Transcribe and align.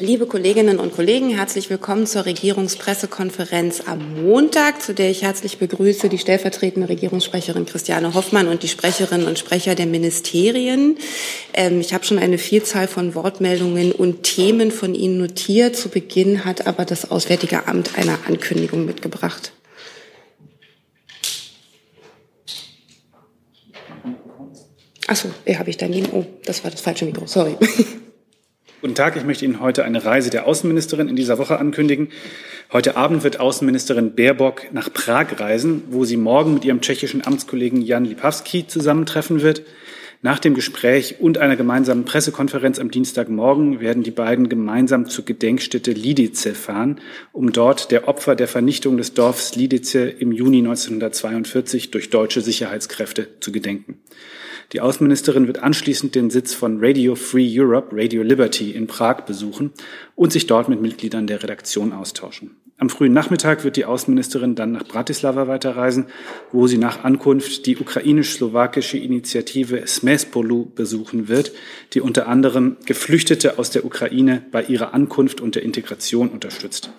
Liebe 0.00 0.26
Kolleginnen 0.26 0.78
und 0.78 0.94
Kollegen, 0.94 1.30
herzlich 1.30 1.70
willkommen 1.70 2.06
zur 2.06 2.24
Regierungspressekonferenz 2.24 3.82
am 3.86 4.22
Montag, 4.22 4.80
zu 4.80 4.94
der 4.94 5.10
ich 5.10 5.22
herzlich 5.22 5.58
begrüße 5.58 6.08
die 6.08 6.18
stellvertretende 6.18 6.88
Regierungssprecherin 6.88 7.66
Christiane 7.66 8.14
Hoffmann 8.14 8.46
und 8.46 8.62
die 8.62 8.68
Sprecherinnen 8.68 9.26
und 9.26 9.40
Sprecher 9.40 9.74
der 9.74 9.86
Ministerien. 9.86 10.98
Ähm, 11.52 11.80
ich 11.80 11.94
habe 11.94 12.04
schon 12.04 12.20
eine 12.20 12.38
Vielzahl 12.38 12.86
von 12.86 13.16
Wortmeldungen 13.16 13.90
und 13.90 14.22
Themen 14.22 14.70
von 14.70 14.94
Ihnen 14.94 15.18
notiert. 15.18 15.74
Zu 15.74 15.88
Beginn 15.88 16.44
hat 16.44 16.68
aber 16.68 16.84
das 16.84 17.10
Auswärtige 17.10 17.66
Amt 17.66 17.98
eine 17.98 18.20
Ankündigung 18.28 18.86
mitgebracht. 18.86 19.50
Achso, 25.08 25.28
so, 25.44 25.54
habe 25.58 25.70
ich 25.70 25.76
daneben. 25.76 26.08
Oh, 26.12 26.24
das 26.44 26.62
war 26.62 26.70
das 26.70 26.82
falsche 26.82 27.04
Mikro. 27.04 27.26
Sorry. 27.26 27.56
Guten 28.80 28.94
Tag, 28.94 29.16
ich 29.16 29.24
möchte 29.24 29.44
Ihnen 29.44 29.58
heute 29.58 29.84
eine 29.84 30.04
Reise 30.04 30.30
der 30.30 30.46
Außenministerin 30.46 31.08
in 31.08 31.16
dieser 31.16 31.38
Woche 31.38 31.58
ankündigen. 31.58 32.10
Heute 32.72 32.96
Abend 32.96 33.24
wird 33.24 33.40
Außenministerin 33.40 34.14
Baerbock 34.14 34.72
nach 34.72 34.92
Prag 34.92 35.40
reisen, 35.40 35.82
wo 35.90 36.04
sie 36.04 36.16
morgen 36.16 36.54
mit 36.54 36.64
ihrem 36.64 36.80
tschechischen 36.80 37.26
Amtskollegen 37.26 37.82
Jan 37.82 38.04
Lipavsky 38.04 38.68
zusammentreffen 38.68 39.42
wird. 39.42 39.64
Nach 40.22 40.38
dem 40.38 40.54
Gespräch 40.54 41.16
und 41.18 41.38
einer 41.38 41.56
gemeinsamen 41.56 42.04
Pressekonferenz 42.04 42.78
am 42.78 42.92
Dienstagmorgen 42.92 43.80
werden 43.80 44.04
die 44.04 44.12
beiden 44.12 44.48
gemeinsam 44.48 45.08
zur 45.08 45.24
Gedenkstätte 45.24 45.90
Lidice 45.90 46.54
fahren, 46.54 47.00
um 47.32 47.50
dort 47.50 47.90
der 47.90 48.06
Opfer 48.06 48.36
der 48.36 48.46
Vernichtung 48.46 48.96
des 48.96 49.12
Dorfs 49.12 49.56
Lidice 49.56 50.08
im 50.08 50.30
Juni 50.30 50.58
1942 50.58 51.90
durch 51.90 52.10
deutsche 52.10 52.42
Sicherheitskräfte 52.42 53.26
zu 53.40 53.50
gedenken. 53.50 53.98
Die 54.72 54.82
Außenministerin 54.82 55.46
wird 55.46 55.62
anschließend 55.62 56.14
den 56.14 56.28
Sitz 56.28 56.52
von 56.52 56.78
Radio 56.84 57.14
Free 57.14 57.48
Europe, 57.58 57.88
Radio 57.96 58.22
Liberty 58.22 58.72
in 58.72 58.86
Prag 58.86 59.22
besuchen 59.22 59.72
und 60.14 60.30
sich 60.30 60.46
dort 60.46 60.68
mit 60.68 60.82
Mitgliedern 60.82 61.26
der 61.26 61.42
Redaktion 61.42 61.94
austauschen. 61.94 62.56
Am 62.76 62.90
frühen 62.90 63.14
Nachmittag 63.14 63.64
wird 63.64 63.76
die 63.76 63.86
Außenministerin 63.86 64.54
dann 64.54 64.72
nach 64.72 64.84
Bratislava 64.84 65.48
weiterreisen, 65.48 66.06
wo 66.52 66.66
sie 66.66 66.76
nach 66.76 67.02
Ankunft 67.02 67.64
die 67.64 67.78
ukrainisch-slowakische 67.78 68.98
Initiative 68.98 69.86
Smespolu 69.86 70.66
besuchen 70.66 71.28
wird, 71.28 71.52
die 71.94 72.02
unter 72.02 72.28
anderem 72.28 72.76
Geflüchtete 72.84 73.58
aus 73.58 73.70
der 73.70 73.86
Ukraine 73.86 74.44
bei 74.52 74.62
ihrer 74.62 74.92
Ankunft 74.92 75.40
und 75.40 75.54
der 75.54 75.62
Integration 75.62 76.28
unterstützt. 76.28 76.90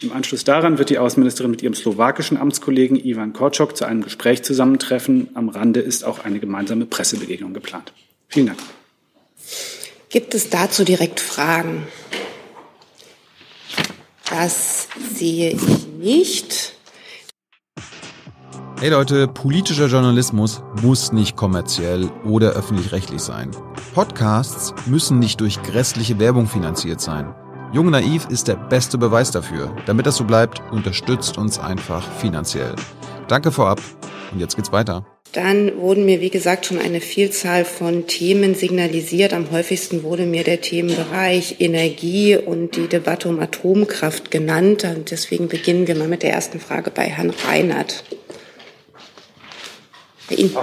Im 0.00 0.12
Anschluss 0.12 0.44
daran 0.44 0.78
wird 0.78 0.90
die 0.90 0.98
Außenministerin 0.98 1.50
mit 1.50 1.62
ihrem 1.62 1.74
slowakischen 1.74 2.36
Amtskollegen 2.36 3.02
Ivan 3.02 3.32
Korczok 3.32 3.76
zu 3.76 3.86
einem 3.86 4.02
Gespräch 4.02 4.42
zusammentreffen. 4.42 5.28
Am 5.34 5.48
Rande 5.48 5.80
ist 5.80 6.04
auch 6.04 6.24
eine 6.24 6.38
gemeinsame 6.38 6.84
Pressebegegnung 6.84 7.54
geplant. 7.54 7.92
Vielen 8.28 8.48
Dank. 8.48 8.58
Gibt 10.10 10.34
es 10.34 10.50
dazu 10.50 10.84
direkt 10.84 11.20
Fragen? 11.20 11.86
Das 14.28 14.88
sehe 15.14 15.52
ich 15.52 15.86
nicht. 15.98 16.74
Hey 18.78 18.90
Leute, 18.90 19.26
politischer 19.28 19.86
Journalismus 19.86 20.62
muss 20.82 21.12
nicht 21.12 21.36
kommerziell 21.36 22.10
oder 22.24 22.50
öffentlich-rechtlich 22.50 23.22
sein. 23.22 23.50
Podcasts 23.94 24.74
müssen 24.84 25.18
nicht 25.18 25.40
durch 25.40 25.62
grässliche 25.62 26.18
Werbung 26.18 26.46
finanziert 26.46 27.00
sein. 27.00 27.34
Jung 27.72 27.90
Naiv 27.90 28.26
ist 28.30 28.48
der 28.48 28.54
beste 28.54 28.96
Beweis 28.96 29.32
dafür. 29.32 29.74
Damit 29.86 30.06
das 30.06 30.16
so 30.16 30.24
bleibt, 30.24 30.62
unterstützt 30.70 31.36
uns 31.36 31.58
einfach 31.58 32.06
finanziell. 32.18 32.74
Danke 33.28 33.50
vorab 33.50 33.80
und 34.32 34.38
jetzt 34.38 34.54
geht's 34.56 34.72
weiter. 34.72 35.04
Dann 35.32 35.76
wurden 35.78 36.06
mir, 36.06 36.20
wie 36.20 36.30
gesagt, 36.30 36.66
schon 36.66 36.78
eine 36.78 37.00
Vielzahl 37.00 37.64
von 37.64 38.06
Themen 38.06 38.54
signalisiert. 38.54 39.34
Am 39.34 39.50
häufigsten 39.50 40.02
wurde 40.04 40.24
mir 40.24 40.44
der 40.44 40.60
Themenbereich 40.60 41.56
Energie 41.58 42.36
und 42.36 42.76
die 42.76 42.86
Debatte 42.86 43.28
um 43.28 43.40
Atomkraft 43.40 44.30
genannt. 44.30 44.84
Und 44.84 45.10
deswegen 45.10 45.48
beginnen 45.48 45.88
wir 45.88 45.96
mal 45.96 46.08
mit 46.08 46.22
der 46.22 46.32
ersten 46.32 46.60
Frage 46.60 46.90
bei 46.90 47.02
Herrn 47.02 47.34
Reinhardt. 47.46 48.04
Bei 50.30 50.36
Ihnen. 50.36 50.56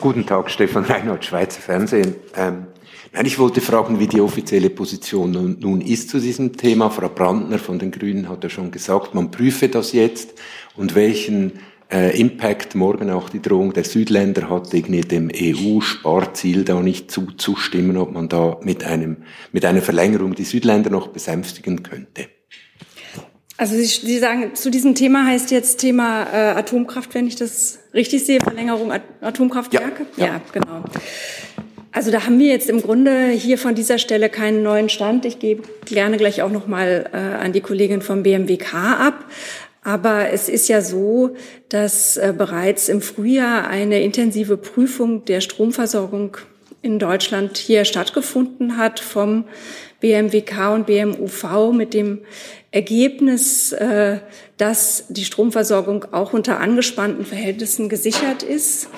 Guten 0.00 0.26
Tag, 0.26 0.50
Stefan 0.50 0.84
Reinhardt, 0.84 1.24
Schweizer 1.24 1.60
Fernsehen. 1.60 2.16
Ähm, 2.36 2.66
Nein, 3.14 3.26
ich 3.26 3.38
wollte 3.38 3.60
fragen, 3.60 4.00
wie 4.00 4.08
die 4.08 4.20
offizielle 4.20 4.70
Position 4.70 5.56
nun, 5.60 5.80
ist 5.80 6.10
zu 6.10 6.18
diesem 6.18 6.56
Thema. 6.56 6.90
Frau 6.90 7.08
Brandner 7.08 7.60
von 7.60 7.78
den 7.78 7.92
Grünen 7.92 8.28
hat 8.28 8.42
ja 8.42 8.50
schon 8.50 8.72
gesagt, 8.72 9.14
man 9.14 9.30
prüfe 9.30 9.68
das 9.68 9.92
jetzt 9.92 10.34
und 10.74 10.96
welchen 10.96 11.52
äh, 11.92 12.18
Impact 12.18 12.74
morgen 12.74 13.10
auch 13.10 13.28
die 13.28 13.40
Drohung 13.40 13.72
der 13.72 13.84
Südländer 13.84 14.50
hat, 14.50 14.74
irgendwie 14.74 15.02
dem 15.02 15.30
EU-Sparziel 15.32 16.64
da 16.64 16.80
nicht 16.80 17.12
zuzustimmen, 17.12 17.96
ob 17.98 18.10
man 18.12 18.28
da 18.28 18.58
mit 18.62 18.82
einem, 18.82 19.18
mit 19.52 19.64
einer 19.64 19.80
Verlängerung 19.80 20.34
die 20.34 20.42
Südländer 20.42 20.90
noch 20.90 21.06
besänftigen 21.06 21.84
könnte. 21.84 22.26
Also 23.56 23.76
Sie, 23.76 23.84
Sie 23.84 24.18
sagen, 24.18 24.56
zu 24.56 24.72
diesem 24.72 24.96
Thema 24.96 25.24
heißt 25.24 25.52
jetzt 25.52 25.76
Thema 25.76 26.24
äh, 26.24 26.58
Atomkraft, 26.58 27.14
wenn 27.14 27.28
ich 27.28 27.36
das 27.36 27.78
richtig 27.94 28.24
sehe, 28.24 28.40
Verlängerung 28.40 28.90
At 28.90 29.02
Atomkraftwerke? 29.20 30.06
Ja, 30.16 30.26
ja. 30.26 30.32
ja 30.32 30.40
genau. 30.52 30.82
Also 31.94 32.10
da 32.10 32.26
haben 32.26 32.40
wir 32.40 32.48
jetzt 32.48 32.68
im 32.68 32.82
Grunde 32.82 33.28
hier 33.28 33.56
von 33.56 33.76
dieser 33.76 33.98
Stelle 33.98 34.28
keinen 34.28 34.64
neuen 34.64 34.88
Stand. 34.88 35.24
Ich 35.24 35.38
gebe 35.38 35.62
gerne 35.84 36.16
gleich 36.16 36.42
auch 36.42 36.50
noch 36.50 36.66
mal 36.66 37.08
äh, 37.12 37.16
an 37.16 37.52
die 37.52 37.60
Kollegin 37.60 38.02
vom 38.02 38.24
BMWK 38.24 38.74
ab. 38.74 39.24
Aber 39.84 40.30
es 40.30 40.48
ist 40.48 40.66
ja 40.66 40.80
so, 40.80 41.36
dass 41.68 42.16
äh, 42.16 42.34
bereits 42.36 42.88
im 42.88 43.00
Frühjahr 43.00 43.68
eine 43.68 44.02
intensive 44.02 44.56
Prüfung 44.56 45.24
der 45.24 45.40
Stromversorgung 45.40 46.36
in 46.82 46.98
Deutschland 46.98 47.58
hier 47.58 47.84
stattgefunden 47.84 48.76
hat 48.76 48.98
vom 48.98 49.44
BMWK 50.00 50.74
und 50.74 50.86
BMUV 50.86 51.72
mit 51.72 51.94
dem 51.94 52.22
Ergebnis, 52.72 53.70
äh, 53.70 54.18
dass 54.56 55.04
die 55.10 55.24
Stromversorgung 55.24 56.06
auch 56.10 56.32
unter 56.32 56.58
angespannten 56.58 57.24
Verhältnissen 57.24 57.88
gesichert 57.88 58.42
ist. 58.42 58.88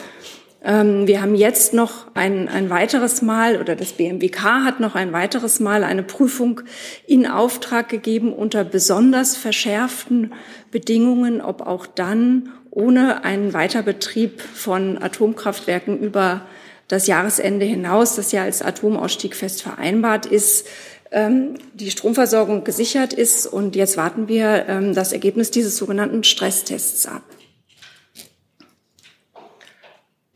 Ähm, 0.66 1.06
wir 1.06 1.22
haben 1.22 1.36
jetzt 1.36 1.72
noch 1.74 2.08
ein, 2.14 2.48
ein 2.48 2.68
weiteres 2.68 3.22
Mal 3.22 3.60
oder 3.60 3.76
das 3.76 3.92
BMWK 3.92 4.64
hat 4.64 4.80
noch 4.80 4.96
ein 4.96 5.12
weiteres 5.12 5.60
Mal 5.60 5.84
eine 5.84 6.02
Prüfung 6.02 6.62
in 7.06 7.26
Auftrag 7.26 7.88
gegeben 7.88 8.32
unter 8.32 8.64
besonders 8.64 9.36
verschärften 9.36 10.34
Bedingungen, 10.72 11.40
ob 11.40 11.62
auch 11.62 11.86
dann 11.86 12.50
ohne 12.70 13.24
einen 13.24 13.54
Weiterbetrieb 13.54 14.40
von 14.40 15.00
Atomkraftwerken 15.00 16.00
über 16.00 16.42
das 16.88 17.06
Jahresende 17.06 17.64
hinaus, 17.64 18.16
das 18.16 18.32
ja 18.32 18.42
als 18.42 18.60
Atomausstieg 18.60 19.36
fest 19.36 19.62
vereinbart 19.62 20.26
ist, 20.26 20.66
ähm, 21.12 21.54
die 21.74 21.92
Stromversorgung 21.92 22.64
gesichert 22.64 23.12
ist. 23.12 23.46
Und 23.46 23.76
jetzt 23.76 23.96
warten 23.96 24.26
wir 24.26 24.66
ähm, 24.68 24.94
das 24.94 25.12
Ergebnis 25.12 25.52
dieses 25.52 25.76
sogenannten 25.76 26.24
Stresstests 26.24 27.06
ab. 27.06 27.22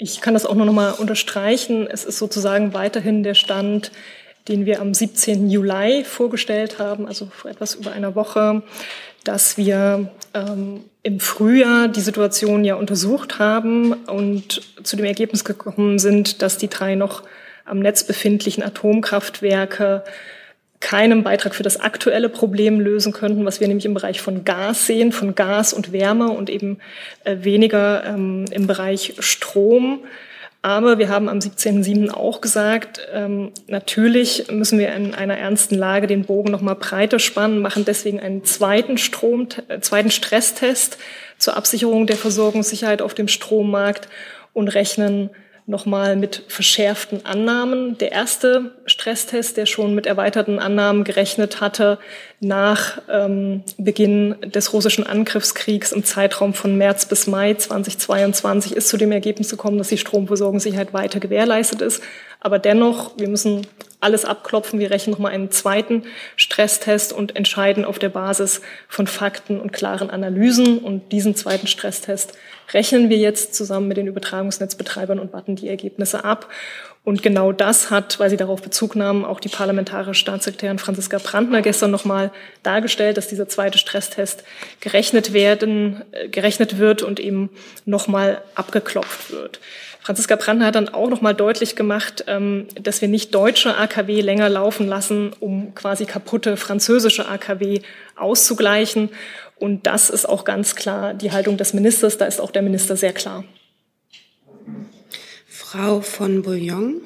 Ich 0.03 0.23
kann 0.23 0.33
das 0.33 0.47
auch 0.47 0.55
nur 0.55 0.65
noch 0.65 0.73
mal 0.73 0.93
unterstreichen. 0.93 1.87
Es 1.87 2.07
ist 2.07 2.17
sozusagen 2.17 2.73
weiterhin 2.73 3.23
der 3.23 3.35
Stand, 3.35 3.93
den 4.49 4.65
wir 4.65 4.81
am 4.81 4.95
17. 4.95 5.51
Juli 5.51 6.05
vorgestellt 6.05 6.79
haben, 6.79 7.07
also 7.07 7.27
vor 7.27 7.51
etwas 7.51 7.75
über 7.75 7.93
einer 7.93 8.15
Woche, 8.15 8.63
dass 9.25 9.59
wir 9.59 10.11
ähm, 10.33 10.85
im 11.03 11.21
Frühjahr 11.21 11.89
die 11.89 12.01
Situation 12.01 12.65
ja 12.65 12.77
untersucht 12.77 13.39
haben 13.39 13.93
und 13.93 14.63
zu 14.83 14.97
dem 14.97 15.05
Ergebnis 15.05 15.45
gekommen 15.45 15.99
sind, 15.99 16.41
dass 16.41 16.57
die 16.57 16.69
drei 16.69 16.95
noch 16.95 17.23
am 17.67 17.81
Netz 17.81 18.03
befindlichen 18.05 18.63
Atomkraftwerke 18.63 20.03
keinen 20.81 21.23
Beitrag 21.23 21.55
für 21.55 21.63
das 21.63 21.79
aktuelle 21.79 22.31
Problem 22.31 22.81
lösen 22.81 23.13
könnten, 23.13 23.45
was 23.45 23.61
wir 23.61 23.69
nämlich 23.69 23.85
im 23.85 23.95
Bereich 23.95 24.21
von 24.21 24.45
Gas 24.45 24.87
sehen, 24.87 25.13
von 25.13 25.35
Gas 25.35 25.73
und 25.73 25.93
Wärme 25.93 26.31
und 26.31 26.49
eben 26.49 26.79
äh, 27.25 27.37
weniger 27.41 28.05
ähm, 28.05 28.47
im 28.51 28.67
Bereich 28.67 29.15
Strom. 29.19 30.01
Aber 30.63 30.99
wir 30.99 31.09
haben 31.09 31.29
am 31.29 31.39
17.07. 31.39 32.11
auch 32.11 32.41
gesagt, 32.41 33.01
ähm, 33.13 33.53
natürlich 33.67 34.51
müssen 34.51 34.79
wir 34.79 34.95
in 34.95 35.15
einer 35.15 35.39
ernsten 35.39 35.75
Lage 35.75 36.07
den 36.07 36.25
Bogen 36.25 36.51
noch 36.51 36.61
mal 36.61 36.75
breiter 36.75 37.19
spannen, 37.19 37.61
machen 37.61 37.85
deswegen 37.87 38.21
einen 38.21 38.45
zweiten 38.45 38.99
Strom, 38.99 39.49
äh, 39.69 39.81
zweiten 39.81 40.11
Stresstest 40.11 40.99
zur 41.39 41.57
Absicherung 41.57 42.07
der 42.07 42.17
Versorgungssicherheit 42.17 43.01
auf 43.01 43.15
dem 43.15 43.29
Strommarkt 43.29 44.09
und 44.53 44.69
rechnen 44.69 45.31
nochmal 45.67 46.17
mit 46.17 46.45
verschärften 46.49 47.25
Annahmen. 47.25 47.97
Der 47.99 48.13
erste 48.13 48.73
Stresstest, 48.87 49.57
der 49.57 49.67
schon 49.67 49.95
mit 49.95 50.07
erweiterten 50.07 50.59
Annahmen 50.59 51.05
gerechnet 51.05 51.61
hatte, 51.61 51.99
nach 52.41 53.01
ähm, 53.09 53.63
Beginn 53.79 54.37
des 54.43 54.73
russischen 54.73 55.07
Angriffskriegs 55.07 55.93
im 55.93 56.05
Zeitraum 56.05 56.55
von 56.55 56.77
März 56.77 57.07
bis 57.07 57.27
Mai 57.27 57.55
2022, 57.55 58.77
ist 58.77 58.89
zu 58.89 58.97
dem 58.97 59.13
Ergebnis 59.13 59.51
gekommen, 59.51 59.79
dass 59.79 59.89
die 59.89 59.99
Stromversorgungssicherheit 59.99 60.93
weiter 60.93 61.21
gewährleistet 61.21 61.81
ist. 61.81 62.03
Aber 62.41 62.59
dennoch, 62.59 63.13
wir 63.19 63.29
müssen 63.29 63.67
alles 64.01 64.25
abklopfen. 64.25 64.81
Wir 64.81 64.91
rechnen 64.91 65.13
nochmal 65.13 65.33
einen 65.33 65.51
zweiten 65.51 66.05
Stresstest 66.37 67.13
und 67.13 67.37
entscheiden 67.37 67.85
auf 67.85 67.99
der 67.99 68.09
Basis 68.09 68.61
von 68.89 69.07
Fakten 69.07 69.61
und 69.61 69.73
klaren 69.73 70.11
Analysen. 70.11 70.79
Und 70.79 71.13
diesen 71.13 71.35
zweiten 71.35 71.67
Stresstest 71.67 72.33
rechnen 72.73 73.11
wir 73.11 73.19
jetzt 73.19 73.55
zusammen 73.55 73.89
mit 73.89 73.97
den 73.97 74.07
Übertragungsnetzbetreibern 74.07 75.19
und 75.19 75.33
warten 75.33 75.57
die 75.57 75.69
Ergebnisse 75.69 76.25
ab. 76.25 76.49
Und 77.03 77.23
genau 77.23 77.51
das 77.51 77.91
hat, 77.91 78.21
weil 78.21 78.29
Sie 78.29 78.37
darauf 78.37 78.61
Bezug 78.61 78.95
nahmen, 78.95 79.25
auch 79.25 79.41
die 79.41 79.49
parlamentarische 79.49 80.21
Staatssekretärin 80.21 80.79
Franziska 80.79 81.19
Brandner 81.19 81.63
gestern 81.63 81.91
nochmal 81.91 82.31
dargestellt, 82.63 83.17
dass 83.17 83.29
dieser 83.29 83.49
zweite 83.49 83.79
Stresstest 83.79 84.45
gerechnet 84.81 85.33
werden, 85.33 86.03
äh, 86.13 86.29
gerechnet 86.29 86.79
wird 86.79 87.03
und 87.03 87.19
eben 87.19 87.49
nochmal 87.87 88.43
abgeklopft 88.55 89.33
wird. 89.33 89.61
Franziska 90.03 90.37
Brandner 90.37 90.67
hat 90.67 90.75
dann 90.75 90.91
auch 90.91 91.09
nochmal 91.09 91.35
deutlich 91.35 91.75
gemacht, 91.75 92.25
ähm, 92.27 92.69
dass 92.81 93.01
wir 93.01 93.09
nicht 93.09 93.35
deutsche 93.35 93.77
AKW 93.77 94.21
länger 94.21 94.51
laufen 94.51 94.87
lassen, 94.87 95.33
um 95.41 95.75
quasi 95.75 96.05
kaputte 96.05 96.59
französische 96.59 97.29
AKW 97.29 97.81
auszugleichen. 98.17 99.09
Und 99.57 99.87
das 99.87 100.11
ist 100.11 100.29
auch 100.29 100.45
ganz 100.45 100.75
klar 100.75 101.15
die 101.15 101.33
Haltung 101.33 101.57
des 101.57 101.73
Ministers. 101.73 102.19
Da 102.19 102.27
ist 102.27 102.41
auch 102.41 102.51
der 102.51 102.63
Minister 102.63 102.97
sehr 102.97 103.13
klar. 103.13 103.45
Frau 105.71 106.01
von 106.01 106.43
Bouillon. 106.43 107.01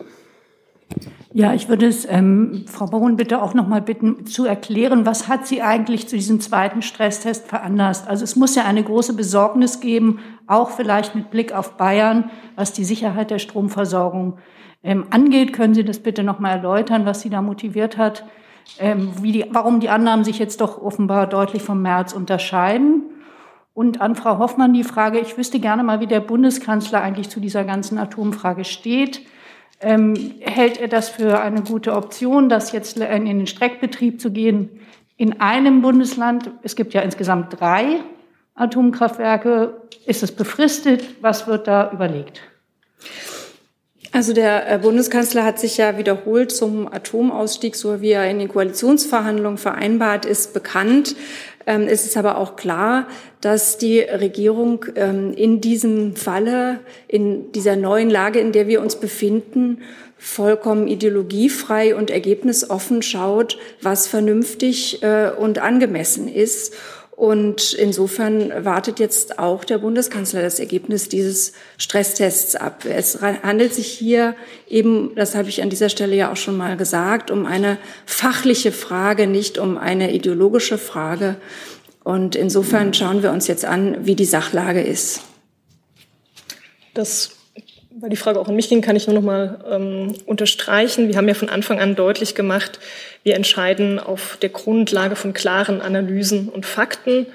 Ja, 1.34 1.52
ich 1.52 1.68
würde 1.68 1.84
es 1.84 2.06
ähm, 2.08 2.64
Frau 2.66 2.86
Baron 2.86 3.16
bitte 3.16 3.42
auch 3.42 3.52
noch 3.52 3.68
mal 3.68 3.82
bitten 3.82 4.24
zu 4.24 4.46
erklären, 4.46 5.04
was 5.04 5.28
hat 5.28 5.46
sie 5.46 5.60
eigentlich 5.60 6.08
zu 6.08 6.16
diesem 6.16 6.40
zweiten 6.40 6.80
Stresstest 6.80 7.46
veranlasst? 7.46 8.08
Also 8.08 8.24
es 8.24 8.36
muss 8.36 8.54
ja 8.54 8.64
eine 8.64 8.82
große 8.82 9.12
Besorgnis 9.12 9.80
geben, 9.80 10.20
auch 10.46 10.70
vielleicht 10.70 11.14
mit 11.14 11.30
Blick 11.30 11.52
auf 11.52 11.76
Bayern, 11.76 12.30
was 12.56 12.72
die 12.72 12.84
Sicherheit 12.84 13.30
der 13.30 13.38
Stromversorgung 13.38 14.38
ähm, 14.82 15.08
angeht. 15.10 15.52
Können 15.52 15.74
Sie 15.74 15.84
das 15.84 15.98
bitte 15.98 16.22
noch 16.22 16.38
mal 16.38 16.52
erläutern, 16.52 17.04
was 17.04 17.20
Sie 17.20 17.28
da 17.28 17.42
motiviert 17.42 17.98
hat, 17.98 18.24
ähm, 18.78 19.10
wie 19.20 19.32
die, 19.32 19.44
warum 19.50 19.80
die 19.80 19.90
Annahmen 19.90 20.24
sich 20.24 20.38
jetzt 20.38 20.62
doch 20.62 20.80
offenbar 20.80 21.26
deutlich 21.26 21.62
vom 21.62 21.82
März 21.82 22.14
unterscheiden? 22.14 23.02
Und 23.74 24.00
an 24.00 24.14
Frau 24.14 24.38
Hoffmann 24.38 24.72
die 24.72 24.84
Frage, 24.84 25.18
ich 25.18 25.36
wüsste 25.36 25.58
gerne 25.58 25.82
mal, 25.82 26.00
wie 26.00 26.06
der 26.06 26.20
Bundeskanzler 26.20 27.02
eigentlich 27.02 27.28
zu 27.28 27.40
dieser 27.40 27.64
ganzen 27.64 27.98
Atomfrage 27.98 28.64
steht. 28.64 29.22
Ähm, 29.80 30.36
hält 30.40 30.80
er 30.80 30.86
das 30.86 31.08
für 31.08 31.40
eine 31.40 31.62
gute 31.62 31.94
Option, 31.94 32.48
das 32.48 32.70
jetzt 32.70 32.96
in 32.96 33.26
den 33.26 33.46
Streckbetrieb 33.48 34.20
zu 34.20 34.30
gehen 34.30 34.80
in 35.16 35.40
einem 35.40 35.82
Bundesland? 35.82 36.52
Es 36.62 36.76
gibt 36.76 36.94
ja 36.94 37.02
insgesamt 37.02 37.60
drei 37.60 38.00
Atomkraftwerke. 38.54 39.82
Ist 40.06 40.22
es 40.22 40.32
befristet? 40.32 41.20
Was 41.20 41.48
wird 41.48 41.66
da 41.66 41.90
überlegt? 41.92 42.40
Also 44.14 44.32
der 44.32 44.70
äh, 44.70 44.78
Bundeskanzler 44.78 45.44
hat 45.44 45.58
sich 45.58 45.76
ja 45.76 45.98
wiederholt 45.98 46.52
zum 46.52 46.86
Atomausstieg, 46.86 47.74
so 47.74 48.00
wie 48.00 48.12
er 48.12 48.30
in 48.30 48.38
den 48.38 48.46
Koalitionsverhandlungen 48.46 49.58
vereinbart 49.58 50.24
ist, 50.24 50.54
bekannt. 50.54 51.16
Ähm, 51.66 51.86
es 51.88 52.04
ist 52.04 52.16
aber 52.16 52.38
auch 52.38 52.56
klar, 52.56 53.06
dass 53.40 53.78
die 53.78 54.00
Regierung 54.00 54.84
ähm, 54.96 55.32
in 55.34 55.60
diesem 55.60 56.16
Falle, 56.16 56.80
in 57.08 57.52
dieser 57.52 57.76
neuen 57.76 58.10
Lage, 58.10 58.38
in 58.38 58.52
der 58.52 58.68
wir 58.68 58.80
uns 58.80 58.96
befinden, 58.96 59.82
vollkommen 60.16 60.88
ideologiefrei 60.88 61.94
und 61.94 62.10
ergebnisoffen 62.10 63.02
schaut, 63.02 63.58
was 63.82 64.06
vernünftig 64.06 65.02
äh, 65.02 65.30
und 65.30 65.58
angemessen 65.58 66.28
ist. 66.28 66.74
Und 67.16 67.74
insofern 67.74 68.64
wartet 68.64 68.98
jetzt 68.98 69.38
auch 69.38 69.64
der 69.64 69.78
Bundeskanzler 69.78 70.42
das 70.42 70.58
Ergebnis 70.58 71.08
dieses 71.08 71.52
Stresstests 71.78 72.56
ab. 72.56 72.84
Es 72.86 73.22
handelt 73.22 73.72
sich 73.72 73.86
hier 73.86 74.34
eben, 74.68 75.14
das 75.14 75.36
habe 75.36 75.48
ich 75.48 75.62
an 75.62 75.70
dieser 75.70 75.88
Stelle 75.88 76.16
ja 76.16 76.32
auch 76.32 76.36
schon 76.36 76.56
mal 76.56 76.76
gesagt, 76.76 77.30
um 77.30 77.46
eine 77.46 77.78
fachliche 78.04 78.72
Frage, 78.72 79.28
nicht 79.28 79.58
um 79.58 79.78
eine 79.78 80.12
ideologische 80.12 80.76
Frage. 80.76 81.36
Und 82.02 82.34
insofern 82.34 82.92
schauen 82.92 83.22
wir 83.22 83.30
uns 83.30 83.46
jetzt 83.46 83.64
an, 83.64 84.04
wie 84.04 84.16
die 84.16 84.24
Sachlage 84.24 84.82
ist. 84.82 85.20
Das 86.94 87.33
weil 88.00 88.10
die 88.10 88.16
Frage 88.16 88.40
auch 88.40 88.48
an 88.48 88.56
mich 88.56 88.68
ging, 88.68 88.80
kann 88.80 88.96
ich 88.96 89.06
nur 89.06 89.14
noch 89.14 89.22
mal 89.22 89.58
ähm, 89.70 90.14
unterstreichen. 90.26 91.08
Wir 91.08 91.16
haben 91.16 91.28
ja 91.28 91.34
von 91.34 91.48
Anfang 91.48 91.80
an 91.80 91.94
deutlich 91.94 92.34
gemacht, 92.34 92.80
wir 93.22 93.36
entscheiden 93.36 93.98
auf 93.98 94.36
der 94.42 94.48
Grundlage 94.48 95.16
von 95.16 95.32
klaren 95.32 95.80
Analysen 95.80 96.48
und 96.48 96.66
Fakten. 96.66 97.26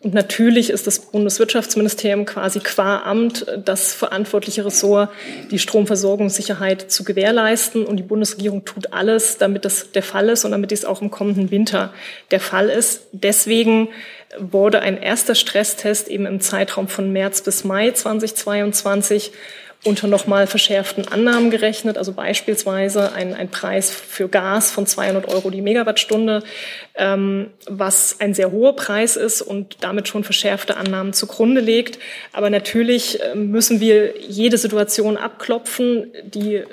Und 0.00 0.12
natürlich 0.12 0.68
ist 0.68 0.86
das 0.86 0.98
Bundeswirtschaftsministerium 0.98 2.26
quasi 2.26 2.60
qua 2.60 2.98
Amt 3.04 3.46
das 3.64 3.94
verantwortliche 3.94 4.66
Ressort, 4.66 5.08
die 5.50 5.58
Stromversorgungssicherheit 5.58 6.90
zu 6.90 7.04
gewährleisten. 7.04 7.86
Und 7.86 7.96
die 7.96 8.02
Bundesregierung 8.02 8.66
tut 8.66 8.92
alles, 8.92 9.38
damit 9.38 9.64
das 9.64 9.92
der 9.92 10.02
Fall 10.02 10.28
ist 10.28 10.44
und 10.44 10.50
damit 10.50 10.70
dies 10.70 10.84
auch 10.84 11.00
im 11.00 11.10
kommenden 11.10 11.50
Winter 11.50 11.94
der 12.30 12.40
Fall 12.40 12.68
ist. 12.68 13.06
Deswegen 13.12 13.88
wurde 14.38 14.80
ein 14.80 15.00
erster 15.00 15.34
Stresstest 15.34 16.08
eben 16.08 16.26
im 16.26 16.40
Zeitraum 16.40 16.88
von 16.88 17.10
März 17.10 17.40
bis 17.40 17.64
Mai 17.64 17.90
2022 17.92 19.32
unter 19.84 20.06
nochmal 20.08 20.46
verschärften 20.46 21.06
Annahmen 21.08 21.50
gerechnet, 21.50 21.98
also 21.98 22.12
beispielsweise 22.12 23.12
ein, 23.12 23.34
ein 23.34 23.50
Preis 23.50 23.90
für 23.90 24.28
Gas 24.28 24.70
von 24.70 24.86
200 24.86 25.28
Euro 25.28 25.50
die 25.50 25.60
Megawattstunde, 25.60 26.42
ähm, 26.94 27.50
was 27.66 28.16
ein 28.20 28.34
sehr 28.34 28.50
hoher 28.50 28.76
Preis 28.76 29.16
ist 29.16 29.42
und 29.42 29.78
damit 29.80 30.08
schon 30.08 30.24
verschärfte 30.24 30.76
Annahmen 30.76 31.12
zugrunde 31.12 31.60
legt. 31.60 31.98
Aber 32.32 32.50
natürlich 32.50 33.22
äh, 33.22 33.34
müssen 33.34 33.80
wir 33.80 34.20
jede 34.20 34.58
Situation 34.58 35.16
abklopfen, 35.16 36.12
die 36.24 36.64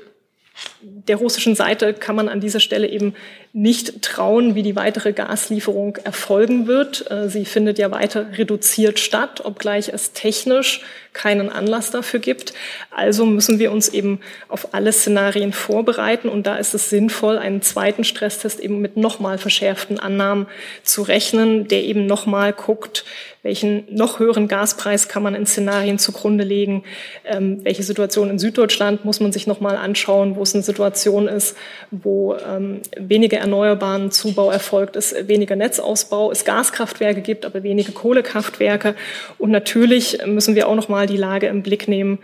der 0.83 1.18
russischen 1.18 1.56
Seite 1.56 1.94
kann 1.94 2.16
man 2.16 2.30
an 2.30 2.39
dieser 2.39 2.60
Stelle 2.60 2.88
eben 2.88 3.13
nicht 3.54 4.01
trauen, 4.01 4.56
wie 4.56 4.63
die 4.63 4.75
weitere 4.75 5.12
Gaslieferung 5.12 5.98
erfolgen 5.98 6.68
wird. 6.68 7.10
Äh, 7.12 7.30
sie 7.30 7.45
findet 7.45 7.80
ja 7.80 7.92
weiter 7.92 8.38
reduziert 8.38 9.00
statt, 9.00 9.42
obgleich 9.44 9.89
es 9.89 10.13
technisch 10.13 10.81
keinen 11.13 11.50
Anlass 11.50 11.92
dafür 11.92 12.22
gibt. 12.22 12.54
Also 12.89 13.25
müssen 13.25 13.60
wir 13.60 13.72
uns 13.74 13.89
eben 13.89 14.22
auf 14.48 14.74
alle 14.74 14.94
Szenarien 14.94 15.51
vorbereiten 15.51 16.30
und 16.30 16.48
da 16.48 16.56
ist 16.56 16.74
es 16.74 16.89
sinnvoll, 16.89 17.38
einen 17.38 17.62
zweiten 17.62 18.06
Stresstest 18.06 18.62
eben 18.62 18.80
mit 18.80 18.95
nochmal 18.95 19.38
verschärften 19.38 20.00
Annahmen 20.00 20.48
zu 20.84 21.01
rechnen, 21.01 21.68
der 21.68 21.84
eben 21.84 22.06
nochmal 22.06 22.54
guckt, 22.54 23.04
welchen 23.44 23.84
noch 23.94 24.19
höheren 24.19 24.48
Gaspreis 24.48 25.07
kann 25.07 25.24
man 25.24 25.36
in 25.36 25.45
Szenarien 25.45 25.98
zugrunde 25.98 26.44
legen, 26.44 26.84
ähm, 27.25 27.60
welche 27.63 27.84
Situation 27.84 28.30
in 28.30 28.39
Süddeutschland 28.39 29.04
muss 29.04 29.19
man 29.19 29.34
sich 29.34 29.48
nochmal 29.48 29.75
anschauen, 29.75 30.36
wo 30.36 30.44
es 30.44 30.54
eine 30.54 30.63
Situation 30.72 31.28
ist, 31.28 31.58
wo 31.92 32.36
ähm, 32.36 32.82
weniger 32.98 33.40
erneuerbaren 33.40 34.12
Zubau 34.12 34.50
erfolgt, 34.50 34.96
es 34.96 35.14
weniger 35.28 35.58
Netzausbau, 35.58 36.32
es 36.32 36.46
Gaskraftwerke 36.46 37.22
gibt, 37.22 37.46
aber 37.46 37.64
wenige 37.64 37.92
Kohlekraftwerke. 37.92 38.96
Und 39.38 39.52
natürlich 39.52 40.20
müssen 40.26 40.56
wir 40.56 40.70
auch 40.70 40.76
nochmal 40.76 41.02
mal 41.02 41.08
die 41.08 41.18
Lage 41.18 41.48
im 41.48 41.64
Blick 41.64 41.88
nehmen. 41.88 42.20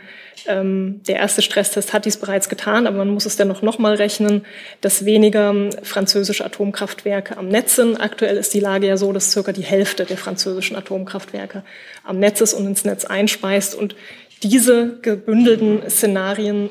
Ähm, 0.46 1.02
der 1.08 1.16
erste 1.16 1.42
Stresstest 1.42 1.94
hat 1.94 2.06
dies 2.06 2.18
bereits 2.18 2.48
getan, 2.48 2.86
aber 2.86 2.98
man 2.98 3.10
muss 3.10 3.26
es 3.26 3.36
dennoch 3.36 3.64
nochmal 3.64 3.96
rechnen, 3.96 4.46
dass 4.82 5.06
weniger 5.06 5.56
französische 5.82 6.46
Atomkraftwerke 6.46 7.38
am 7.38 7.48
Netz 7.48 7.76
sind. 7.76 8.00
Aktuell 8.00 8.38
ist 8.38 8.54
die 8.54 8.60
Lage 8.60 8.88
ja 8.88 8.98
so, 8.98 9.12
dass 9.14 9.32
circa 9.32 9.52
die 9.52 9.64
Hälfte 9.64 10.06
der 10.06 10.18
französischen 10.18 10.76
Atomkraftwerke 10.76 11.64
am 12.04 12.20
Netz 12.20 12.42
ist 12.42 12.54
und 12.54 12.68
ins 12.68 12.86
Netz 12.86 13.04
einspeist. 13.06 13.74
Und 13.74 13.96
diese 14.44 15.00
gebündelten 15.02 15.90
Szenarien 15.90 16.70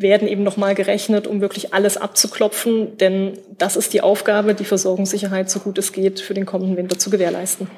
werden 0.00 0.28
eben 0.28 0.42
nochmal 0.42 0.74
gerechnet, 0.74 1.26
um 1.26 1.40
wirklich 1.40 1.74
alles 1.74 1.96
abzuklopfen, 1.96 2.96
denn 2.96 3.38
das 3.58 3.76
ist 3.76 3.92
die 3.92 4.00
Aufgabe, 4.00 4.54
die 4.54 4.64
Versorgungssicherheit, 4.64 5.50
so 5.50 5.60
gut 5.60 5.76
es 5.78 5.92
geht, 5.92 6.20
für 6.20 6.34
den 6.34 6.46
kommenden 6.46 6.76
Winter 6.76 6.98
zu 6.98 7.10
gewährleisten. 7.10 7.68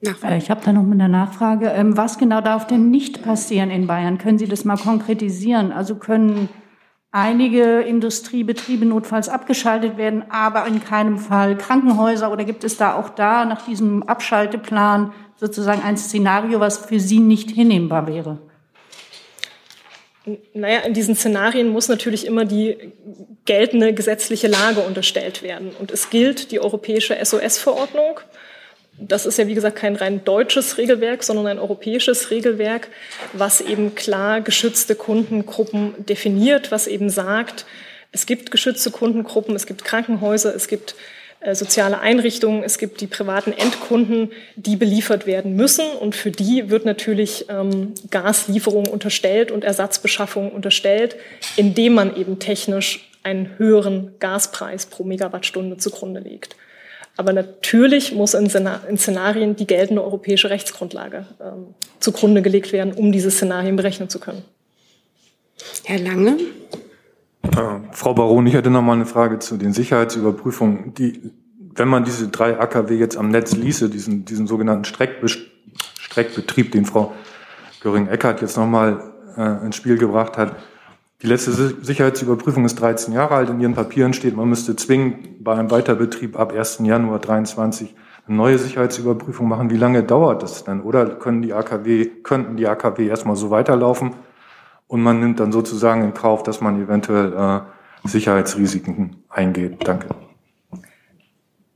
Nachfrage. 0.00 0.34
Äh, 0.34 0.38
ich 0.38 0.50
habe 0.50 0.60
da 0.64 0.72
noch 0.72 0.82
eine 0.82 1.08
Nachfrage. 1.08 1.68
Ähm, 1.68 1.96
was 1.96 2.18
genau 2.18 2.40
darf 2.40 2.66
denn 2.66 2.90
nicht 2.90 3.22
passieren 3.22 3.70
in 3.70 3.86
Bayern? 3.86 4.18
Können 4.18 4.38
Sie 4.38 4.46
das 4.46 4.64
mal 4.64 4.76
konkretisieren? 4.76 5.72
Also 5.72 5.96
können 5.96 6.48
einige 7.10 7.80
Industriebetriebe 7.80 8.84
notfalls 8.84 9.28
abgeschaltet 9.28 9.96
werden, 9.96 10.24
aber 10.28 10.66
in 10.66 10.84
keinem 10.84 11.18
Fall 11.18 11.56
Krankenhäuser? 11.56 12.30
Oder 12.30 12.44
gibt 12.44 12.62
es 12.62 12.76
da 12.76 12.94
auch 12.94 13.08
da 13.08 13.44
nach 13.44 13.64
diesem 13.64 14.02
Abschalteplan 14.02 15.12
sozusagen 15.36 15.82
ein 15.82 15.96
Szenario, 15.96 16.60
was 16.60 16.78
für 16.78 17.00
Sie 17.00 17.18
nicht 17.18 17.50
hinnehmbar 17.50 18.06
wäre? 18.06 18.38
Naja, 20.54 20.80
in 20.80 20.92
diesen 20.92 21.14
Szenarien 21.14 21.68
muss 21.68 21.88
natürlich 21.88 22.26
immer 22.26 22.44
die 22.44 22.92
geltende 23.44 23.94
gesetzliche 23.94 24.48
Lage 24.48 24.80
unterstellt 24.80 25.42
werden. 25.42 25.70
Und 25.78 25.92
es 25.92 26.10
gilt 26.10 26.50
die 26.50 26.60
europäische 26.60 27.16
SOS-Verordnung 27.22 28.20
das 28.98 29.26
ist 29.26 29.38
ja, 29.38 29.46
wie 29.46 29.54
gesagt, 29.54 29.76
kein 29.76 29.96
rein 29.96 30.24
deutsches 30.24 30.78
Regelwerk, 30.78 31.22
sondern 31.22 31.46
ein 31.46 31.58
europäisches 31.58 32.30
Regelwerk, 32.30 32.88
was 33.32 33.60
eben 33.60 33.94
klar 33.94 34.40
geschützte 34.40 34.94
Kundengruppen 34.94 35.94
definiert, 36.06 36.72
was 36.72 36.86
eben 36.86 37.10
sagt, 37.10 37.66
es 38.12 38.24
gibt 38.24 38.50
geschützte 38.50 38.90
Kundengruppen, 38.90 39.54
es 39.54 39.66
gibt 39.66 39.84
Krankenhäuser, 39.84 40.54
es 40.54 40.68
gibt 40.68 40.94
soziale 41.54 42.00
Einrichtungen, 42.00 42.62
es 42.62 42.78
gibt 42.78 43.00
die 43.00 43.06
privaten 43.06 43.52
Endkunden, 43.52 44.32
die 44.56 44.76
beliefert 44.76 45.26
werden 45.26 45.54
müssen. 45.54 45.86
Und 46.00 46.14
für 46.14 46.30
die 46.30 46.70
wird 46.70 46.84
natürlich 46.84 47.46
ähm, 47.48 47.94
Gaslieferung 48.10 48.86
unterstellt 48.86 49.50
und 49.50 49.64
Ersatzbeschaffung 49.64 50.50
unterstellt, 50.50 51.16
indem 51.56 51.94
man 51.94 52.16
eben 52.16 52.38
technisch 52.38 53.10
einen 53.22 53.58
höheren 53.58 54.14
Gaspreis 54.18 54.86
pro 54.86 55.04
Megawattstunde 55.04 55.76
zugrunde 55.76 56.20
legt. 56.20 56.56
Aber 57.16 57.32
natürlich 57.32 58.12
muss 58.12 58.34
in, 58.34 58.48
Szenarien 58.48 59.56
die 59.56 59.66
geltende 59.66 60.04
europäische 60.04 60.50
Rechtsgrundlage 60.50 61.26
ähm, 61.40 61.74
zugrunde 61.98 62.42
gelegt 62.42 62.72
werden, 62.72 62.92
um 62.92 63.10
diese 63.10 63.30
Szenarien 63.30 63.76
berechnen 63.76 64.08
zu 64.08 64.18
können. 64.18 64.42
Herr 65.84 65.98
Lange. 65.98 66.36
Äh, 67.52 67.92
Frau 67.92 68.14
Baron, 68.14 68.46
ich 68.46 68.54
hätte 68.54 68.70
noch 68.70 68.82
mal 68.82 68.94
eine 68.94 69.06
Frage 69.06 69.38
zu 69.38 69.56
den 69.56 69.72
Sicherheitsüberprüfungen. 69.72 70.94
Die, 70.94 71.32
wenn 71.74 71.88
man 71.88 72.04
diese 72.04 72.28
drei 72.28 72.58
AKW 72.58 72.96
jetzt 72.96 73.16
am 73.16 73.28
Netz 73.30 73.54
ließe, 73.54 73.88
diesen, 73.90 74.24
diesen 74.24 74.46
sogenannten 74.46 74.84
Streckbe 74.84 75.28
Streckbetrieb, 75.28 76.72
den 76.72 76.86
Frau 76.86 77.12
Göring-Eckardt 77.82 78.40
jetzt 78.40 78.56
noch 78.56 78.66
mal 78.66 79.12
äh, 79.36 79.64
ins 79.66 79.76
Spiel 79.76 79.98
gebracht 79.98 80.38
hat, 80.38 80.56
die 81.22 81.26
letzte 81.26 81.52
Sicherheitsüberprüfung 81.52 82.64
ist 82.64 82.78
13 82.80 83.14
Jahre 83.14 83.34
alt. 83.34 83.50
In 83.50 83.60
Ihren 83.60 83.74
Papieren 83.74 84.12
steht, 84.12 84.36
man 84.36 84.48
müsste 84.48 84.76
zwingend 84.76 85.42
bei 85.42 85.54
einem 85.54 85.70
Weiterbetrieb 85.70 86.38
ab 86.38 86.52
1. 86.52 86.80
Januar 86.82 87.20
23 87.20 87.94
eine 88.26 88.36
neue 88.36 88.58
Sicherheitsüberprüfung 88.58 89.48
machen. 89.48 89.70
Wie 89.70 89.76
lange 89.76 90.02
dauert 90.02 90.42
das 90.42 90.64
denn? 90.64 90.82
Oder 90.82 91.06
können 91.06 91.42
die 91.42 91.54
AKW, 91.54 92.06
könnten 92.22 92.56
die 92.56 92.66
AKW 92.66 93.06
erstmal 93.06 93.36
so 93.36 93.50
weiterlaufen 93.50 94.14
und 94.88 95.02
man 95.02 95.20
nimmt 95.20 95.40
dann 95.40 95.52
sozusagen 95.52 96.04
in 96.04 96.14
Kauf, 96.14 96.42
dass 96.42 96.60
man 96.60 96.82
eventuell 96.82 97.32
äh, 97.32 98.08
Sicherheitsrisiken 98.08 99.24
eingeht? 99.28 99.86
Danke. 99.86 100.08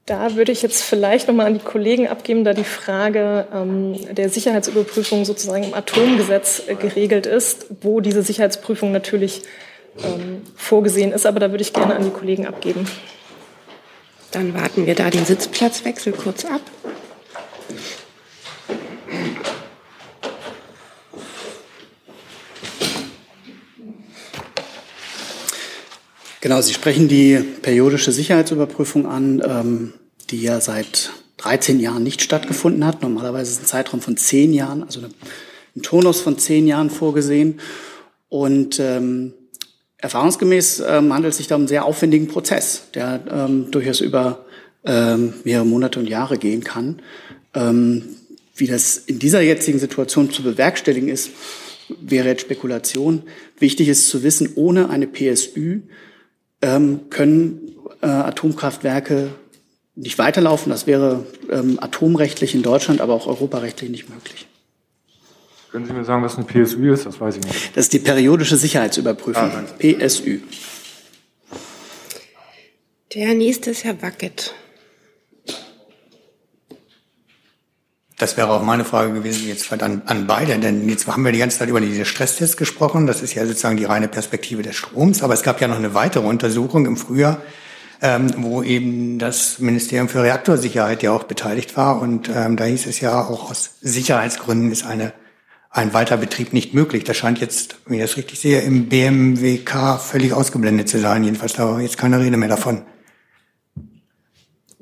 Da 0.06 0.34
würde 0.34 0.50
ich 0.50 0.62
jetzt 0.62 0.82
vielleicht 0.82 1.28
nochmal 1.28 1.46
an 1.46 1.54
die 1.54 1.64
Kollegen 1.64 2.08
abgeben, 2.08 2.42
da 2.42 2.52
die 2.52 2.64
Frage 2.64 3.46
ähm, 3.54 3.94
der 4.12 4.28
Sicherheitsüberprüfung 4.28 5.24
sozusagen 5.24 5.62
im 5.62 5.74
Atomgesetz 5.74 6.62
äh, 6.66 6.74
geregelt 6.74 7.26
ist, 7.26 7.66
wo 7.82 8.00
diese 8.00 8.22
Sicherheitsprüfung 8.22 8.90
natürlich 8.90 9.42
ähm, 10.02 10.42
vorgesehen 10.56 11.12
ist. 11.12 11.26
Aber 11.26 11.38
da 11.38 11.52
würde 11.52 11.62
ich 11.62 11.72
gerne 11.72 11.94
an 11.94 12.02
die 12.02 12.10
Kollegen 12.10 12.46
abgeben. 12.46 12.86
Dann 14.32 14.54
warten 14.54 14.86
wir 14.86 14.94
da 14.94 15.10
den 15.10 15.24
Sitzplatzwechsel 15.24 16.12
kurz 16.12 16.44
ab. 16.44 16.62
Genau, 26.40 26.62
Sie 26.62 26.72
sprechen 26.72 27.06
die 27.06 27.38
periodische 27.60 28.12
Sicherheitsüberprüfung 28.12 29.06
an, 29.06 29.42
ähm, 29.44 29.92
die 30.30 30.40
ja 30.40 30.60
seit 30.62 31.10
13 31.36 31.80
Jahren 31.80 32.02
nicht 32.02 32.22
stattgefunden 32.22 32.86
hat. 32.86 33.02
Normalerweise 33.02 33.52
ist 33.52 33.62
ein 33.62 33.66
Zeitraum 33.66 34.00
von 34.00 34.16
10 34.16 34.54
Jahren, 34.54 34.82
also 34.82 35.00
ein 35.76 35.82
Turnus 35.82 36.22
von 36.22 36.38
10 36.38 36.66
Jahren 36.66 36.88
vorgesehen. 36.88 37.60
Und 38.30 38.80
ähm, 38.80 39.34
erfahrungsgemäß 39.98 40.82
ähm, 40.88 41.12
handelt 41.12 41.32
es 41.32 41.36
sich 41.36 41.46
da 41.46 41.56
um 41.56 41.62
einen 41.62 41.68
sehr 41.68 41.84
aufwendigen 41.84 42.28
Prozess, 42.28 42.84
der 42.94 43.20
ähm, 43.30 43.70
durchaus 43.70 44.00
über 44.00 44.46
ähm, 44.84 45.34
mehrere 45.44 45.66
Monate 45.66 46.00
und 46.00 46.08
Jahre 46.08 46.38
gehen 46.38 46.64
kann. 46.64 47.02
Ähm, 47.52 48.16
wie 48.56 48.66
das 48.66 48.96
in 48.96 49.18
dieser 49.18 49.42
jetzigen 49.42 49.78
Situation 49.78 50.30
zu 50.30 50.42
bewerkstelligen 50.42 51.10
ist, 51.10 51.30
wäre 52.00 52.28
jetzt 52.28 52.42
Spekulation. 52.42 53.24
Wichtig 53.58 53.88
ist 53.88 54.08
zu 54.08 54.22
wissen, 54.22 54.52
ohne 54.54 54.88
eine 54.88 55.06
PSÜ 55.06 55.82
ähm, 56.62 57.10
können 57.10 57.72
äh, 58.02 58.06
Atomkraftwerke 58.06 59.30
nicht 59.94 60.18
weiterlaufen. 60.18 60.70
Das 60.70 60.86
wäre 60.86 61.26
ähm, 61.50 61.78
atomrechtlich 61.80 62.54
in 62.54 62.62
Deutschland, 62.62 63.00
aber 63.00 63.14
auch 63.14 63.26
europarechtlich 63.26 63.90
nicht 63.90 64.08
möglich. 64.08 64.46
Können 65.70 65.86
Sie 65.86 65.92
mir 65.92 66.04
sagen, 66.04 66.24
was 66.24 66.36
eine 66.36 66.46
PSÜ 66.46 66.92
ist? 66.92 67.06
Das 67.06 67.20
weiß 67.20 67.36
ich 67.36 67.44
nicht. 67.44 67.76
Das 67.76 67.84
ist 67.86 67.92
die 67.92 68.00
periodische 68.00 68.56
Sicherheitsüberprüfung. 68.56 69.42
Ah, 69.42 69.64
PSÜ. 69.78 70.40
Der 73.14 73.34
nächste 73.34 73.70
ist 73.70 73.84
Herr 73.84 74.00
Wackett. 74.02 74.54
Das 78.20 78.36
wäre 78.36 78.50
auch 78.50 78.62
meine 78.62 78.84
Frage 78.84 79.14
gewesen, 79.14 79.48
jetzt 79.48 79.72
an, 79.72 80.02
an 80.04 80.26
beide, 80.26 80.58
denn 80.58 80.86
jetzt 80.90 81.06
haben 81.06 81.24
wir 81.24 81.32
die 81.32 81.38
ganze 81.38 81.58
Zeit 81.58 81.70
über 81.70 81.80
diese 81.80 82.04
Stresstests 82.04 82.58
gesprochen. 82.58 83.06
Das 83.06 83.22
ist 83.22 83.32
ja 83.32 83.46
sozusagen 83.46 83.78
die 83.78 83.86
reine 83.86 84.08
Perspektive 84.08 84.60
des 84.60 84.76
Stroms. 84.76 85.22
Aber 85.22 85.32
es 85.32 85.42
gab 85.42 85.58
ja 85.62 85.68
noch 85.68 85.78
eine 85.78 85.94
weitere 85.94 86.26
Untersuchung 86.26 86.84
im 86.84 86.98
Frühjahr, 86.98 87.38
ähm, 88.02 88.30
wo 88.36 88.62
eben 88.62 89.18
das 89.18 89.58
Ministerium 89.58 90.10
für 90.10 90.22
Reaktorsicherheit 90.22 91.02
ja 91.02 91.12
auch 91.12 91.24
beteiligt 91.24 91.78
war. 91.78 92.02
Und 92.02 92.28
ähm, 92.28 92.58
da 92.58 92.64
hieß 92.64 92.84
es 92.84 93.00
ja 93.00 93.24
auch 93.24 93.50
aus 93.50 93.76
Sicherheitsgründen 93.80 94.70
ist 94.70 94.84
eine, 94.84 95.14
ein 95.70 95.94
Weiterbetrieb 95.94 96.52
nicht 96.52 96.74
möglich. 96.74 97.04
Das 97.04 97.16
scheint 97.16 97.38
jetzt, 97.38 97.76
wenn 97.86 97.94
ich 97.96 98.02
das 98.02 98.18
richtig 98.18 98.38
sehe, 98.38 98.60
im 98.60 98.90
BMWK 98.90 99.98
völlig 99.98 100.34
ausgeblendet 100.34 100.90
zu 100.90 101.00
sein. 101.00 101.24
Jedenfalls 101.24 101.54
da 101.54 101.66
war 101.66 101.80
jetzt 101.80 101.96
keine 101.96 102.20
Rede 102.20 102.36
mehr 102.36 102.50
davon 102.50 102.82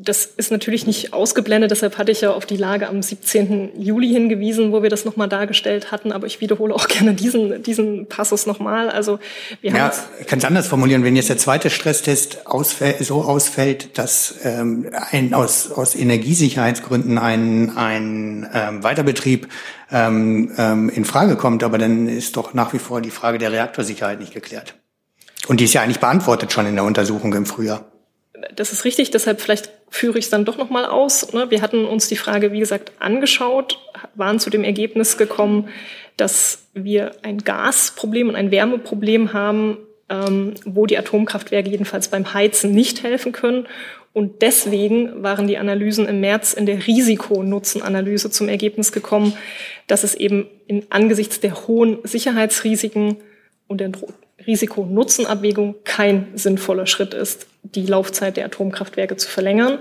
das 0.00 0.26
ist 0.26 0.52
natürlich 0.52 0.86
nicht 0.86 1.12
ausgeblendet, 1.12 1.72
deshalb 1.72 1.98
hatte 1.98 2.12
ich 2.12 2.20
ja 2.20 2.30
auf 2.30 2.46
die 2.46 2.56
Lage 2.56 2.88
am 2.88 3.02
17. 3.02 3.82
Juli 3.82 4.08
hingewiesen, 4.08 4.70
wo 4.70 4.80
wir 4.80 4.90
das 4.90 5.04
nochmal 5.04 5.28
dargestellt 5.28 5.90
hatten, 5.90 6.12
aber 6.12 6.28
ich 6.28 6.40
wiederhole 6.40 6.72
auch 6.72 6.86
gerne 6.88 7.14
diesen, 7.14 7.64
diesen 7.64 8.06
Passus 8.06 8.46
nochmal. 8.46 8.90
Also 8.90 9.18
wir 9.60 9.72
ja, 9.72 9.92
ich 10.20 10.28
kann 10.28 10.38
es 10.38 10.44
anders 10.44 10.68
formulieren, 10.68 11.02
wenn 11.02 11.16
jetzt 11.16 11.28
der 11.30 11.36
zweite 11.36 11.68
Stresstest 11.68 12.46
ausfällt, 12.46 13.04
so 13.04 13.22
ausfällt, 13.22 13.98
dass 13.98 14.36
ähm, 14.44 14.88
ein, 15.10 15.34
aus, 15.34 15.72
aus 15.72 15.96
Energiesicherheitsgründen 15.96 17.18
ein, 17.18 17.76
ein 17.76 18.48
ähm, 18.54 18.84
Weiterbetrieb 18.84 19.48
ähm, 19.90 20.52
ähm, 20.56 20.90
in 20.90 21.04
Frage 21.04 21.34
kommt, 21.34 21.64
aber 21.64 21.76
dann 21.76 22.08
ist 22.08 22.36
doch 22.36 22.54
nach 22.54 22.72
wie 22.72 22.78
vor 22.78 23.00
die 23.00 23.10
Frage 23.10 23.38
der 23.38 23.50
Reaktorsicherheit 23.50 24.20
nicht 24.20 24.32
geklärt. 24.32 24.76
Und 25.48 25.58
die 25.58 25.64
ist 25.64 25.74
ja 25.74 25.82
eigentlich 25.82 25.98
beantwortet 25.98 26.52
schon 26.52 26.66
in 26.66 26.76
der 26.76 26.84
Untersuchung 26.84 27.34
im 27.34 27.46
Frühjahr 27.46 27.84
das 28.54 28.72
ist 28.72 28.84
richtig, 28.84 29.10
deshalb 29.10 29.40
vielleicht 29.40 29.70
führe 29.90 30.18
ich 30.18 30.26
es 30.26 30.30
dann 30.30 30.44
doch 30.44 30.58
nochmal 30.58 30.84
aus. 30.84 31.32
Ne? 31.32 31.50
Wir 31.50 31.62
hatten 31.62 31.84
uns 31.84 32.08
die 32.08 32.16
Frage, 32.16 32.52
wie 32.52 32.60
gesagt, 32.60 32.92
angeschaut, 32.98 33.78
waren 34.14 34.38
zu 34.38 34.50
dem 34.50 34.64
Ergebnis 34.64 35.16
gekommen, 35.16 35.68
dass 36.16 36.66
wir 36.74 37.12
ein 37.22 37.38
Gasproblem 37.38 38.28
und 38.28 38.36
ein 38.36 38.50
Wärmeproblem 38.50 39.32
haben, 39.32 39.78
ähm, 40.08 40.54
wo 40.64 40.86
die 40.86 40.98
Atomkraftwerke 40.98 41.70
jedenfalls 41.70 42.08
beim 42.08 42.34
Heizen 42.34 42.72
nicht 42.72 43.02
helfen 43.02 43.32
können. 43.32 43.66
Und 44.12 44.42
deswegen 44.42 45.22
waren 45.22 45.46
die 45.46 45.58
Analysen 45.58 46.08
im 46.08 46.20
März 46.20 46.52
in 46.52 46.66
der 46.66 46.86
Risikonutzenanalyse 46.86 48.30
zum 48.30 48.48
Ergebnis 48.48 48.90
gekommen, 48.90 49.34
dass 49.86 50.02
es 50.02 50.14
eben 50.14 50.48
in, 50.66 50.86
angesichts 50.90 51.40
der 51.40 51.66
hohen 51.66 51.98
Sicherheitsrisiken 52.02 53.18
und 53.68 53.80
der 53.80 53.90
Risiko-Nutzen-Abwägung 54.46 55.76
kein 55.84 56.28
sinnvoller 56.34 56.86
Schritt 56.86 57.14
ist, 57.14 57.46
die 57.62 57.86
Laufzeit 57.86 58.36
der 58.36 58.46
Atomkraftwerke 58.46 59.16
zu 59.16 59.28
verlängern. 59.28 59.78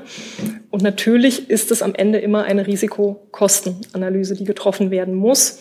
Und 0.70 0.82
natürlich 0.82 1.50
ist 1.50 1.72
es 1.72 1.82
am 1.82 1.96
Ende 1.96 2.20
immer 2.20 2.44
eine 2.44 2.68
Risikokostenanalyse, 2.68 4.36
die 4.36 4.44
getroffen 4.44 4.92
werden 4.92 5.14
muss. 5.14 5.60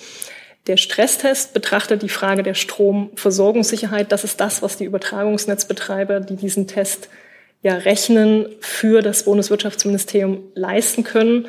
Der 0.66 0.76
Stresstest 0.76 1.54
betrachtet 1.54 2.02
die 2.02 2.08
Frage 2.08 2.42
der 2.42 2.54
Stromversorgungssicherheit. 2.54 4.10
Das 4.10 4.24
ist 4.24 4.40
das, 4.40 4.62
was 4.62 4.76
die 4.76 4.84
Übertragungsnetzbetreiber, 4.84 6.20
die 6.20 6.36
diesen 6.36 6.66
Test 6.66 7.08
ja 7.62 7.74
rechnen, 7.74 8.48
für 8.60 9.02
das 9.02 9.24
Bundeswirtschaftsministerium 9.24 10.42
leisten 10.54 11.04
können 11.04 11.46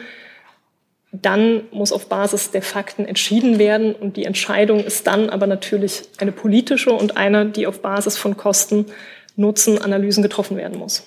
dann 1.11 1.63
muss 1.71 1.91
auf 1.91 2.09
Basis 2.09 2.51
der 2.51 2.61
Fakten 2.61 3.05
entschieden 3.05 3.59
werden 3.59 3.95
und 3.95 4.17
die 4.17 4.25
Entscheidung 4.25 4.83
ist 4.83 5.07
dann 5.07 5.29
aber 5.29 5.47
natürlich 5.47 6.03
eine 6.17 6.31
politische 6.31 6.91
und 6.91 7.17
eine, 7.17 7.49
die 7.49 7.65
auf 7.65 7.81
Basis 7.81 8.17
von 8.17 8.35
Kosten, 8.35 8.85
Nutzen, 9.35 9.81
Analysen 9.81 10.23
getroffen 10.23 10.57
werden 10.57 10.77
muss. 10.77 11.03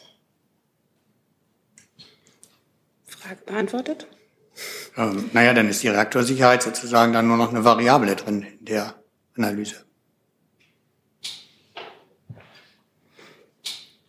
Frage 3.07 3.41
beantwortet? 3.45 4.07
Ähm, 4.97 5.31
naja, 5.33 5.55
dann 5.55 5.69
ist 5.69 5.83
die 5.83 5.89
Reaktorsicherheit 5.89 6.63
sozusagen 6.63 7.13
dann 7.13 7.29
nur 7.29 7.37
noch 7.37 7.51
eine 7.51 7.65
Variable 7.65 8.17
drin 8.17 8.47
in 8.59 8.65
der 8.65 8.95
Analyse. 9.37 9.77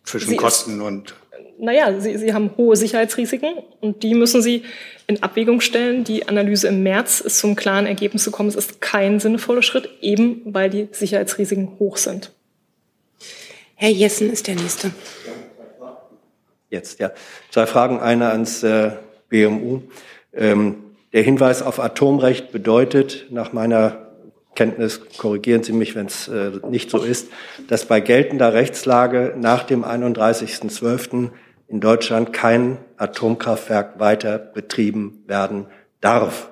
Zwischen 0.04 0.36
Kosten 0.36 0.80
und 0.80 1.14
naja, 1.58 2.00
Sie, 2.00 2.18
Sie 2.18 2.34
haben 2.34 2.50
hohe 2.56 2.74
Sicherheitsrisiken 2.74 3.54
und 3.80 4.02
die 4.02 4.14
müssen 4.14 4.42
Sie 4.42 4.64
in 5.12 5.22
Abwägung 5.22 5.60
stellen. 5.60 6.04
Die 6.04 6.28
Analyse 6.28 6.68
im 6.68 6.82
März 6.82 7.20
ist 7.20 7.38
zum 7.38 7.56
klaren 7.56 7.86
Ergebnis 7.86 8.24
gekommen, 8.24 8.48
es 8.48 8.56
ist 8.56 8.80
kein 8.80 9.20
sinnvoller 9.20 9.62
Schritt, 9.62 9.88
eben 10.00 10.42
weil 10.44 10.70
die 10.70 10.88
Sicherheitsrisiken 10.90 11.78
hoch 11.78 11.96
sind. 11.96 12.32
Herr 13.74 13.90
Jessen 13.90 14.30
ist 14.30 14.46
der 14.46 14.54
Nächste. 14.54 14.92
Jetzt, 16.70 17.00
ja. 17.00 17.12
Zwei 17.50 17.66
Fragen. 17.66 18.00
Eine 18.00 18.30
ans 18.30 18.62
äh, 18.62 18.92
BMU. 19.28 19.82
Ähm, 20.32 20.76
der 21.12 21.22
Hinweis 21.22 21.60
auf 21.60 21.78
Atomrecht 21.78 22.52
bedeutet 22.52 23.26
nach 23.30 23.52
meiner 23.52 24.12
Kenntnis, 24.54 25.00
korrigieren 25.18 25.62
Sie 25.62 25.72
mich, 25.72 25.94
wenn 25.94 26.06
es 26.06 26.28
äh, 26.28 26.52
nicht 26.68 26.90
so 26.90 26.98
ist, 26.98 27.28
dass 27.68 27.86
bei 27.86 28.00
geltender 28.00 28.52
Rechtslage 28.52 29.34
nach 29.36 29.64
dem 29.64 29.84
31.12 29.84 31.30
in 31.72 31.80
Deutschland 31.80 32.34
kein 32.34 32.76
Atomkraftwerk 32.98 33.98
weiter 33.98 34.38
betrieben 34.38 35.24
werden 35.26 35.66
darf. 36.02 36.50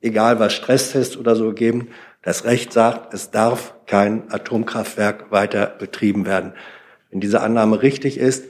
Egal 0.00 0.40
was 0.40 0.54
Stresstest 0.54 1.18
oder 1.18 1.36
so 1.36 1.52
geben, 1.52 1.88
das 2.22 2.46
Recht 2.46 2.72
sagt, 2.72 3.12
es 3.12 3.30
darf 3.30 3.74
kein 3.86 4.32
Atomkraftwerk 4.32 5.30
weiter 5.30 5.66
betrieben 5.66 6.24
werden. 6.24 6.54
Wenn 7.10 7.20
diese 7.20 7.42
Annahme 7.42 7.82
richtig 7.82 8.16
ist, 8.16 8.46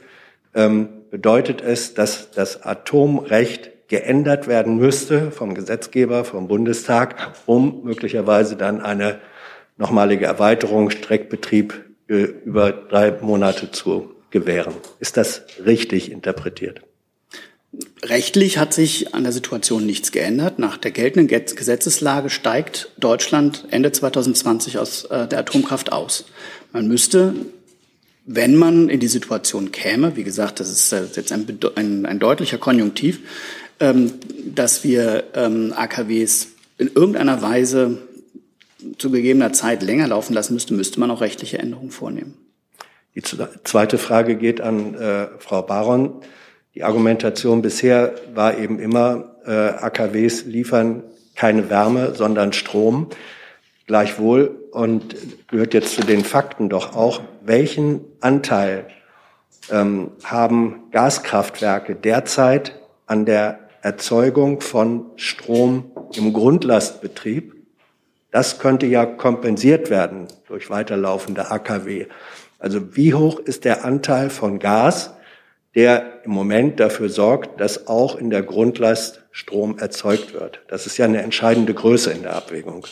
ähm, 0.55 0.89
bedeutet 1.11 1.61
es, 1.61 1.95
dass 1.95 2.31
das 2.31 2.63
Atomrecht 2.63 3.89
geändert 3.89 4.47
werden 4.47 4.77
müsste 4.77 5.33
vom 5.33 5.55
Gesetzgeber, 5.55 6.25
vom 6.25 6.47
Bundestag, 6.47 7.33
um 7.47 7.83
möglicherweise 7.83 8.55
dann 8.55 8.81
eine 8.81 9.19
nochmalige 9.77 10.27
Erweiterung, 10.27 10.91
Streckbetrieb 10.91 11.85
äh, 12.09 12.23
über 12.23 12.71
drei 12.71 13.11
Monate 13.21 13.73
zu 13.73 14.14
gewähren. 14.35 14.75
Ist 14.99 15.17
das 15.17 15.43
richtig 15.65 16.11
interpretiert? 16.11 16.83
Rechtlich 18.03 18.59
hat 18.59 18.75
sich 18.75 19.15
an 19.15 19.23
der 19.23 19.33
Situation 19.33 19.87
nichts 19.87 20.13
geändert. 20.13 20.59
Nach 20.59 20.77
der 20.77 20.91
geltenden 20.91 21.29
Gesetzeslage 21.29 22.29
steigt 22.29 22.91
Deutschland 22.99 23.65
Ende 23.71 23.93
2020 23.93 24.79
aus 24.79 25.05
äh, 25.05 25.27
der 25.27 25.39
Atomkraft 25.39 25.93
aus. 25.93 26.27
Man 26.73 26.89
müsste, 26.89 27.35
wenn 28.27 28.57
man 28.57 28.89
in 28.89 29.01
die 29.01 29.09
Situation 29.09 29.73
käme, 29.73 30.17
wie 30.17 30.25
gesagt, 30.25 30.61
das 30.61 30.71
ist 30.71 30.93
äh, 30.93 31.05
jetzt 31.15 31.33
ein, 31.33 31.47
ein, 31.77 32.05
ein 32.05 32.19
deutlicher 32.19 32.59
Konjunktiv, 32.59 33.21
ähm, 33.81 34.13
dass 34.45 34.85
wir 34.85 35.25
ähm, 35.35 35.73
AKWs 35.75 36.49
in 36.79 36.89
irgendeiner 36.89 37.41
Weise 37.41 37.99
zu 38.99 39.11
gegebener 39.11 39.53
Zeit 39.53 39.83
länger 39.83 40.09
laufen 40.09 40.35
lassen 40.35 40.55
müsste, 40.55 40.75
müsste 40.75 41.01
man 41.01 41.11
auch 41.11 41.21
rechtliche 41.21 41.59
Änderungen 41.59 41.93
vornehmen. 41.93 42.44
Die 43.15 43.23
zweite 43.23 43.99
Frage 43.99 44.37
geht 44.37 44.61
an 44.61 44.95
äh, 44.95 45.29
Frau 45.39 45.63
Baron. 45.63 46.21
Die 46.75 46.83
Argumentation 46.83 47.63
bisher 47.63 48.15
war 48.35 48.59
eben 48.59 48.81
immer, 48.81 49.37
äh, 49.47 49.51
AKWs 49.51 50.45
liefern 50.47 51.05
keine 51.37 51.71
Wärme, 51.71 52.15
sondern 52.15 52.53
Strom. 52.53 53.11
Gleichwohl, 53.87 54.69
und 54.73 55.15
gehört 55.49 55.75
jetzt 55.75 55.95
zu 55.95 56.01
den 56.01 56.25
Fakten 56.25 56.69
doch 56.69 56.97
auch, 56.97 57.21
welchen 57.45 58.01
Anteil 58.21 58.87
ähm, 59.71 60.11
haben 60.25 60.85
Gaskraftwerke 60.91 61.95
derzeit 61.95 62.81
an 63.07 63.27
der 63.27 63.61
Erzeugung 63.83 64.61
von 64.61 65.07
Strom 65.17 65.93
im 66.15 66.33
Grundlastbetrieb? 66.33 67.55
Das 68.33 68.59
könnte 68.59 68.87
ja 68.87 69.07
kompensiert 69.07 69.91
werden 69.91 70.27
durch 70.49 70.71
weiterlaufende 70.71 71.53
AKW. 71.53 72.07
Also 72.65 72.97
wie 72.97 73.13
hoch 73.13 73.41
ist 73.41 73.67
der 73.67 73.85
Anteil 73.85 74.31
von 74.31 74.59
Gas, 74.59 75.13
der 75.75 76.23
im 76.25 76.31
Moment 76.31 76.81
dafür 76.81 77.11
sorgt, 77.11 77.61
dass 77.61 77.89
auch 77.89 78.17
in 78.17 78.31
der 78.31 78.43
Grundlast 78.43 79.23
Strom 79.33 79.79
erzeugt 79.79 80.33
wird. 80.33 80.61
Das 80.69 80.87
ist 80.87 80.97
ja 80.97 81.05
eine 81.05 81.21
entscheidende 81.21 81.75
Größe 81.75 82.11
in 82.11 82.23
der 82.23 82.35
Abwägung. 82.35 82.87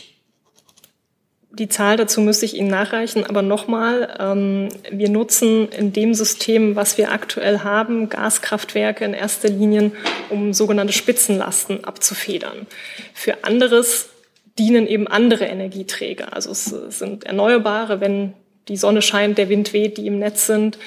Die 1.52 1.70
Zahl 1.70 1.96
dazu 1.96 2.20
müsste 2.20 2.44
ich 2.44 2.54
Ihnen 2.54 2.68
nachreichen, 2.68 3.24
aber 3.24 3.40
nochmal, 3.40 4.14
ähm, 4.20 4.68
wir 4.90 5.08
nutzen 5.08 5.70
in 5.70 5.94
dem 5.94 6.12
System, 6.12 6.76
was 6.76 6.98
wir 6.98 7.10
aktuell 7.10 7.60
haben, 7.60 8.10
Gaskraftwerke 8.10 9.06
in 9.06 9.14
erster 9.14 9.48
Linie, 9.48 9.92
um 10.28 10.52
sogenannte 10.52 10.92
Spitzenlasten 10.92 11.84
abzufedern. 11.84 12.66
Für 13.14 13.44
anderes 13.44 14.10
dienen 14.58 14.86
eben 14.86 15.08
andere 15.08 15.46
Energieträger. 15.46 16.34
Also 16.34 16.50
es 16.50 16.66
sind 16.66 17.24
Erneuerbare, 17.24 18.02
wenn 18.02 18.34
die 18.68 18.76
Sonne 18.76 19.02
scheint, 19.02 19.38
der 19.38 19.48
Wind 19.48 19.72
weht, 19.72 19.98
die 19.98 20.06
im 20.06 20.18
Netz 20.18 20.46
sind. 20.46 20.78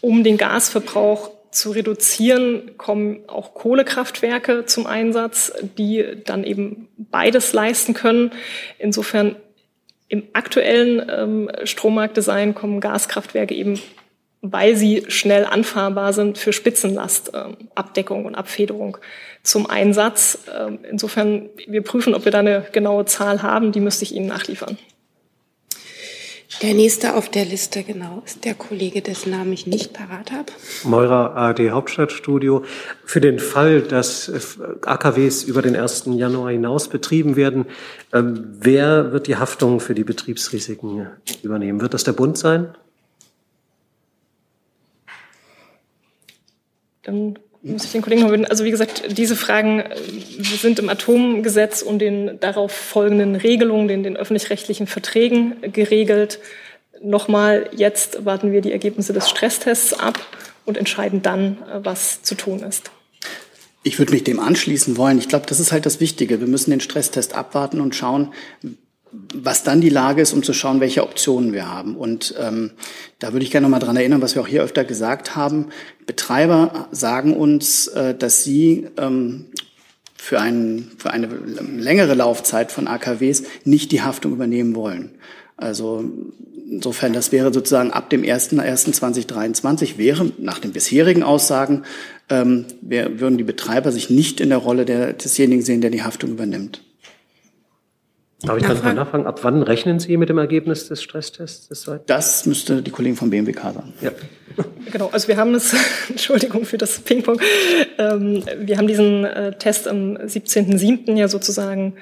Um 0.00 0.24
den 0.24 0.36
Gasverbrauch 0.36 1.30
zu 1.50 1.72
reduzieren, 1.72 2.76
kommen 2.76 3.20
auch 3.26 3.54
Kohlekraftwerke 3.54 4.66
zum 4.66 4.86
Einsatz, 4.86 5.52
die 5.78 6.04
dann 6.24 6.44
eben 6.44 6.88
beides 6.96 7.52
leisten 7.52 7.94
können. 7.94 8.32
Insofern 8.78 9.36
im 10.08 10.24
aktuellen 10.32 11.08
ähm, 11.08 11.50
Strommarktdesign 11.64 12.54
kommen 12.54 12.80
Gaskraftwerke 12.80 13.54
eben, 13.54 13.80
weil 14.42 14.76
sie 14.76 15.04
schnell 15.08 15.44
anfahrbar 15.44 16.12
sind, 16.12 16.38
für 16.38 16.52
Spitzenlastabdeckung 16.52 18.20
ähm, 18.20 18.26
und 18.26 18.34
Abfederung 18.34 18.98
zum 19.42 19.68
Einsatz. 19.68 20.38
Ähm, 20.56 20.80
insofern, 20.88 21.48
wir 21.66 21.82
prüfen, 21.82 22.14
ob 22.14 22.24
wir 22.24 22.32
da 22.32 22.40
eine 22.40 22.66
genaue 22.72 23.04
Zahl 23.04 23.42
haben. 23.42 23.72
Die 23.72 23.80
müsste 23.80 24.04
ich 24.04 24.14
Ihnen 24.14 24.26
nachliefern. 24.26 24.78
Der 26.62 26.74
nächste 26.74 27.14
auf 27.14 27.30
der 27.30 27.44
Liste, 27.44 27.84
genau, 27.84 28.22
ist 28.26 28.44
der 28.44 28.54
Kollege, 28.54 29.00
dessen 29.00 29.30
Namen 29.30 29.52
ich 29.52 29.66
nicht 29.66 29.92
parat 29.92 30.32
habe. 30.32 30.52
Meurer 30.84 31.34
ARD 31.34 31.70
Hauptstadtstudio. 31.70 32.64
Für 33.04 33.20
den 33.20 33.38
Fall, 33.38 33.80
dass 33.82 34.30
AKWs 34.84 35.44
über 35.44 35.62
den 35.62 35.76
1. 35.76 36.04
Januar 36.16 36.50
hinaus 36.50 36.88
betrieben 36.88 37.36
werden, 37.36 37.66
ähm, 38.12 38.56
wer 38.60 39.12
wird 39.12 39.26
die 39.26 39.36
Haftung 39.36 39.80
für 39.80 39.94
die 39.94 40.04
Betriebsrisiken 40.04 41.06
übernehmen? 41.42 41.80
Wird 41.80 41.94
das 41.94 42.04
der 42.04 42.12
Bund 42.12 42.36
sein? 42.36 42.74
Dann 47.02 47.38
muss 47.62 47.84
ich 47.84 47.92
den 47.92 48.02
Kollegen 48.02 48.22
noch 48.22 48.30
bitten. 48.30 48.46
Also 48.46 48.64
wie 48.64 48.70
gesagt, 48.70 49.04
diese 49.16 49.36
Fragen 49.36 49.80
äh, 49.80 49.96
sind 50.42 50.78
im 50.78 50.88
Atomgesetz 50.88 51.82
und 51.82 51.98
den 51.98 52.40
darauf 52.40 52.72
folgenden 52.72 53.36
Regelungen, 53.36 53.88
den, 53.88 54.02
den 54.02 54.16
öffentlich-rechtlichen 54.16 54.86
Verträgen 54.86 55.56
geregelt. 55.72 56.38
Nochmal, 57.02 57.68
jetzt 57.74 58.24
warten 58.24 58.52
wir 58.52 58.60
die 58.60 58.72
Ergebnisse 58.72 59.12
des 59.12 59.28
Stresstests 59.28 59.92
ab 59.92 60.18
und 60.64 60.78
entscheiden 60.78 61.22
dann, 61.22 61.58
äh, 61.62 61.80
was 61.84 62.22
zu 62.22 62.34
tun 62.34 62.60
ist. 62.60 62.90
Ich 63.82 63.98
würde 63.98 64.12
mich 64.12 64.24
dem 64.24 64.40
anschließen 64.40 64.96
wollen. 64.96 65.18
Ich 65.18 65.28
glaube, 65.28 65.46
das 65.46 65.58
ist 65.58 65.72
halt 65.72 65.86
das 65.86 66.00
Wichtige. 66.00 66.40
Wir 66.40 66.46
müssen 66.46 66.70
den 66.70 66.80
Stresstest 66.80 67.34
abwarten 67.34 67.80
und 67.80 67.94
schauen, 67.94 68.32
was 69.12 69.64
dann 69.64 69.80
die 69.80 69.88
Lage 69.88 70.22
ist, 70.22 70.32
um 70.32 70.42
zu 70.42 70.52
schauen, 70.52 70.80
welche 70.80 71.02
Optionen 71.02 71.52
wir 71.52 71.68
haben. 71.68 71.96
Und 71.96 72.34
ähm, 72.38 72.72
da 73.18 73.32
würde 73.32 73.44
ich 73.44 73.50
gerne 73.50 73.66
noch 73.66 73.70
mal 73.70 73.84
dran 73.84 73.96
erinnern, 73.96 74.22
was 74.22 74.34
wir 74.34 74.42
auch 74.42 74.48
hier 74.48 74.62
öfter 74.62 74.84
gesagt 74.84 75.34
haben. 75.34 75.70
Betreiber 76.06 76.88
sagen 76.92 77.36
uns, 77.36 77.88
äh, 77.88 78.14
dass 78.14 78.44
sie 78.44 78.86
ähm, 78.96 79.46
für, 80.16 80.40
ein, 80.40 80.92
für 80.98 81.10
eine 81.10 81.26
längere 81.26 82.14
Laufzeit 82.14 82.70
von 82.70 82.86
AKWs 82.86 83.42
nicht 83.64 83.90
die 83.92 84.02
Haftung 84.02 84.32
übernehmen 84.32 84.74
wollen. 84.76 85.16
Also 85.56 86.04
insofern, 86.70 87.12
das 87.12 87.32
wäre 87.32 87.52
sozusagen 87.52 87.90
ab 87.90 88.10
dem 88.10 88.22
1.1.2023 88.22 89.98
wäre 89.98 90.30
nach 90.38 90.58
den 90.60 90.72
bisherigen 90.72 91.22
Aussagen, 91.22 91.82
ähm, 92.28 92.66
wir, 92.80 93.18
würden 93.18 93.38
die 93.38 93.44
Betreiber 93.44 93.90
sich 93.90 94.08
nicht 94.08 94.40
in 94.40 94.50
der 94.50 94.58
Rolle 94.58 94.84
der, 94.84 95.12
desjenigen 95.12 95.64
sehen, 95.64 95.80
der 95.80 95.90
die 95.90 96.02
Haftung 96.02 96.30
übernimmt. 96.30 96.82
Darf 98.42 98.56
ich 98.56 98.64
ganz 98.64 98.82
mal 98.82 98.94
nachfragen, 98.94 99.26
ab 99.26 99.40
wann 99.42 99.62
rechnen 99.62 100.00
Sie 100.00 100.16
mit 100.16 100.30
dem 100.30 100.38
Ergebnis 100.38 100.88
des 100.88 101.02
Stresstests? 101.02 101.68
Des 101.68 101.90
das 102.06 102.46
müsste 102.46 102.80
die 102.80 102.90
Kollegen 102.90 103.16
vom 103.16 103.30
BMWK 103.30 103.62
sagen. 103.62 103.92
Ja. 104.00 104.10
Genau, 104.90 105.08
also 105.12 105.28
wir 105.28 105.36
haben 105.36 105.54
es, 105.54 105.74
Entschuldigung 106.08 106.64
für 106.64 106.76
das 106.76 106.98
Ping-Pong, 106.98 107.40
ähm, 107.98 108.42
wir 108.58 108.76
haben 108.76 108.88
diesen 108.88 109.24
äh, 109.24 109.52
Test 109.56 109.86
am 109.86 110.16
17.07. 110.16 111.16
ja 111.16 111.28
sozusagen 111.28 111.94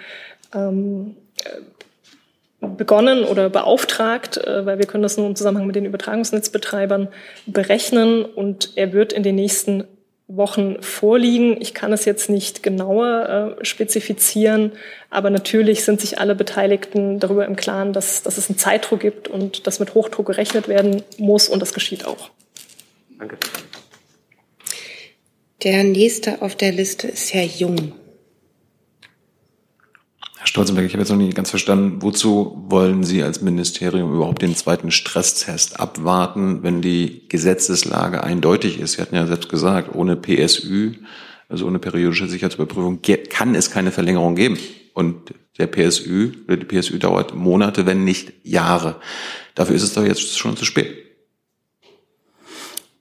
ähm, 0.54 1.14
äh, 1.44 2.66
begonnen 2.66 3.24
oder 3.24 3.50
beauftragt, 3.50 4.38
äh, 4.38 4.64
weil 4.64 4.78
wir 4.78 4.86
können 4.86 5.02
das 5.02 5.18
nur 5.18 5.26
im 5.26 5.36
Zusammenhang 5.36 5.66
mit 5.66 5.76
den 5.76 5.84
Übertragungsnetzbetreibern 5.84 7.08
berechnen 7.46 8.24
und 8.24 8.72
er 8.76 8.92
wird 8.92 9.12
in 9.12 9.22
den 9.22 9.34
nächsten 9.34 9.84
Wochen 10.28 10.82
vorliegen. 10.82 11.56
Ich 11.58 11.72
kann 11.72 11.92
es 11.92 12.04
jetzt 12.04 12.28
nicht 12.28 12.62
genauer 12.62 13.56
äh, 13.58 13.64
spezifizieren, 13.64 14.72
aber 15.08 15.30
natürlich 15.30 15.84
sind 15.84 16.02
sich 16.02 16.18
alle 16.18 16.34
Beteiligten 16.34 17.18
darüber 17.18 17.46
im 17.46 17.56
Klaren, 17.56 17.94
dass, 17.94 18.22
dass 18.22 18.36
es 18.36 18.50
einen 18.50 18.58
Zeitdruck 18.58 19.00
gibt 19.00 19.28
und 19.28 19.66
dass 19.66 19.80
mit 19.80 19.94
Hochdruck 19.94 20.26
gerechnet 20.26 20.68
werden 20.68 21.02
muss 21.16 21.48
und 21.48 21.60
das 21.60 21.72
geschieht 21.72 22.06
auch. 22.06 22.30
Danke. 23.18 23.38
Der 25.64 25.82
nächste 25.82 26.42
auf 26.42 26.54
der 26.54 26.72
Liste 26.72 27.08
ist 27.08 27.32
Herr 27.32 27.44
Jung. 27.44 27.94
Stolzenberg, 30.48 30.86
ich 30.86 30.94
habe 30.94 31.02
jetzt 31.02 31.10
noch 31.10 31.18
nicht 31.18 31.36
ganz 31.36 31.50
verstanden, 31.50 32.00
wozu 32.00 32.64
wollen 32.68 33.04
Sie 33.04 33.22
als 33.22 33.42
Ministerium 33.42 34.14
überhaupt 34.14 34.40
den 34.40 34.56
zweiten 34.56 34.90
Stresstest 34.90 35.78
abwarten, 35.78 36.62
wenn 36.62 36.80
die 36.80 37.28
Gesetzeslage 37.28 38.24
eindeutig 38.24 38.80
ist? 38.80 38.92
Sie 38.92 39.02
hatten 39.02 39.14
ja 39.14 39.26
selbst 39.26 39.50
gesagt, 39.50 39.94
ohne 39.94 40.16
PSÜ, 40.16 40.94
also 41.50 41.66
ohne 41.66 41.78
periodische 41.78 42.28
Sicherheitsüberprüfung, 42.28 43.02
kann 43.28 43.54
es 43.54 43.70
keine 43.70 43.90
Verlängerung 43.90 44.36
geben. 44.36 44.58
Und 44.94 45.34
der 45.58 45.66
PSÜ, 45.66 46.32
die 46.48 46.64
PSÜ 46.64 46.98
dauert 46.98 47.34
Monate, 47.34 47.84
wenn 47.84 48.04
nicht 48.04 48.32
Jahre. 48.42 48.96
Dafür 49.54 49.76
ist 49.76 49.82
es 49.82 49.92
doch 49.92 50.04
jetzt 50.04 50.38
schon 50.38 50.56
zu 50.56 50.64
spät. 50.64 51.07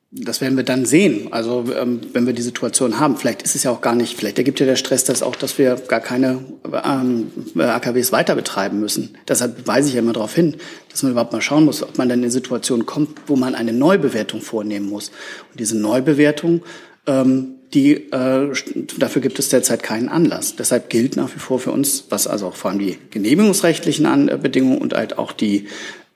Das 0.10 0.40
werden 0.40 0.56
wir 0.56 0.64
dann 0.64 0.86
sehen. 0.86 1.34
Also 1.34 1.66
ähm, 1.78 2.00
wenn 2.14 2.26
wir 2.26 2.34
die 2.34 2.42
Situation 2.42 2.98
haben, 2.98 3.18
vielleicht 3.18 3.42
ist 3.42 3.56
es 3.56 3.64
ja 3.64 3.72
auch 3.72 3.82
gar 3.82 3.94
nicht, 3.94 4.16
vielleicht 4.16 4.38
ergibt 4.38 4.60
ja 4.62 4.66
der 4.66 4.78
Stress 4.78 5.04
das 5.04 5.22
auch, 5.22 5.36
dass 5.36 5.58
wir 5.58 5.76
gar 5.76 6.00
keine 6.00 6.46
ähm, 6.86 7.30
AKWs 7.58 8.14
weiter 8.14 8.36
betreiben 8.36 8.80
müssen. 8.80 9.18
Deshalb 9.28 9.68
weise 9.68 9.90
ich 9.90 9.96
ja 9.96 10.00
immer 10.00 10.14
darauf 10.14 10.34
hin, 10.34 10.56
dass 10.90 11.04
man 11.04 11.12
überhaupt 11.12 11.34
mal 11.34 11.42
schauen 11.42 11.66
muss, 11.66 11.84
ob 11.84 11.98
man 11.98 12.08
dann 12.08 12.20
in 12.20 12.24
eine 12.24 12.32
Situation 12.32 12.86
kommt, 12.86 13.20
wo 13.28 13.36
man 13.36 13.54
eine 13.54 13.74
Neubewertung 13.74 14.40
vornehmen 14.40 14.88
muss. 14.88 15.12
Und 15.52 15.60
diese 15.60 15.78
Neubewertung, 15.78 16.62
ähm, 17.06 17.56
die, 17.74 17.96
äh, 17.96 18.54
dafür 18.98 19.22
gibt 19.22 19.40
es 19.40 19.50
derzeit 19.50 19.84
keinen 19.84 20.08
Anlass. 20.08 20.56
Deshalb 20.56 20.90
gilt 20.90 21.18
nach 21.18 21.36
wie 21.36 21.40
vor 21.40 21.60
für 21.60 21.72
uns, 21.72 22.06
was 22.10 22.28
also 22.28 22.48
auch 22.48 22.56
vor 22.56 22.72
allem 22.72 22.80
die 22.80 22.98
genehmigungsrechtlichen 23.10 24.06
An 24.06 24.28
Bedingungen 24.42 24.78
und 24.78 24.94
halt 24.94 25.18
auch 25.18 25.34
die 25.34 25.68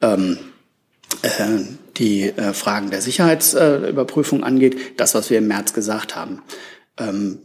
ähm, 0.02 0.38
äh, 1.24 1.60
die 2.02 2.24
äh, 2.24 2.54
Fragen 2.54 2.90
der 2.90 3.02
Sicherheitsüberprüfung 3.02 4.44
angeht, 4.44 5.00
das, 5.00 5.14
was 5.14 5.30
wir 5.30 5.38
im 5.38 5.48
März 5.48 5.74
gesagt 5.74 6.16
haben. 6.16 6.42
Ähm, 6.98 7.38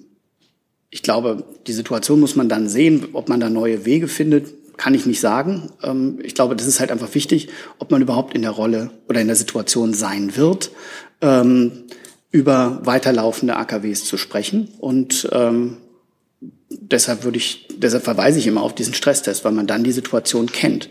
ich 0.91 1.03
glaube, 1.03 1.45
die 1.67 1.75
Situation 1.75 2.21
muss 2.21 2.37
man 2.37 2.49
dann 2.49 2.69
sehen, 2.69 3.09
ob 3.13 3.29
man 3.29 3.39
da 3.39 3.51
neue 3.51 3.85
Wege 3.85 4.09
findet. 4.09 4.55
kann 4.79 4.95
ich 4.95 5.07
nicht 5.07 5.21
sagen. 5.21 5.71
Ähm, 5.83 6.19
ich 6.23 6.35
glaube, 6.35 6.57
das 6.57 6.67
ist 6.67 6.81
halt 6.81 6.91
einfach 6.91 7.15
wichtig, 7.15 7.49
ob 7.79 7.91
man 7.91 8.03
überhaupt 8.03 8.35
in 8.35 8.43
der 8.43 8.51
Rolle 8.51 8.91
oder 9.09 9.21
in 9.21 9.27
der 9.27 9.37
Situation 9.37 9.95
sein 9.95 10.37
wird, 10.37 10.71
ähm, 11.21 11.85
über 12.31 12.81
weiterlaufende 12.85 13.57
AKWs 13.57 14.05
zu 14.05 14.17
sprechen. 14.17 14.69
Und 14.79 15.29
ähm, 15.33 15.79
deshalb 16.71 17.25
würde 17.25 17.39
ich, 17.39 17.69
deshalb 17.77 18.05
verweise 18.05 18.39
ich 18.39 18.47
immer 18.47 18.63
auf 18.63 18.75
diesen 18.75 18.95
Stresstest, 18.95 19.45
weil 19.45 19.53
man 19.53 19.67
dann 19.67 19.85
die 19.85 19.93
Situation 19.93 20.47
kennt. 20.47 20.89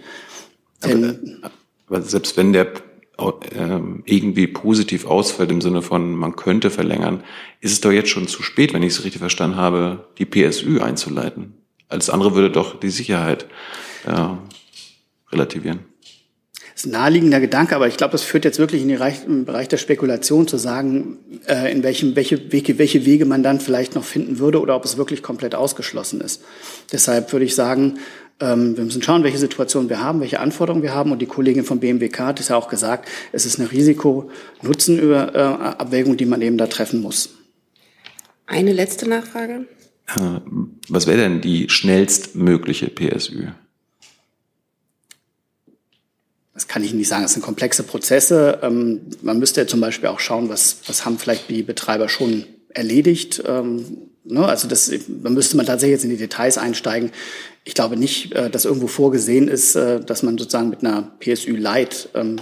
Denn, 0.84 1.40
aber, 1.42 1.54
aber 1.88 2.02
selbst 2.04 2.38
wenn 2.38 2.54
der 2.54 2.74
irgendwie 3.18 4.48
positiv 4.48 5.06
ausfällt 5.06 5.52
im 5.52 5.62
Sinne 5.62 5.82
von, 5.82 6.16
man 6.16 6.36
könnte 6.36 6.70
verlängern, 6.70 7.24
ist 7.62 7.72
es 7.72 7.82
doch 7.82 7.92
jetzt 7.92 8.10
schon 8.10 8.28
zu 8.28 8.44
spät, 8.44 8.74
wenn 8.74 8.84
ich 8.84 8.94
es 8.94 9.04
richtig 9.04 9.20
verstanden 9.20 9.58
habe, 9.58 10.08
die 10.18 10.26
PSÜ 10.26 10.82
einzuleiten. 10.82 11.54
Alles 11.88 12.10
andere 12.10 12.36
würde 12.36 12.52
doch 12.52 12.80
die 12.80 12.90
Sicherheit 12.90 13.46
äh, 14.06 14.28
relativieren. 15.32 15.80
Das 16.76 16.84
ist 16.84 16.88
ein 16.88 16.92
naheliegender 16.92 17.40
Gedanke, 17.40 17.74
aber 17.74 17.88
ich 17.88 17.96
glaube, 17.96 18.12
das 18.12 18.24
führt 18.24 18.44
jetzt 18.44 18.60
wirklich 18.60 18.82
in 18.82 18.90
den 18.90 19.46
Bereich 19.46 19.70
der 19.70 19.78
Spekulation 19.78 20.46
zu 20.46 20.58
sagen, 20.58 21.20
äh, 21.48 21.72
in 21.72 21.84
welchem, 21.84 22.18
welche, 22.18 22.52
Wege, 22.52 22.78
welche 22.78 23.06
Wege 23.06 23.26
man 23.26 23.44
dann 23.44 23.62
vielleicht 23.62 23.96
noch 23.96 24.04
finden 24.04 24.40
würde 24.40 24.60
oder 24.60 24.76
ob 24.76 24.84
es 24.84 24.98
wirklich 24.98 25.24
komplett 25.24 25.56
ausgeschlossen 25.56 26.20
ist. 26.20 26.44
Deshalb 26.92 27.32
würde 27.32 27.46
ich 27.46 27.56
sagen, 27.56 28.00
ähm, 28.40 28.76
wir 28.76 28.84
müssen 28.84 29.02
schauen, 29.02 29.24
welche 29.24 29.38
Situation 29.38 29.88
wir 29.90 30.02
haben, 30.02 30.20
welche 30.20 30.40
Anforderungen 30.40 30.84
wir 30.84 30.94
haben. 30.94 31.12
Und 31.12 31.20
die 31.22 31.26
Kollegin 31.26 31.64
vom 31.64 31.80
BMWK 31.80 32.20
hat 32.20 32.40
es 32.40 32.50
ja 32.50 32.58
auch 32.58 32.68
gesagt, 32.68 33.08
es 33.32 33.46
ist 33.46 33.60
eine 33.60 33.72
Risiko-Nutzen-Abwägung, 33.72 36.18
die 36.18 36.26
man 36.26 36.42
eben 36.42 36.58
da 36.58 36.68
treffen 36.68 37.02
muss. 37.02 37.30
Eine 38.46 38.74
letzte 38.74 39.08
Nachfrage. 39.08 39.68
Äh, 40.08 40.42
was 40.90 41.08
wäre 41.08 41.18
denn 41.18 41.40
die 41.42 41.70
schnellstmögliche 41.70 42.90
PSÜ? 42.90 43.48
Das 46.54 46.68
kann 46.68 46.84
ich 46.84 46.94
nicht 46.94 47.08
sagen. 47.08 47.24
Das 47.24 47.34
sind 47.34 47.42
komplexe 47.42 47.82
Prozesse. 47.84 48.60
Ähm, 48.62 49.02
man 49.22 49.40
müsste 49.40 49.62
ja 49.62 49.68
zum 49.68 49.80
Beispiel 49.82 50.10
auch 50.10 50.20
schauen, 50.20 50.50
was, 50.50 50.78
was 50.88 51.06
haben 51.06 51.18
vielleicht 51.18 51.50
die 51.50 51.64
Betreiber 51.64 52.10
schon 52.10 52.46
erledigt. 52.70 53.42
Ähm, 53.46 54.10
ne? 54.24 54.46
Also 54.46 54.68
das, 54.68 54.92
da 55.08 55.30
müsste 55.30 55.58
man 55.58 55.66
tatsächlich 55.66 55.96
jetzt 55.96 56.04
in 56.04 56.12
die 56.12 56.18
Details 56.18 56.58
einsteigen. 56.58 57.12
Ich 57.68 57.74
glaube 57.74 57.98
nicht, 57.98 58.32
äh, 58.34 58.50
dass 58.50 58.64
irgendwo 58.64 58.88
vorgesehen 58.88 59.48
ist, 59.48 59.76
äh, 59.76 60.00
dass 60.00 60.22
man 60.22 60.38
sozusagen 60.38 60.70
mit 60.70 60.86
einer 60.86 61.12
PSÜ 61.20 61.58
Light 61.58 62.10
ähm, 62.14 62.38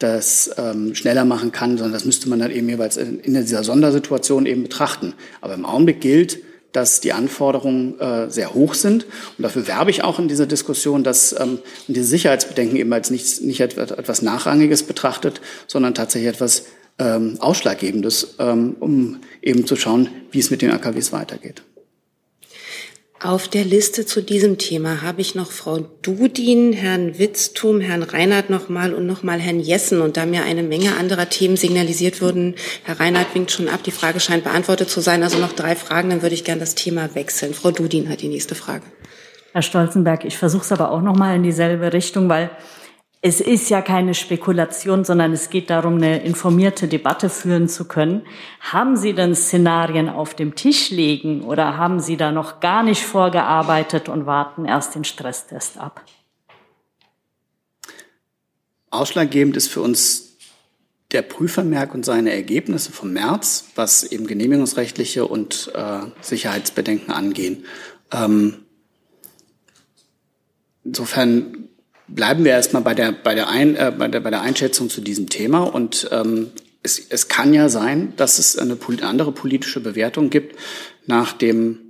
das 0.00 0.50
ähm, 0.58 0.94
schneller 0.94 1.24
machen 1.24 1.52
kann, 1.52 1.78
sondern 1.78 1.94
das 1.94 2.04
müsste 2.04 2.28
man 2.28 2.40
dann 2.40 2.50
eben 2.50 2.68
jeweils 2.68 2.98
in, 2.98 3.22
dieser 3.22 3.64
Sondersituation 3.64 4.44
eben 4.44 4.64
betrachten. 4.64 5.14
Aber 5.40 5.54
im 5.54 5.64
Augenblick 5.64 6.00
gilt, 6.00 6.40
dass 6.72 7.00
die 7.00 7.12
Anforderungen 7.12 7.98
äh, 8.00 8.28
sehr 8.28 8.52
hoch 8.52 8.74
sind. 8.74 9.06
Und 9.38 9.44
dafür 9.44 9.66
werbe 9.68 9.90
ich 9.90 10.02
auch 10.02 10.18
in 10.18 10.28
dieser 10.28 10.46
Diskussion, 10.46 11.04
dass 11.04 11.34
ähm, 11.40 11.60
diese 11.86 12.04
Sicherheitsbedenken 12.04 12.76
eben 12.76 12.92
als 12.92 13.10
nicht, 13.10 13.40
nicht 13.42 13.60
etwas 13.60 14.20
Nachrangiges 14.20 14.82
betrachtet, 14.82 15.40
sondern 15.66 15.94
tatsächlich 15.94 16.28
etwas 16.28 16.64
Ausschlaggebendes, 16.98 18.36
um 18.38 19.18
eben 19.42 19.66
zu 19.66 19.76
schauen, 19.76 20.08
wie 20.30 20.38
es 20.38 20.50
mit 20.50 20.62
den 20.62 20.70
AKWs 20.70 21.12
weitergeht. 21.12 21.62
Auf 23.22 23.48
der 23.48 23.64
Liste 23.64 24.04
zu 24.04 24.22
diesem 24.22 24.58
Thema 24.58 25.00
habe 25.00 25.22
ich 25.22 25.34
noch 25.34 25.50
Frau 25.50 25.78
Dudin, 26.02 26.74
Herrn 26.74 27.18
Witztum, 27.18 27.80
Herrn 27.80 28.02
Reinhardt 28.02 28.50
nochmal 28.50 28.92
und 28.92 29.06
nochmal 29.06 29.40
Herrn 29.40 29.58
Jessen. 29.58 30.02
Und 30.02 30.18
da 30.18 30.26
mir 30.26 30.44
eine 30.44 30.62
Menge 30.62 30.96
anderer 30.98 31.30
Themen 31.30 31.56
signalisiert 31.56 32.20
wurden, 32.20 32.56
Herr 32.84 33.00
Reinhardt 33.00 33.34
winkt 33.34 33.52
schon 33.52 33.70
ab, 33.70 33.82
die 33.82 33.90
Frage 33.90 34.20
scheint 34.20 34.44
beantwortet 34.44 34.90
zu 34.90 35.00
sein. 35.00 35.22
Also 35.22 35.38
noch 35.38 35.54
drei 35.54 35.76
Fragen, 35.76 36.10
dann 36.10 36.20
würde 36.20 36.34
ich 36.34 36.44
gerne 36.44 36.60
das 36.60 36.74
Thema 36.74 37.14
wechseln. 37.14 37.54
Frau 37.54 37.70
Dudin 37.70 38.10
hat 38.10 38.20
die 38.20 38.28
nächste 38.28 38.54
Frage. 38.54 38.84
Herr 39.52 39.62
Stolzenberg, 39.62 40.26
ich 40.26 40.36
versuche 40.36 40.64
es 40.64 40.72
aber 40.72 40.90
auch 40.90 41.00
nochmal 41.00 41.36
in 41.36 41.42
dieselbe 41.42 41.94
Richtung, 41.94 42.28
weil 42.28 42.50
es 43.26 43.40
ist 43.40 43.70
ja 43.70 43.82
keine 43.82 44.14
Spekulation, 44.14 45.04
sondern 45.04 45.32
es 45.32 45.50
geht 45.50 45.68
darum, 45.68 45.96
eine 45.96 46.22
informierte 46.22 46.86
Debatte 46.86 47.28
führen 47.28 47.68
zu 47.68 47.86
können. 47.88 48.22
Haben 48.60 48.96
Sie 48.96 49.14
denn 49.14 49.34
Szenarien 49.34 50.08
auf 50.08 50.34
dem 50.34 50.54
Tisch 50.54 50.90
liegen 50.90 51.42
oder 51.42 51.76
haben 51.76 51.98
Sie 51.98 52.16
da 52.16 52.30
noch 52.30 52.60
gar 52.60 52.84
nicht 52.84 53.02
vorgearbeitet 53.02 54.08
und 54.08 54.26
warten 54.26 54.64
erst 54.64 54.94
den 54.94 55.02
Stresstest 55.02 55.76
ab? 55.76 56.04
Ausschlaggebend 58.90 59.56
ist 59.56 59.72
für 59.72 59.80
uns 59.80 60.36
der 61.10 61.22
Prüfvermerk 61.22 61.94
und 61.94 62.04
seine 62.04 62.30
Ergebnisse 62.30 62.92
vom 62.92 63.12
März, 63.12 63.70
was 63.74 64.04
eben 64.04 64.28
genehmigungsrechtliche 64.28 65.26
und 65.26 65.72
äh, 65.74 65.98
Sicherheitsbedenken 66.20 67.12
angehen. 67.12 67.64
Ähm, 68.12 68.58
insofern 70.84 71.65
bleiben 72.08 72.44
wir 72.44 72.52
erstmal 72.52 72.82
bei 72.82 72.94
der, 72.94 73.12
bei 73.12 73.34
der, 73.34 73.48
Ein, 73.48 73.76
äh, 73.76 73.92
bei 73.96 74.08
der, 74.08 74.20
bei 74.20 74.30
der 74.30 74.42
Einschätzung 74.42 74.90
zu 74.90 75.00
diesem 75.00 75.28
Thema. 75.28 75.60
Und 75.62 76.08
ähm, 76.12 76.50
es, 76.82 76.98
es 76.98 77.28
kann 77.28 77.52
ja 77.54 77.68
sein, 77.68 78.12
dass 78.16 78.38
es 78.38 78.58
eine 78.58 78.78
andere 79.02 79.32
politische 79.32 79.80
Bewertung 79.80 80.30
gibt 80.30 80.56
nach 81.06 81.32
dem 81.32 81.80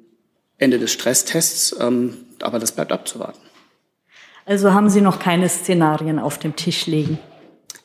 Ende 0.59 0.79
des 0.79 0.93
Stresstests. 0.93 1.77
Ähm, 1.81 2.17
aber 2.41 2.59
das 2.59 2.73
bleibt 2.73 2.93
abzuwarten. 2.93 3.41
Also 4.45 4.73
haben 4.73 4.89
Sie 4.89 5.01
noch 5.01 5.19
keine 5.19 5.49
Szenarien 5.49 6.19
auf 6.19 6.39
dem 6.39 6.55
Tisch 6.55 6.87
liegen? 6.87 7.19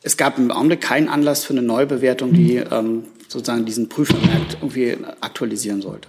Es 0.02 0.16
gab 0.16 0.38
im 0.38 0.50
Augenblick 0.50 0.80
keinen 0.80 1.08
Anlass 1.08 1.44
für 1.44 1.52
eine 1.52 1.62
Neubewertung, 1.62 2.32
die 2.32 2.56
ähm, 2.56 3.04
sozusagen 3.28 3.64
diesen 3.64 3.88
Prüfvermerk 3.88 4.56
irgendwie 4.60 4.96
aktualisieren 5.20 5.80
sollte. 5.80 6.08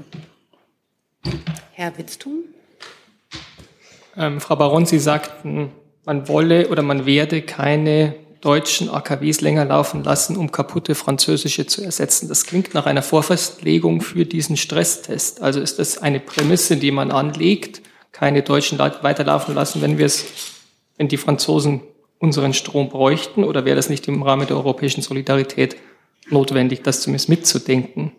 Herr 1.72 1.98
Witztum? 1.98 2.44
Ähm, 4.16 4.40
Frau 4.42 4.56
Baron, 4.56 4.86
Sie 4.86 5.00
sagten, 5.00 5.72
man 6.06 6.28
wolle 6.28 6.70
oder 6.70 6.82
man 6.82 7.06
werde 7.06 7.42
keine 7.42 8.16
deutschen 8.42 8.90
AKWs 8.90 9.40
länger 9.40 9.64
laufen 9.64 10.04
lassen, 10.04 10.36
um 10.36 10.52
kaputte 10.52 10.96
französische 10.96 11.66
zu 11.66 11.82
ersetzen. 11.82 12.28
Das 12.28 12.46
klingt 12.46 12.74
nach 12.74 12.86
einer 12.86 13.02
Vorfestlegung 13.02 14.02
für 14.02 14.26
diesen 14.26 14.58
Stresstest. 14.58 15.42
Also 15.42 15.62
ist 15.62 15.80
das 15.80 15.98
eine 15.98 16.20
Prämisse, 16.20 16.76
die 16.76 16.92
man 16.92 17.10
anlegt, 17.10 17.82
keine 18.12 18.44
deutschen 18.44 18.80
weiterlaufen 18.80 19.56
lassen, 19.56 19.82
wenn 19.82 19.98
wir 19.98 20.06
es, 20.06 20.26
wenn 20.98 21.08
die 21.08 21.18
Franzosen 21.18 21.82
unseren 22.20 22.54
Strom 22.54 22.90
bräuchten, 22.90 23.44
oder 23.44 23.66
wäre 23.66 23.76
das 23.76 23.90
nicht 23.90 24.08
im 24.08 24.24
Rahmen 24.24 24.48
der 24.48 24.58
europäischen 24.58 25.02
Solidarität 25.02 25.78
notwendig, 26.30 26.84
das 26.84 27.02
zumindest 27.02 27.30
mitzudenken? 27.30 28.12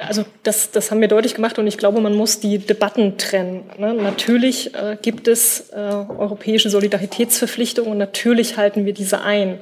Also 0.00 0.24
das, 0.42 0.70
das 0.70 0.90
haben 0.90 1.00
wir 1.00 1.08
deutlich 1.08 1.34
gemacht 1.34 1.58
und 1.58 1.66
ich 1.66 1.76
glaube, 1.76 2.00
man 2.00 2.14
muss 2.14 2.40
die 2.40 2.58
Debatten 2.58 3.18
trennen. 3.18 3.64
Ne? 3.78 3.92
Natürlich 3.94 4.74
äh, 4.74 4.96
gibt 5.00 5.28
es 5.28 5.70
äh, 5.70 5.76
europäische 5.76 6.70
Solidaritätsverpflichtungen 6.70 7.92
und 7.92 7.98
natürlich 7.98 8.56
halten 8.56 8.86
wir 8.86 8.94
diese 8.94 9.20
ein. 9.22 9.58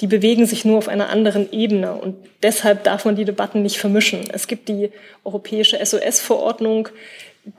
Die 0.00 0.06
bewegen 0.06 0.46
sich 0.46 0.64
nur 0.64 0.78
auf 0.78 0.88
einer 0.88 1.08
anderen 1.08 1.50
Ebene 1.52 1.94
und 1.94 2.16
deshalb 2.42 2.84
darf 2.84 3.04
man 3.04 3.16
die 3.16 3.24
Debatten 3.24 3.62
nicht 3.62 3.78
vermischen. 3.78 4.28
Es 4.32 4.46
gibt 4.46 4.68
die 4.68 4.90
europäische 5.24 5.78
SOS-Verordnung, 5.84 6.88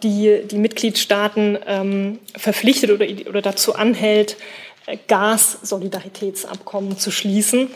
die 0.04 0.41
die 0.49 0.58
Mitgliedstaaten 0.58 1.58
ähm, 1.65 2.19
verpflichtet 2.38 2.91
oder, 2.91 3.06
oder 3.28 3.41
dazu 3.41 3.76
anhält, 3.76 4.38
äh, 4.86 4.97
Gas-Solidaritätsabkommen 5.08 6.97
zu 6.97 7.12
schließen. 7.12 7.69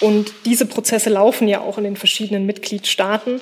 Und 0.00 0.32
diese 0.46 0.66
Prozesse 0.66 1.10
laufen 1.10 1.46
ja 1.46 1.60
auch 1.60 1.78
in 1.78 1.84
den 1.84 1.96
verschiedenen 1.96 2.44
Mitgliedstaaten. 2.46 3.40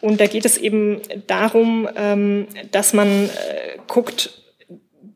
Und 0.00 0.20
da 0.20 0.26
geht 0.26 0.44
es 0.44 0.56
eben 0.56 1.00
darum, 1.26 1.88
ähm, 1.94 2.46
dass 2.70 2.92
man 2.92 3.08
äh, 3.08 3.28
guckt, 3.86 4.30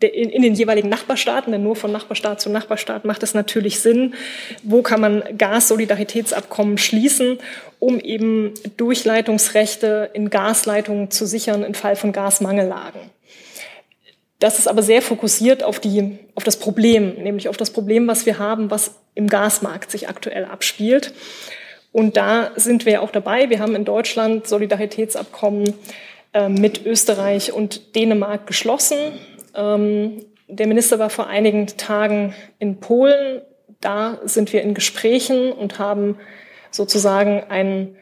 in 0.00 0.42
den 0.42 0.54
jeweiligen 0.54 0.88
Nachbarstaaten, 0.88 1.52
denn 1.52 1.62
nur 1.62 1.76
von 1.76 1.90
Nachbarstaat 1.90 2.40
zu 2.40 2.50
Nachbarstaat 2.50 3.04
macht 3.04 3.22
es 3.22 3.32
natürlich 3.32 3.80
Sinn, 3.80 4.14
wo 4.62 4.82
kann 4.82 5.00
man 5.00 5.22
Gas-Solidaritätsabkommen 5.38 6.78
schließen, 6.78 7.38
um 7.78 8.00
eben 8.00 8.52
Durchleitungsrechte 8.76 10.10
in 10.12 10.30
Gasleitungen 10.30 11.10
zu 11.10 11.26
sichern 11.26 11.62
im 11.62 11.74
Fall 11.74 11.96
von 11.96 12.12
Gasmangellagen. 12.12 13.00
Das 14.40 14.58
ist 14.58 14.68
aber 14.68 14.82
sehr 14.82 15.00
fokussiert 15.00 15.62
auf, 15.62 15.80
die, 15.80 16.18
auf 16.34 16.44
das 16.44 16.58
Problem, 16.58 17.14
nämlich 17.22 17.48
auf 17.48 17.56
das 17.56 17.70
Problem, 17.70 18.06
was 18.08 18.26
wir 18.26 18.38
haben, 18.38 18.70
was 18.70 18.96
im 19.14 19.28
Gasmarkt 19.28 19.90
sich 19.90 20.08
aktuell 20.08 20.44
abspielt. 20.44 21.14
Und 21.94 22.16
da 22.16 22.50
sind 22.56 22.86
wir 22.86 23.02
auch 23.02 23.12
dabei. 23.12 23.50
Wir 23.50 23.60
haben 23.60 23.76
in 23.76 23.84
Deutschland 23.84 24.48
Solidaritätsabkommen 24.48 25.74
äh, 26.32 26.48
mit 26.48 26.84
Österreich 26.84 27.52
und 27.52 27.94
Dänemark 27.94 28.48
geschlossen. 28.48 28.98
Ähm, 29.54 30.24
der 30.48 30.66
Minister 30.66 30.98
war 30.98 31.08
vor 31.08 31.28
einigen 31.28 31.68
Tagen 31.68 32.34
in 32.58 32.80
Polen. 32.80 33.42
Da 33.80 34.18
sind 34.24 34.52
wir 34.52 34.62
in 34.62 34.74
Gesprächen 34.74 35.52
und 35.52 35.78
haben 35.78 36.16
sozusagen 36.72 37.44
ein, 37.48 37.94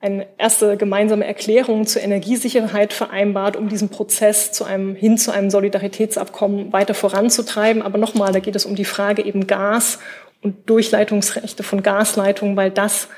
eine 0.00 0.26
erste 0.38 0.78
gemeinsame 0.78 1.26
Erklärung 1.26 1.86
zur 1.86 2.00
Energiesicherheit 2.00 2.94
vereinbart, 2.94 3.58
um 3.58 3.68
diesen 3.68 3.90
Prozess 3.90 4.52
zu 4.52 4.64
einem, 4.64 4.94
hin 4.94 5.18
zu 5.18 5.32
einem 5.32 5.50
Solidaritätsabkommen 5.50 6.72
weiter 6.72 6.94
voranzutreiben. 6.94 7.82
Aber 7.82 7.98
nochmal, 7.98 8.32
da 8.32 8.38
geht 8.38 8.56
es 8.56 8.64
um 8.64 8.74
die 8.74 8.86
Frage 8.86 9.22
eben 9.22 9.46
Gas 9.46 9.98
und 10.40 10.70
Durchleitungsrechte 10.70 11.62
von 11.62 11.82
Gasleitungen, 11.82 12.56
weil 12.56 12.70
das 12.70 13.08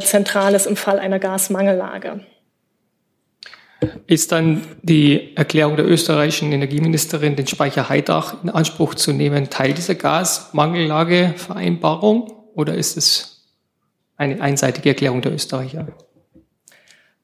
zentral 0.00 0.54
ist 0.54 0.66
im 0.66 0.76
Fall 0.76 0.98
einer 0.98 1.18
Gasmangellage. 1.18 2.20
Ist 4.06 4.30
dann 4.30 4.62
die 4.82 5.34
Erklärung 5.36 5.74
der 5.76 5.86
österreichischen 5.86 6.52
Energieministerin, 6.52 7.34
den 7.34 7.48
Speicher 7.48 7.88
Heidach 7.88 8.36
in 8.42 8.50
Anspruch 8.50 8.94
zu 8.94 9.12
nehmen, 9.12 9.50
Teil 9.50 9.72
dieser 9.72 9.96
Gasmangellagevereinbarung 9.96 12.32
oder 12.54 12.74
ist 12.74 12.96
es 12.96 13.44
eine 14.16 14.40
einseitige 14.40 14.90
Erklärung 14.90 15.20
der 15.22 15.32
Österreicher? 15.32 15.88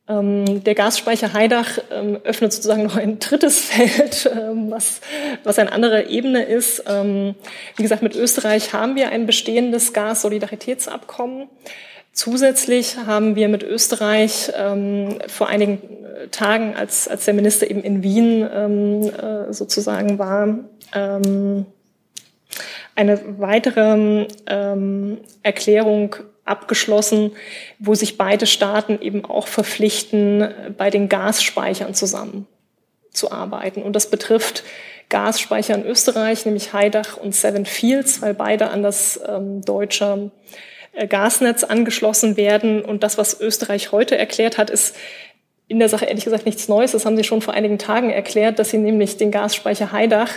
Ähm, 0.09 0.65
der 0.65 0.75
Gasspeicher 0.75 1.35
Heidach 1.35 1.79
ähm, 1.93 2.19
öffnet 2.25 2.53
sozusagen 2.53 2.83
noch 2.83 2.97
ein 2.97 3.19
drittes 3.19 3.61
Feld, 3.61 4.29
ähm, 4.35 4.71
was, 4.71 5.01
was 5.45 5.59
eine 5.59 5.71
andere 5.71 6.09
Ebene 6.09 6.43
ist. 6.43 6.83
Wie 6.87 7.83
gesagt, 7.83 8.03
mit 8.03 8.17
Österreich 8.17 8.73
haben 8.73 8.97
wir 8.97 9.11
ein 9.11 9.27
bestehendes 9.27 9.93
Gas-Solidaritätsabkommen. 9.93 11.49
Zusätzlich 12.19 12.97
haben 12.97 13.37
wir 13.37 13.49
mit 13.49 13.63
Österreich 13.63 14.51
ähm, 14.57 15.21
vor 15.29 15.47
einigen 15.47 16.05
äh, 16.05 16.27
Tagen, 16.31 16.75
als, 16.75 17.07
als 17.07 17.27
der 17.27 17.35
Minister 17.35 17.71
eben 17.71 17.85
in 17.85 18.03
Wien 18.03 18.45
ähm, 18.53 19.03
äh, 19.03 19.53
sozusagen 19.53 20.19
war, 20.19 20.59
ähm, 20.97 21.65
eine 22.97 23.21
weitere 23.39 24.27
ähm, 24.49 25.19
Erklärung 25.45 26.17
abgeschlossen, 26.45 27.31
wo 27.79 27.95
sich 27.95 28.19
beide 28.19 28.47
Staaten 28.47 28.99
eben 29.01 29.25
auch 29.25 29.47
verpflichten, 29.47 30.49
bei 30.77 30.91
den 30.91 31.09
Gasspeichern 31.09 31.95
zusammenzuarbeiten. 31.95 33.81
Und 33.85 33.93
das 33.93 34.11
betrifft 34.11 34.65
Gasspeicher 35.09 35.77
in 35.77 35.87
Österreich, 35.87 36.47
nämlich 36.47 36.73
Heidach 36.73 37.17
und 37.17 37.37
Seven 37.37 37.65
Fields, 37.65 38.21
weil 38.23 38.35
beide 38.35 38.71
an 38.71 38.83
das 38.83 39.21
ähm, 39.25 39.63
deutsche 39.65 40.33
äh, 40.47 40.59
Gasnetz 41.07 41.65
angeschlossen 41.65 42.37
werden. 42.37 42.83
Und 42.83 43.03
das, 43.03 43.19
was 43.19 43.41
Österreich 43.41 43.93
heute 43.93 44.19
erklärt 44.19 44.59
hat, 44.59 44.71
ist 44.71 44.97
in 45.69 45.79
der 45.79 45.89
Sache 45.89 46.07
ehrlich 46.07 46.25
gesagt 46.25 46.47
nichts 46.47 46.69
Neues. 46.69 46.93
Das 46.93 47.05
haben 47.05 47.17
sie 47.17 47.25
schon 47.25 47.43
vor 47.43 47.55
einigen 47.55 47.79
Tagen 47.79 48.11
erklärt, 48.11 48.59
dass 48.59 48.71
sie 48.71 48.79
nämlich 48.79 49.19
den 49.19 49.31
Gasspeicher 49.31 49.93
Heidach 49.93 50.31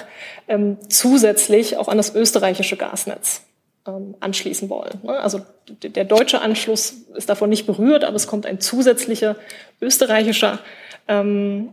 ähm, 0.48 0.78
zusätzlich 0.90 1.78
auch 1.78 1.88
an 1.88 1.98
das 1.98 2.14
österreichische 2.14 2.76
Gasnetz 2.76 3.44
ähm, 3.88 4.16
anschließen 4.20 4.70
wollen. 4.70 5.00
Ne? 5.04 5.18
Also 5.20 5.42
der 5.82 6.04
deutsche 6.04 6.42
Anschluss 6.42 6.96
ist 7.16 7.30
davon 7.30 7.50
nicht 7.50 7.66
berührt, 7.66 8.04
aber 8.04 8.16
es 8.16 8.28
kommt 8.28 8.46
ein 8.46 8.60
zusätzlicher 8.60 9.38
österreichischer, 9.82 10.60
ähm, 11.08 11.70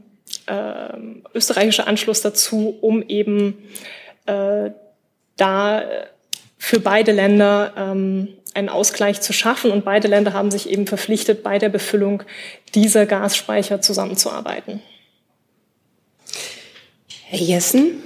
äh, 0.47 0.97
österreichischer 1.35 1.89
Anschluss 1.89 2.23
dazu, 2.23 2.79
um 2.81 3.03
eben 3.03 3.59
äh, 4.27 4.71
da 5.37 5.83
für 6.59 6.81
beide 6.81 7.13
Länder 7.13 7.73
ähm, 7.77 8.29
einen 8.55 8.69
Ausgleich 8.69 9.21
zu 9.21 9.33
schaffen. 9.33 9.71
Und 9.71 9.85
beide 9.85 10.09
Länder 10.09 10.33
haben 10.33 10.51
sich 10.51 10.69
eben 10.69 10.87
verpflichtet, 10.87 11.43
bei 11.43 11.59
der 11.59 11.69
Befüllung 11.69 12.23
dieser 12.75 13.07
Gasspeicher 13.07 13.81
zusammenzuarbeiten. 13.81 14.83
Herr 17.25 17.41
Jessen? 17.41 18.03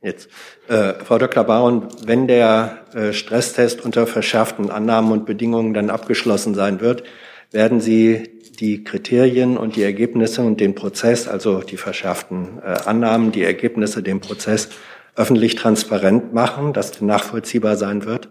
Jetzt, 0.00 0.28
äh, 0.68 0.94
Frau 0.94 1.18
Dr. 1.18 1.44
Baron, 1.44 1.88
wenn 2.04 2.26
der 2.26 2.86
äh, 2.92 3.12
Stresstest 3.12 3.84
unter 3.84 4.06
verschärften 4.06 4.70
Annahmen 4.70 5.12
und 5.12 5.26
Bedingungen 5.26 5.74
dann 5.74 5.90
abgeschlossen 5.90 6.54
sein 6.54 6.80
wird, 6.80 7.04
werden 7.52 7.80
Sie 7.80 8.40
die 8.58 8.82
Kriterien 8.82 9.56
und 9.56 9.76
die 9.76 9.82
Ergebnisse 9.82 10.42
und 10.42 10.60
den 10.60 10.74
Prozess, 10.74 11.28
also 11.28 11.60
die 11.60 11.76
verschärften 11.76 12.60
äh, 12.64 12.78
Annahmen, 12.84 13.32
die 13.32 13.44
Ergebnisse, 13.44 14.02
den 14.02 14.20
Prozess 14.20 14.70
öffentlich 15.14 15.54
transparent 15.54 16.32
machen, 16.32 16.72
dass 16.72 17.00
nachvollziehbar 17.00 17.76
sein 17.76 18.04
wird? 18.04 18.28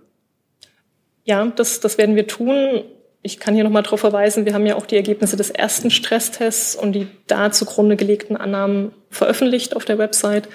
Ja, 1.24 1.46
das, 1.46 1.80
das 1.80 1.98
werden 1.98 2.16
wir 2.16 2.28
tun. 2.28 2.84
Ich 3.22 3.40
kann 3.40 3.54
hier 3.54 3.64
nochmal 3.64 3.84
darauf 3.84 4.00
verweisen, 4.00 4.46
wir 4.46 4.54
haben 4.56 4.66
ja 4.66 4.76
auch 4.76 4.88
die 4.88 4.96
Ergebnisse 4.96 5.38
des 5.38 5.52
ersten 5.52 5.92
Stresstests 5.92 6.76
und 6.76 6.94
die 6.94 7.08
da 7.28 7.52
zugrunde 7.52 7.96
gelegten 7.96 8.36
Annahmen 8.36 8.94
veröffentlicht 9.12 9.76
auf 9.76 9.86
der 9.86 10.00
Website. 10.00 10.50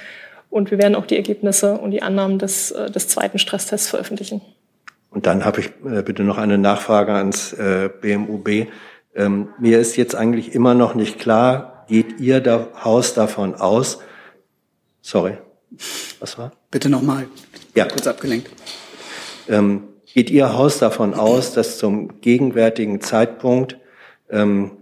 Und 0.51 0.71
wir 0.71 0.79
werden 0.79 0.97
auch 0.97 1.07
die 1.07 1.17
Ergebnisse 1.17 1.79
und 1.79 1.93
die 1.93 2.03
Annahmen 2.03 2.39
des, 2.39 2.73
äh, 2.73 2.91
des 2.91 3.09
zweiten 3.09 3.39
Stresstests 3.39 3.89
veröffentlichen. 3.89 4.41
Und 5.11 5.27
dann 5.27 5.45
habe 5.45 5.61
ich 5.61 5.67
äh, 5.85 6.03
bitte 6.03 6.25
noch 6.25 6.39
eine 6.39 6.59
Nachfrage 6.59 7.13
ans 7.13 7.53
äh, 7.53 7.89
BMUB. 8.01 8.69
Ähm, 9.15 9.49
mir 9.59 9.79
ist 9.79 9.97
jetzt 9.97 10.15
eigentlich 10.15 10.55
immer 10.55 10.75
noch 10.75 10.95
nicht 10.95 11.19
klar, 11.19 11.85
geht 11.89 12.21
Ihr 12.21 12.69
Haus 12.85 13.15
davon 13.15 13.55
aus, 13.55 14.01
sorry, 15.01 15.39
was 16.21 16.39
war? 16.39 16.53
Bitte 16.71 16.89
nochmal. 16.89 17.29
Ja. 17.75 17.87
Kurz 17.87 18.07
abgelenkt. 18.07 18.51
Ähm, 19.49 19.85
geht 20.13 20.31
Ihr 20.31 20.55
Haus 20.55 20.79
davon 20.79 21.15
aus, 21.15 21.53
dass 21.53 21.79
zum 21.79 22.21
gegenwärtigen 22.21 23.01
Zeitpunkt 23.01 23.79
ähm, 24.31 24.79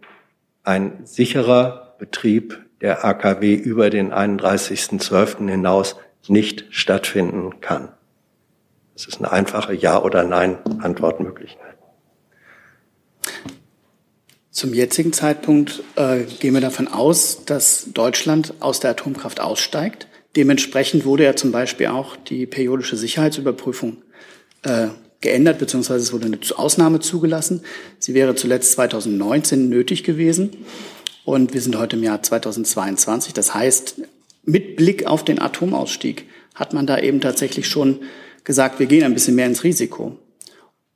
ein 0.62 1.00
sicherer 1.04 1.96
Betrieb 1.98 2.64
der 2.80 3.04
AKW 3.04 3.54
über 3.54 3.90
den 3.90 4.12
31.12. 4.12 5.48
hinaus 5.48 5.96
nicht 6.28 6.66
stattfinden 6.70 7.60
kann? 7.60 7.88
Das 8.94 9.06
ist 9.06 9.18
eine 9.18 9.32
einfache 9.32 9.74
Ja- 9.74 10.02
oder 10.02 10.22
Nein-Antwortmöglichkeit. 10.22 11.74
Zum 14.50 14.72
jetzigen 14.72 15.12
Zeitpunkt 15.12 15.82
äh, 15.96 16.22
gehen 16.22 16.54
wir 16.54 16.60
davon 16.60 16.86
aus, 16.86 17.44
dass 17.44 17.86
Deutschland 17.92 18.54
aus 18.60 18.78
der 18.78 18.92
Atomkraft 18.92 19.40
aussteigt. 19.40 20.06
Dementsprechend 20.36 21.04
wurde 21.04 21.24
ja 21.24 21.36
zum 21.36 21.52
Beispiel 21.52 21.86
auch 21.88 22.16
die 22.16 22.46
periodische 22.46 22.96
Sicherheitsüberprüfung 22.96 23.98
äh, 24.62 24.88
geändert, 25.20 25.58
beziehungsweise 25.58 26.02
es 26.02 26.12
wurde 26.12 26.26
eine 26.26 26.38
Ausnahme 26.56 27.00
zugelassen. 27.00 27.62
Sie 27.98 28.14
wäre 28.14 28.34
zuletzt 28.34 28.72
2019 28.72 29.68
nötig 29.68 30.04
gewesen. 30.04 30.50
Und 31.24 31.54
wir 31.54 31.60
sind 31.60 31.78
heute 31.78 31.96
im 31.96 32.02
Jahr 32.02 32.22
2022. 32.22 33.32
Das 33.32 33.54
heißt, 33.54 34.02
mit 34.44 34.76
Blick 34.76 35.06
auf 35.06 35.24
den 35.24 35.40
Atomausstieg 35.40 36.26
hat 36.54 36.74
man 36.74 36.86
da 36.86 36.98
eben 36.98 37.20
tatsächlich 37.20 37.66
schon 37.66 38.00
gesagt, 38.44 38.78
wir 38.78 38.86
gehen 38.86 39.04
ein 39.04 39.14
bisschen 39.14 39.34
mehr 39.34 39.46
ins 39.46 39.64
Risiko. 39.64 40.18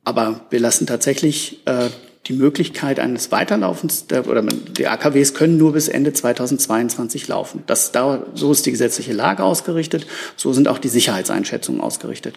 Aber 0.03 0.45
wir 0.49 0.59
lassen 0.59 0.85
tatsächlich 0.85 1.61
äh, 1.65 1.89
die 2.27 2.33
Möglichkeit 2.33 2.99
eines 2.99 3.31
Weiterlaufens, 3.31 4.07
der, 4.07 4.27
oder 4.27 4.41
die 4.41 4.87
AKWs 4.87 5.33
können 5.33 5.57
nur 5.57 5.73
bis 5.73 5.87
Ende 5.87 6.13
2022 6.13 7.27
laufen. 7.27 7.63
Das, 7.65 7.91
da, 7.91 8.23
so 8.35 8.51
ist 8.51 8.65
die 8.65 8.71
gesetzliche 8.71 9.13
Lage 9.13 9.43
ausgerichtet, 9.43 10.05
so 10.35 10.53
sind 10.53 10.67
auch 10.67 10.77
die 10.77 10.89
Sicherheitseinschätzungen 10.89 11.81
ausgerichtet. 11.81 12.35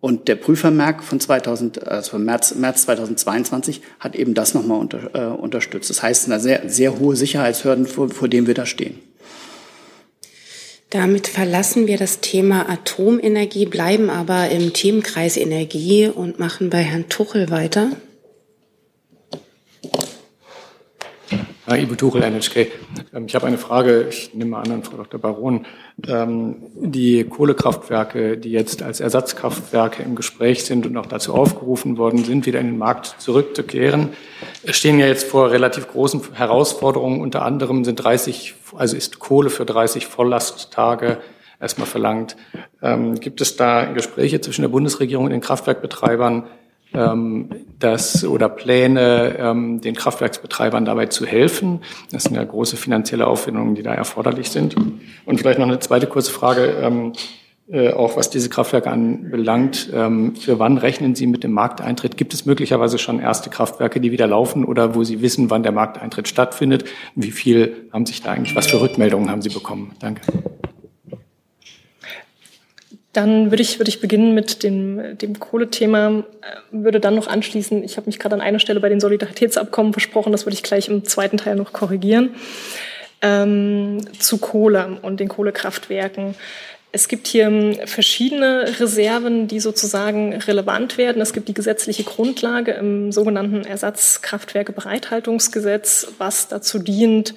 Und 0.00 0.28
der 0.28 0.36
Prüfermerk 0.36 1.04
von 1.04 1.20
2000, 1.20 1.86
also 1.86 2.12
von 2.12 2.24
März, 2.24 2.54
März 2.54 2.82
2022 2.82 3.82
hat 3.98 4.16
eben 4.16 4.32
das 4.32 4.54
nochmal 4.54 4.80
unter, 4.80 5.14
äh, 5.14 5.26
unterstützt. 5.26 5.90
Das 5.90 6.02
heißt, 6.02 6.26
eine 6.26 6.40
sehr, 6.40 6.62
sehr 6.68 6.98
hohe 6.98 7.16
Sicherheitshürden, 7.16 7.86
vor, 7.86 8.08
vor 8.08 8.28
dem 8.28 8.46
wir 8.46 8.54
da 8.54 8.64
stehen. 8.64 8.98
Damit 10.88 11.28
verlassen 11.28 11.86
wir 11.86 11.98
das 11.98 12.20
Thema 12.20 12.68
Atomenergie, 12.68 13.66
bleiben 13.66 14.10
aber 14.10 14.48
im 14.48 14.72
Themenkreis 14.72 15.36
Energie 15.36 16.08
und 16.08 16.38
machen 16.38 16.70
bei 16.70 16.82
Herrn 16.82 17.08
Tuchel 17.08 17.50
weiter. 17.50 17.90
Ja, 21.70 21.76
Ivo 21.76 21.94
Tuchel, 21.94 22.22
NHK. 22.22 22.66
Ähm, 23.14 23.26
ich 23.26 23.34
habe 23.36 23.46
eine 23.46 23.56
Frage, 23.56 24.08
ich 24.08 24.34
nehme 24.34 24.56
an 24.56 24.72
an 24.72 24.82
Frau 24.82 24.96
Dr. 24.96 25.20
Baron. 25.20 25.66
Ähm, 26.08 26.56
die 26.74 27.22
Kohlekraftwerke, 27.22 28.36
die 28.38 28.50
jetzt 28.50 28.82
als 28.82 28.98
Ersatzkraftwerke 28.98 30.02
im 30.02 30.16
Gespräch 30.16 30.64
sind 30.64 30.84
und 30.84 30.96
auch 30.96 31.06
dazu 31.06 31.32
aufgerufen 31.32 31.96
worden 31.96 32.24
sind, 32.24 32.44
wieder 32.44 32.58
in 32.58 32.66
den 32.66 32.78
Markt 32.78 33.14
zurückzukehren, 33.18 34.08
stehen 34.64 34.98
ja 34.98 35.06
jetzt 35.06 35.28
vor 35.28 35.52
relativ 35.52 35.86
großen 35.86 36.20
Herausforderungen. 36.32 37.20
Unter 37.20 37.42
anderem 37.42 37.84
sind 37.84 37.96
30, 37.96 38.54
also 38.76 38.96
ist 38.96 39.20
Kohle 39.20 39.48
für 39.48 39.64
30 39.64 40.08
Volllasttage 40.08 41.18
erstmal 41.60 41.86
verlangt. 41.86 42.36
Ähm, 42.82 43.20
gibt 43.20 43.40
es 43.40 43.54
da 43.54 43.84
Gespräche 43.84 44.40
zwischen 44.40 44.62
der 44.62 44.70
Bundesregierung 44.70 45.26
und 45.26 45.30
den 45.30 45.40
Kraftwerkbetreibern, 45.40 46.48
ähm, 46.94 47.50
das 47.78 48.24
oder 48.24 48.48
Pläne, 48.48 49.36
ähm, 49.38 49.80
den 49.80 49.94
Kraftwerksbetreibern 49.94 50.84
dabei 50.84 51.06
zu 51.06 51.26
helfen. 51.26 51.80
Das 52.10 52.24
sind 52.24 52.34
ja 52.34 52.44
große 52.44 52.76
finanzielle 52.76 53.26
Aufwendungen, 53.26 53.74
die 53.74 53.82
da 53.82 53.94
erforderlich 53.94 54.50
sind. 54.50 54.76
Und 55.24 55.38
vielleicht 55.38 55.58
noch 55.58 55.66
eine 55.66 55.78
zweite 55.78 56.06
kurze 56.06 56.32
Frage, 56.32 56.74
ähm, 56.82 57.12
äh, 57.70 57.92
auch 57.92 58.16
was 58.16 58.30
diese 58.30 58.48
Kraftwerke 58.48 58.90
anbelangt. 58.90 59.90
Ähm, 59.94 60.34
für 60.34 60.58
wann 60.58 60.76
rechnen 60.76 61.14
Sie 61.14 61.28
mit 61.28 61.44
dem 61.44 61.52
Markteintritt? 61.52 62.16
Gibt 62.16 62.34
es 62.34 62.44
möglicherweise 62.44 62.98
schon 62.98 63.20
erste 63.20 63.48
Kraftwerke, 63.48 64.00
die 64.00 64.10
wieder 64.10 64.26
laufen 64.26 64.64
oder 64.64 64.96
wo 64.96 65.04
Sie 65.04 65.22
wissen, 65.22 65.50
wann 65.50 65.62
der 65.62 65.70
Markteintritt 65.70 66.26
stattfindet? 66.26 66.84
Wie 67.14 67.30
viel 67.30 67.88
haben 67.92 68.06
sich 68.06 68.22
da 68.22 68.32
eigentlich, 68.32 68.56
was 68.56 68.66
für 68.66 68.80
Rückmeldungen 68.80 69.30
haben 69.30 69.42
Sie 69.42 69.50
bekommen? 69.50 69.92
Danke. 70.00 70.22
Dann 73.12 73.50
würde 73.50 73.62
ich, 73.62 73.80
würde 73.80 73.88
ich 73.88 74.00
beginnen 74.00 74.34
mit 74.34 74.62
dem, 74.62 75.18
dem 75.18 75.40
Kohlethema, 75.40 76.20
äh, 76.20 76.22
würde 76.70 77.00
dann 77.00 77.16
noch 77.16 77.26
anschließen, 77.26 77.82
ich 77.82 77.96
habe 77.96 78.06
mich 78.06 78.20
gerade 78.20 78.36
an 78.36 78.40
einer 78.40 78.60
Stelle 78.60 78.80
bei 78.80 78.88
den 78.88 79.00
Solidaritätsabkommen 79.00 79.92
versprochen, 79.92 80.32
das 80.32 80.46
würde 80.46 80.54
ich 80.54 80.62
gleich 80.62 80.88
im 80.88 81.04
zweiten 81.04 81.36
Teil 81.36 81.56
noch 81.56 81.72
korrigieren, 81.72 82.36
ähm, 83.20 83.98
zu 84.18 84.38
Kohle 84.38 84.98
und 85.02 85.18
den 85.18 85.28
Kohlekraftwerken. 85.28 86.36
Es 86.92 87.08
gibt 87.08 87.26
hier 87.28 87.46
ähm, 87.46 87.76
verschiedene 87.84 88.80
Reserven, 88.80 89.46
die 89.48 89.60
sozusagen 89.60 90.34
relevant 90.34 90.98
werden. 90.98 91.22
Es 91.22 91.32
gibt 91.32 91.48
die 91.48 91.54
gesetzliche 91.54 92.02
Grundlage 92.04 92.72
im 92.72 93.12
sogenannten 93.12 93.64
Ersatzkraftwerke-Bereithaltungsgesetz, 93.64 96.08
was 96.18 96.48
dazu 96.48 96.80
dient, 96.80 97.34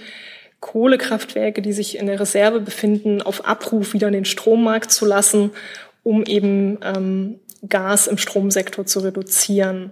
Kohlekraftwerke, 0.63 1.61
die 1.61 1.73
sich 1.73 1.97
in 1.97 2.07
der 2.07 2.21
Reserve 2.21 2.61
befinden, 2.61 3.21
auf 3.21 3.45
Abruf 3.45 3.93
wieder 3.93 4.07
in 4.07 4.13
den 4.13 4.25
Strommarkt 4.25 4.91
zu 4.91 5.05
lassen, 5.05 5.51
um 6.03 6.23
eben 6.23 6.79
ähm, 6.81 7.39
Gas 7.67 8.07
im 8.07 8.17
Stromsektor 8.17 8.85
zu 8.85 9.01
reduzieren. 9.01 9.91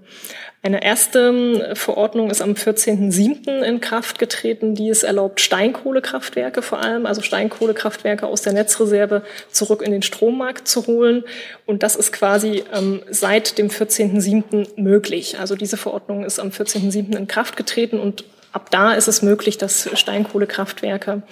Eine 0.64 0.82
erste 0.82 1.20
ähm, 1.20 1.76
Verordnung 1.76 2.30
ist 2.30 2.42
am 2.42 2.54
14.07. 2.54 3.62
in 3.62 3.82
Kraft 3.82 4.18
getreten, 4.18 4.74
die 4.74 4.90
es 4.90 5.04
erlaubt, 5.04 5.42
Steinkohlekraftwerke 5.42 6.62
vor 6.62 6.80
allem, 6.80 7.06
also 7.06 7.22
Steinkohlekraftwerke 7.22 8.26
aus 8.26 8.42
der 8.42 8.54
Netzreserve 8.54 9.24
zurück 9.52 9.82
in 9.82 9.92
den 9.92 10.04
Strommarkt 10.04 10.70
zu 10.70 10.88
holen. 10.88 11.26
Und 11.66 11.84
das 11.84 11.98
ist 11.98 12.14
quasi 12.14 12.64
ähm, 12.74 13.02
seit 13.10 13.58
dem 13.58 13.68
14.07. 13.68 14.82
möglich. 14.82 15.38
Also 15.38 15.58
diese 15.58 15.76
Verordnung 15.76 16.24
ist 16.24 16.40
am 16.40 16.50
14.07. 16.50 17.18
in 17.18 17.28
Kraft 17.28 17.58
getreten 17.58 18.00
und 18.00 18.24
ab 18.52 18.70
da 18.72 18.94
ist 18.94 19.08
es 19.08 19.22
möglich, 19.22 19.58
dass 19.58 19.90
Steinkohlekraftwerke 19.94 21.24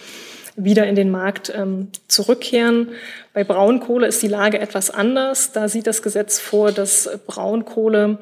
wieder 0.63 0.85
in 0.87 0.95
den 0.95 1.09
Markt 1.09 1.51
ähm, 1.55 1.89
zurückkehren. 2.07 2.89
Bei 3.33 3.43
Braunkohle 3.43 4.07
ist 4.07 4.21
die 4.21 4.27
Lage 4.27 4.59
etwas 4.59 4.89
anders. 4.89 5.51
Da 5.51 5.67
sieht 5.69 5.87
das 5.87 6.01
Gesetz 6.01 6.39
vor, 6.39 6.71
dass 6.71 7.09
Braunkohle 7.27 8.17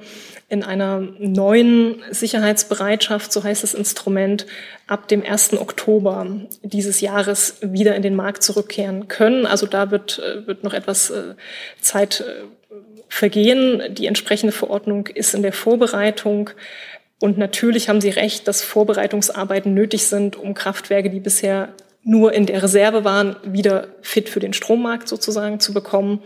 in 0.49 0.63
einer 0.63 0.99
neuen 1.19 2.03
Sicherheitsbereitschaft, 2.09 3.33
so 3.33 3.43
heißt 3.43 3.63
das 3.63 3.73
Instrument, 3.73 4.45
ab 4.87 5.07
dem 5.07 5.23
1. 5.23 5.53
Oktober 5.53 6.27
dieses 6.61 7.01
Jahres 7.01 7.57
wieder 7.61 7.95
in 7.95 8.01
den 8.01 8.15
Markt 8.15 8.43
zurückkehren 8.43 9.07
können. 9.07 9.45
Also 9.45 9.65
da 9.65 9.91
wird, 9.91 10.19
äh, 10.19 10.47
wird 10.47 10.63
noch 10.63 10.73
etwas 10.73 11.09
äh, 11.09 11.35
Zeit 11.81 12.21
äh, 12.21 12.45
vergehen. 13.09 13.95
Die 13.95 14.05
entsprechende 14.05 14.53
Verordnung 14.53 15.07
ist 15.07 15.33
in 15.33 15.41
der 15.41 15.53
Vorbereitung. 15.53 16.51
Und 17.19 17.37
natürlich 17.37 17.89
haben 17.89 18.01
Sie 18.01 18.09
recht, 18.09 18.47
dass 18.47 18.61
Vorbereitungsarbeiten 18.61 19.73
nötig 19.73 20.05
sind, 20.05 20.35
um 20.35 20.53
Kraftwerke, 20.53 21.09
die 21.09 21.19
bisher 21.19 21.73
nur 22.07 22.31
in 22.31 22.45
der 22.45 22.63
Reserve 22.63 23.03
waren, 23.03 23.35
wieder 23.43 23.89
fit 24.01 24.29
für 24.29 24.39
den 24.39 24.53
Strommarkt 24.53 25.09
sozusagen 25.09 25.59
zu 25.59 25.73
bekommen. 25.73 26.21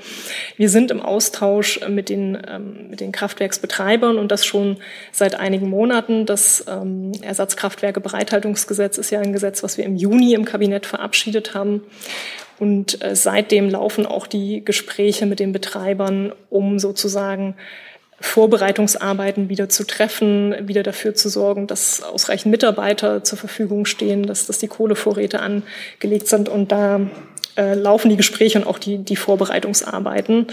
Wir 0.56 0.70
sind 0.70 0.92
im 0.92 1.02
Austausch 1.02 1.80
mit 1.90 2.10
den, 2.10 2.38
ähm, 2.48 2.90
mit 2.92 3.00
den 3.00 3.12
Kraftwerksbetreibern 3.12 4.20
und 4.20 4.32
das 4.32 4.46
schon 4.46 4.78
seit 5.12 5.34
einigen 5.34 5.68
Monaten. 5.70 6.28
Das 6.28 6.66
ähm, 6.68 7.14
Ersatzkraftwerke-Bereithaltungsgesetz 7.24 9.00
ist 9.00 9.10
ja 9.10 9.22
ein 9.22 9.34
Gesetz, 9.34 9.64
was 9.64 9.80
wir 9.80 9.86
im 9.86 9.96
Juni 9.96 10.36
im 10.36 10.46
Kabinett 10.46 10.86
verabschiedet 10.86 11.56
haben. 11.56 11.82
Und 12.60 13.04
äh, 13.04 13.16
seitdem 13.16 13.68
laufen 13.68 14.06
auch 14.06 14.28
die 14.28 14.64
Gespräche 14.64 15.26
mit 15.26 15.40
den 15.40 15.52
Betreibern, 15.52 16.32
um 16.52 16.78
sozusagen 16.78 17.56
Vorbereitungsarbeiten 18.22 19.50
wieder 19.50 19.68
zu 19.68 19.86
treffen, 19.86 20.56
wieder 20.68 20.84
dafür 20.84 21.16
zu 21.16 21.28
sorgen, 21.28 21.68
dass 21.68 22.04
ausreichend 22.04 22.52
Mitarbeiter 22.52 23.24
zur 23.24 23.38
Verfügung 23.38 23.86
stehen, 23.86 24.26
dass, 24.26 24.46
dass 24.46 24.60
die 24.60 24.68
Kohlevorräte 24.68 25.40
angelegt 25.40 26.28
sind. 26.28 26.48
Und 26.48 26.72
da 26.72 27.02
äh, 27.58 27.74
laufen 27.74 28.10
die 28.10 28.18
Gespräche 28.18 28.60
und 28.60 28.68
auch 28.68 28.80
die, 28.80 29.00
die 29.00 29.16
Vorbereitungsarbeiten. 29.16 30.48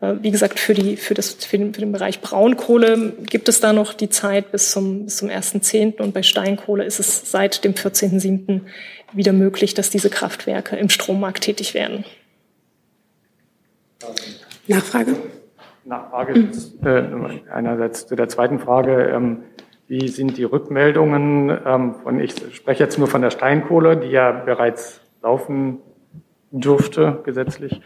Äh, 0.00 0.14
wie 0.22 0.30
gesagt, 0.30 0.60
für, 0.60 0.74
die, 0.74 0.96
für, 0.96 1.14
das, 1.14 1.34
für, 1.34 1.58
den, 1.58 1.74
für 1.74 1.80
den 1.80 1.92
Bereich 1.92 2.20
Braunkohle 2.20 3.14
gibt 3.28 3.48
es 3.48 3.60
da 3.60 3.72
noch 3.72 3.94
die 3.94 4.08
Zeit 4.08 4.52
bis 4.52 4.70
zum, 4.70 5.06
bis 5.06 5.16
zum 5.16 5.28
1.10. 5.28 6.00
Und 6.00 6.14
bei 6.14 6.22
Steinkohle 6.22 6.84
ist 6.84 7.00
es 7.00 7.30
seit 7.30 7.64
dem 7.64 7.74
14.07. 7.74 8.60
wieder 9.12 9.32
möglich, 9.32 9.74
dass 9.74 9.90
diese 9.90 10.08
Kraftwerke 10.08 10.76
im 10.76 10.88
Strommarkt 10.88 11.42
tätig 11.42 11.74
werden. 11.74 12.04
Nachfrage? 14.68 15.16
Nachfrage 15.84 16.50
äh, 16.84 17.50
einerseits 17.50 18.06
zu 18.06 18.16
der 18.16 18.28
zweiten 18.28 18.58
Frage. 18.58 19.08
Ähm, 19.08 19.38
wie 19.88 20.08
sind 20.08 20.38
die 20.38 20.44
Rückmeldungen 20.44 21.50
ähm, 21.66 21.94
von, 22.02 22.20
ich 22.20 22.34
spreche 22.54 22.84
jetzt 22.84 22.98
nur 22.98 23.08
von 23.08 23.20
der 23.20 23.30
Steinkohle, 23.30 23.96
die 23.96 24.08
ja 24.08 24.32
bereits 24.32 25.00
laufen 25.22 25.78
dürfte 26.50 27.20
gesetzlich. 27.24 27.80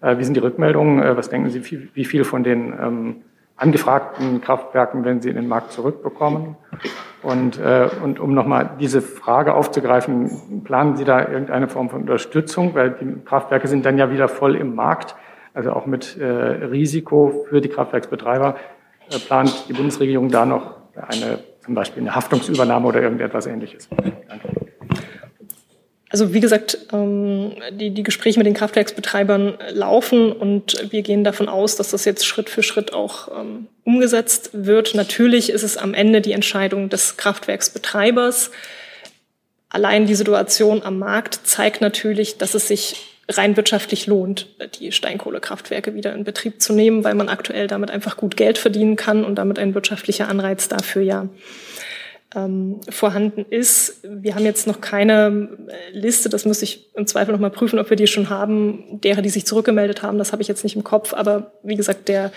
Äh, 0.00 0.18
wie 0.18 0.24
sind 0.24 0.34
die 0.34 0.40
Rückmeldungen? 0.40 1.02
Äh, 1.02 1.16
was 1.16 1.28
denken 1.28 1.50
Sie, 1.50 1.64
wie, 1.70 1.88
wie 1.94 2.04
viel 2.04 2.24
von 2.24 2.44
den 2.44 2.72
ähm, 2.72 3.16
angefragten 3.56 4.40
Kraftwerken 4.40 5.04
werden 5.04 5.20
Sie 5.20 5.28
in 5.28 5.36
den 5.36 5.48
Markt 5.48 5.72
zurückbekommen? 5.72 6.56
Und, 7.22 7.58
äh, 7.58 7.88
und 8.02 8.18
um 8.18 8.32
nochmal 8.34 8.70
diese 8.80 9.02
Frage 9.02 9.54
aufzugreifen, 9.54 10.62
planen 10.64 10.96
Sie 10.96 11.04
da 11.04 11.26
irgendeine 11.28 11.68
Form 11.68 11.90
von 11.90 12.02
Unterstützung? 12.02 12.74
Weil 12.74 12.92
die 12.92 13.24
Kraftwerke 13.24 13.68
sind 13.68 13.84
dann 13.84 13.98
ja 13.98 14.10
wieder 14.10 14.28
voll 14.28 14.56
im 14.56 14.74
Markt 14.74 15.14
also 15.54 15.72
auch 15.72 15.86
mit 15.86 16.16
äh, 16.18 16.24
Risiko 16.24 17.46
für 17.48 17.60
die 17.60 17.68
Kraftwerksbetreiber, 17.68 18.56
äh, 19.10 19.18
plant 19.18 19.64
die 19.68 19.72
Bundesregierung 19.72 20.28
da 20.30 20.46
noch 20.46 20.74
eine, 20.94 21.40
zum 21.64 21.74
Beispiel 21.74 22.02
eine 22.02 22.14
Haftungsübernahme 22.14 22.86
oder 22.86 23.02
irgendetwas 23.02 23.46
ähnliches? 23.46 23.88
Danke. 24.28 24.48
Also 26.12 26.34
wie 26.34 26.40
gesagt, 26.40 26.76
ähm, 26.92 27.52
die, 27.70 27.90
die 27.90 28.02
Gespräche 28.02 28.38
mit 28.40 28.46
den 28.46 28.54
Kraftwerksbetreibern 28.54 29.58
laufen 29.70 30.32
und 30.32 30.90
wir 30.90 31.02
gehen 31.02 31.22
davon 31.22 31.48
aus, 31.48 31.76
dass 31.76 31.90
das 31.92 32.04
jetzt 32.04 32.26
Schritt 32.26 32.50
für 32.50 32.64
Schritt 32.64 32.92
auch 32.92 33.28
ähm, 33.28 33.68
umgesetzt 33.84 34.50
wird. 34.52 34.96
Natürlich 34.96 35.50
ist 35.50 35.62
es 35.62 35.76
am 35.76 35.94
Ende 35.94 36.20
die 36.20 36.32
Entscheidung 36.32 36.88
des 36.88 37.16
Kraftwerksbetreibers. 37.16 38.50
Allein 39.68 40.06
die 40.06 40.16
Situation 40.16 40.82
am 40.82 40.98
Markt 40.98 41.40
zeigt 41.44 41.80
natürlich, 41.80 42.38
dass 42.38 42.54
es 42.54 42.66
sich 42.66 43.09
rein 43.36 43.56
wirtschaftlich 43.56 44.06
lohnt, 44.06 44.48
die 44.78 44.92
Steinkohlekraftwerke 44.92 45.94
wieder 45.94 46.14
in 46.14 46.24
Betrieb 46.24 46.60
zu 46.60 46.72
nehmen, 46.72 47.04
weil 47.04 47.14
man 47.14 47.28
aktuell 47.28 47.66
damit 47.66 47.90
einfach 47.90 48.16
gut 48.16 48.36
Geld 48.36 48.58
verdienen 48.58 48.96
kann 48.96 49.24
und 49.24 49.36
damit 49.36 49.58
ein 49.58 49.74
wirtschaftlicher 49.74 50.28
Anreiz 50.28 50.68
dafür 50.68 51.02
ja 51.02 51.28
ähm, 52.34 52.80
vorhanden 52.88 53.44
ist. 53.48 54.00
Wir 54.02 54.34
haben 54.34 54.44
jetzt 54.44 54.66
noch 54.66 54.80
keine 54.80 55.48
äh, 55.68 55.96
Liste, 55.96 56.28
das 56.28 56.44
müsste 56.44 56.64
ich 56.64 56.88
im 56.94 57.06
Zweifel 57.06 57.32
noch 57.32 57.40
mal 57.40 57.50
prüfen, 57.50 57.78
ob 57.78 57.90
wir 57.90 57.96
die 57.96 58.06
schon 58.06 58.30
haben, 58.30 59.00
derer, 59.00 59.22
die 59.22 59.30
sich 59.30 59.46
zurückgemeldet 59.46 60.02
haben, 60.02 60.18
das 60.18 60.32
habe 60.32 60.42
ich 60.42 60.48
jetzt 60.48 60.62
nicht 60.64 60.76
im 60.76 60.84
Kopf, 60.84 61.12
aber 61.12 61.52
wie 61.62 61.76
gesagt, 61.76 62.08
der, 62.08 62.30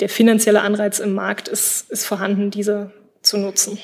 der 0.00 0.08
finanzielle 0.08 0.60
Anreiz 0.60 0.98
im 0.98 1.14
Markt 1.14 1.48
ist, 1.48 1.90
ist 1.90 2.04
vorhanden, 2.04 2.50
diese 2.50 2.90
zu 3.22 3.38
nutzen. 3.38 3.78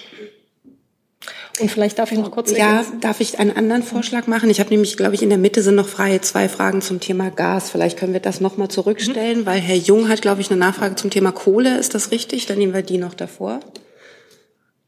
Und 1.61 1.71
vielleicht 1.71 2.01
darf 2.01 2.11
ich 2.11 2.19
noch 2.19 2.33
kurz. 2.33 2.51
Ja, 2.51 2.79
ergänzen. 2.79 3.01
darf 3.01 3.21
ich 3.21 3.39
einen 3.39 3.57
anderen 3.57 3.85
Vorschlag 3.85 4.27
machen? 4.27 4.51
Ich 4.51 4.59
habe 4.59 4.71
nämlich, 4.71 4.97
glaube 4.97 5.15
ich, 5.15 5.23
in 5.23 5.29
der 5.29 5.39
Mitte 5.39 5.63
sind 5.63 5.77
noch 5.77 5.87
freie 5.87 6.21
zwei 6.21 6.49
Fragen 6.49 6.83
zum 6.83 6.99
Thema 6.99 7.31
Gas. 7.31 7.71
Vielleicht 7.71 7.97
können 7.97 8.13
wir 8.13 8.21
das 8.21 8.41
nochmal 8.41 8.69
zurückstellen, 8.69 9.41
mhm. 9.41 9.47
weil 9.47 9.61
Herr 9.61 9.77
Jung 9.77 10.09
hat, 10.09 10.21
glaube 10.21 10.41
ich, 10.41 10.51
eine 10.51 10.59
Nachfrage 10.59 10.97
zum 10.97 11.11
Thema 11.11 11.31
Kohle. 11.31 11.79
Ist 11.79 11.95
das 11.95 12.11
richtig? 12.11 12.47
Dann 12.47 12.59
nehmen 12.59 12.75
wir 12.75 12.83
die 12.83 12.99
noch 12.99 13.15
davor. 13.15 13.61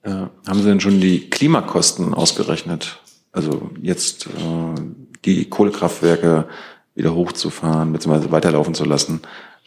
Äh, 0.02 0.11
haben 0.11 0.59
Sie 0.61 0.64
denn 0.64 0.81
schon 0.81 1.00
die 1.00 1.31
Klimakosten 1.31 2.14
ausgerechnet? 2.14 3.00
Also 3.31 3.70
jetzt 3.81 4.26
äh, 4.26 4.81
die 5.24 5.48
Kohlekraftwerke 5.48 6.48
wieder 6.96 7.14
hochzufahren 7.14 7.92
bzw. 7.92 8.33
weiterlaufen 8.33 8.74
zu 8.74 8.85
lassen. 8.85 9.20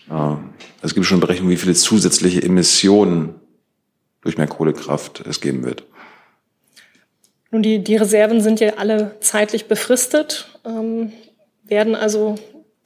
Äh, 0.10 0.36
es 0.82 0.94
gibt 0.94 1.06
schon 1.06 1.22
Berechnungen, 1.22 1.52
wie 1.52 1.58
viele 1.58 1.76
zusätzliche 1.76 2.44
Emissionen 2.44 3.36
durch 4.22 4.38
mehr 4.38 4.48
Kohlekraft 4.48 5.24
es 5.26 5.40
geben 5.40 5.64
wird. 5.64 5.86
Nun, 7.52 7.64
die, 7.64 7.80
die 7.80 7.96
Reserven 7.96 8.42
sind 8.42 8.60
ja 8.60 8.74
alle 8.78 9.16
zeitlich 9.22 9.68
befristet, 9.68 10.48
ähm, 10.66 11.12
werden 11.64 11.96
also 11.96 12.36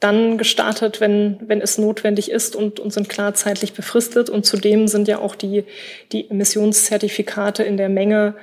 dann 0.00 0.36
gestartet, 0.36 1.00
wenn, 1.00 1.38
wenn 1.46 1.60
es 1.60 1.78
notwendig 1.78 2.30
ist 2.30 2.56
und, 2.56 2.78
und 2.78 2.92
sind 2.92 3.08
klar 3.08 3.34
zeitlich 3.34 3.72
befristet. 3.72 4.28
Und 4.28 4.44
zudem 4.44 4.86
sind 4.86 5.08
ja 5.08 5.18
auch 5.18 5.34
die, 5.34 5.64
die 6.12 6.28
Emissionszertifikate 6.30 7.62
in 7.62 7.76
der 7.76 7.88
Menge 7.88 8.34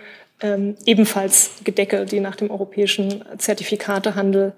ähm, 0.42 0.76
ebenfalls 0.86 1.52
gedeckelt, 1.64 2.12
die 2.12 2.20
nach 2.20 2.36
dem 2.36 2.50
europäischen 2.50 3.24
Zertifikatehandel 3.38 4.54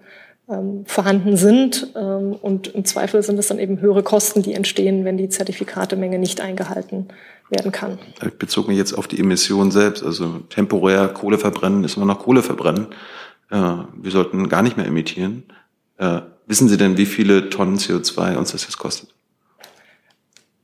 ähm, 0.50 0.86
vorhanden 0.86 1.36
sind. 1.36 1.88
Ähm, 1.96 2.38
und 2.42 2.74
im 2.74 2.86
Zweifel 2.86 3.22
sind 3.22 3.38
es 3.38 3.48
dann 3.48 3.60
eben 3.60 3.82
höhere 3.82 4.04
Kosten, 4.04 4.42
die 4.42 4.54
entstehen, 4.54 5.04
wenn 5.04 5.18
die 5.18 5.30
Zertifikatemenge 5.30 6.20
nicht 6.20 6.40
eingehalten 6.40 7.10
werden 7.54 7.72
kann. 7.72 8.00
Ich 8.26 8.34
bezog 8.34 8.68
mich 8.68 8.78
jetzt 8.78 8.94
auf 8.94 9.08
die 9.08 9.20
Emissionen 9.20 9.72
selbst. 9.72 10.04
Also 10.04 10.40
temporär 10.50 11.08
Kohle 11.08 11.38
verbrennen 11.38 11.84
ist 11.84 11.98
immer 11.98 12.06
noch 12.06 12.20
Kohle 12.20 12.44
verbrennen. 12.44 12.88
Äh, 13.50 13.56
wir 13.56 14.12
sollten 14.12 14.50
gar 14.50 14.62
nicht 14.62 14.78
mehr 14.78 14.86
emittieren. 14.86 15.44
Äh, 15.98 16.22
wissen 16.48 16.68
Sie 16.70 16.78
denn, 16.78 16.98
wie 16.98 17.06
viele 17.06 17.50
Tonnen 17.50 17.78
CO2 17.78 18.36
uns 18.36 18.52
das 18.52 18.64
jetzt 18.64 18.78
kostet? 18.78 19.10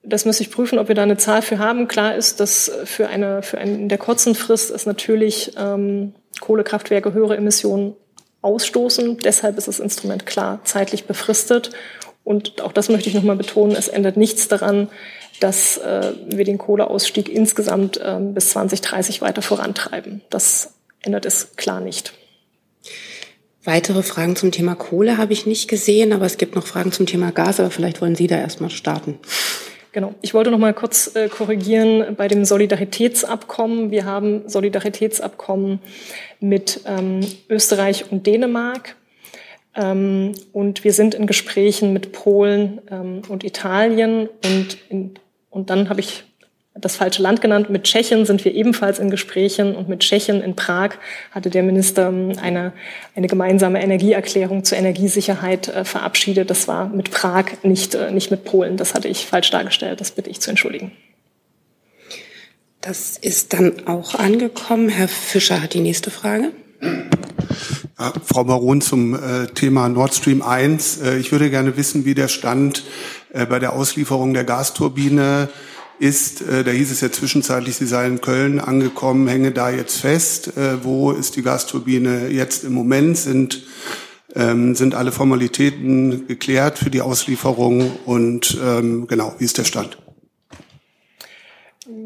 Das 0.03 0.25
muss 0.25 0.39
ich 0.39 0.49
prüfen, 0.49 0.79
ob 0.79 0.87
wir 0.87 0.95
da 0.95 1.03
eine 1.03 1.17
Zahl 1.17 1.41
für 1.41 1.59
haben. 1.59 1.87
Klar 1.87 2.15
ist, 2.15 2.39
dass 2.39 2.71
für 2.85 3.07
eine, 3.07 3.43
für 3.43 3.57
eine 3.57 3.73
in 3.73 3.89
der 3.89 3.97
kurzen 3.97 4.33
Frist 4.33 4.71
ist 4.71 4.87
natürlich 4.87 5.53
ähm, 5.57 6.13
Kohlekraftwerke 6.39 7.13
höhere 7.13 7.37
Emissionen 7.37 7.95
ausstoßen. 8.41 9.17
Deshalb 9.17 9.57
ist 9.57 9.67
das 9.67 9.79
Instrument 9.79 10.25
klar 10.25 10.61
zeitlich 10.63 11.05
befristet. 11.05 11.71
Und 12.23 12.61
auch 12.61 12.71
das 12.71 12.89
möchte 12.89 13.09
ich 13.09 13.15
nochmal 13.15 13.35
betonen, 13.35 13.75
es 13.75 13.87
ändert 13.87 14.17
nichts 14.17 14.47
daran, 14.47 14.87
dass 15.39 15.77
äh, 15.77 16.13
wir 16.27 16.45
den 16.45 16.57
Kohleausstieg 16.57 17.29
insgesamt 17.29 17.97
äh, 17.97 18.17
bis 18.19 18.49
2030 18.51 19.21
weiter 19.21 19.41
vorantreiben. 19.41 20.21
Das 20.29 20.73
ändert 21.01 21.25
es 21.25 21.55
klar 21.55 21.79
nicht. 21.81 22.13
Weitere 23.63 24.03
Fragen 24.03 24.35
zum 24.35 24.51
Thema 24.51 24.75
Kohle 24.75 25.17
habe 25.17 25.33
ich 25.33 25.45
nicht 25.45 25.67
gesehen, 25.67 26.13
aber 26.13 26.25
es 26.25 26.37
gibt 26.37 26.55
noch 26.55 26.65
Fragen 26.65 26.91
zum 26.91 27.05
Thema 27.05 27.31
Gas, 27.31 27.59
aber 27.59 27.71
vielleicht 27.71 28.01
wollen 28.01 28.15
Sie 28.15 28.27
da 28.27 28.37
erstmal 28.37 28.69
starten. 28.69 29.19
Genau. 29.91 30.13
Ich 30.21 30.33
wollte 30.33 30.51
noch 30.51 30.59
mal 30.59 30.73
kurz 30.73 31.15
äh, 31.15 31.29
korrigieren 31.29 32.15
bei 32.15 32.27
dem 32.27 32.45
Solidaritätsabkommen. 32.45 33.91
Wir 33.91 34.05
haben 34.05 34.47
Solidaritätsabkommen 34.47 35.79
mit 36.39 36.81
ähm, 36.85 37.21
Österreich 37.49 38.11
und 38.11 38.27
Dänemark. 38.27 38.95
Ähm, 39.75 40.33
und 40.53 40.83
wir 40.83 40.93
sind 40.93 41.15
in 41.15 41.25
Gesprächen 41.25 41.91
mit 41.91 42.11
Polen 42.11 42.81
ähm, 42.91 43.21
und 43.29 43.43
Italien. 43.43 44.29
Und, 44.45 44.77
in, 44.89 45.15
und 45.49 45.69
dann 45.69 45.89
habe 45.89 45.99
ich 45.99 46.23
das 46.75 46.95
falsche 46.95 47.21
Land 47.21 47.41
genannt. 47.41 47.69
Mit 47.69 47.83
Tschechien 47.83 48.25
sind 48.25 48.45
wir 48.45 48.53
ebenfalls 48.53 48.99
in 48.99 49.09
Gesprächen 49.09 49.75
und 49.75 49.89
mit 49.89 50.01
Tschechien 50.01 50.41
in 50.41 50.55
Prag 50.55 50.91
hatte 51.31 51.49
der 51.49 51.63
Minister 51.63 52.09
ähm, 52.09 52.33
eine, 52.41 52.73
eine 53.15 53.27
gemeinsame 53.27 53.81
Energieerklärung 53.81 54.63
zur 54.63 54.77
Energiesicherheit 54.77 55.67
äh, 55.67 55.83
verabschiedet. 55.83 56.49
Das 56.49 56.67
war 56.67 56.87
mit 56.89 57.11
Prag, 57.11 57.45
nicht, 57.63 57.95
äh, 57.95 58.11
nicht 58.11 58.31
mit 58.31 58.45
Polen. 58.45 58.77
Das 58.77 58.93
hatte 58.93 59.07
ich 59.07 59.25
falsch 59.25 59.49
dargestellt. 59.49 59.99
Das 59.99 60.11
bitte 60.11 60.29
ich 60.29 60.39
zu 60.39 60.49
entschuldigen. 60.49 60.91
Das 62.81 63.17
ist 63.17 63.53
dann 63.53 63.87
auch 63.87 64.15
angekommen. 64.15 64.87
Herr 64.87 65.09
Fischer 65.09 65.61
hat 65.61 65.73
die 65.73 65.81
nächste 65.81 66.11
Frage. 66.11 66.51
Ja, 67.99 68.13
Frau 68.23 68.45
Baron 68.45 68.79
zum 68.79 69.13
äh, 69.15 69.47
Thema 69.47 69.89
Nord 69.89 70.13
Stream 70.13 70.41
1. 70.41 71.01
Äh, 71.01 71.17
ich 71.17 71.33
würde 71.33 71.49
gerne 71.49 71.75
wissen, 71.75 72.05
wie 72.05 72.13
der 72.13 72.29
Stand 72.29 72.83
bei 73.31 73.59
der 73.59 73.73
Auslieferung 73.73 74.33
der 74.33 74.43
Gasturbine 74.43 75.49
ist, 75.99 76.41
äh, 76.41 76.63
da 76.63 76.71
hieß 76.71 76.91
es 76.91 77.01
ja 77.01 77.11
zwischenzeitlich, 77.11 77.75
sie 77.75 77.85
sei 77.85 78.07
in 78.07 78.21
Köln 78.21 78.59
angekommen, 78.59 79.27
hänge 79.27 79.51
da 79.51 79.69
jetzt 79.69 79.99
fest. 79.99 80.57
Äh, 80.57 80.83
wo 80.83 81.11
ist 81.11 81.35
die 81.35 81.43
Gasturbine 81.43 82.29
jetzt 82.29 82.63
im 82.63 82.73
Moment? 82.73 83.17
Sind, 83.17 83.63
ähm, 84.35 84.75
sind 84.75 84.95
alle 84.95 85.11
Formalitäten 85.11 86.27
geklärt 86.27 86.77
für 86.77 86.89
die 86.89 87.01
Auslieferung? 87.01 87.91
Und 88.05 88.57
ähm, 88.63 89.07
genau, 89.07 89.35
wie 89.37 89.45
ist 89.45 89.57
der 89.57 89.65
Stand? 89.65 89.97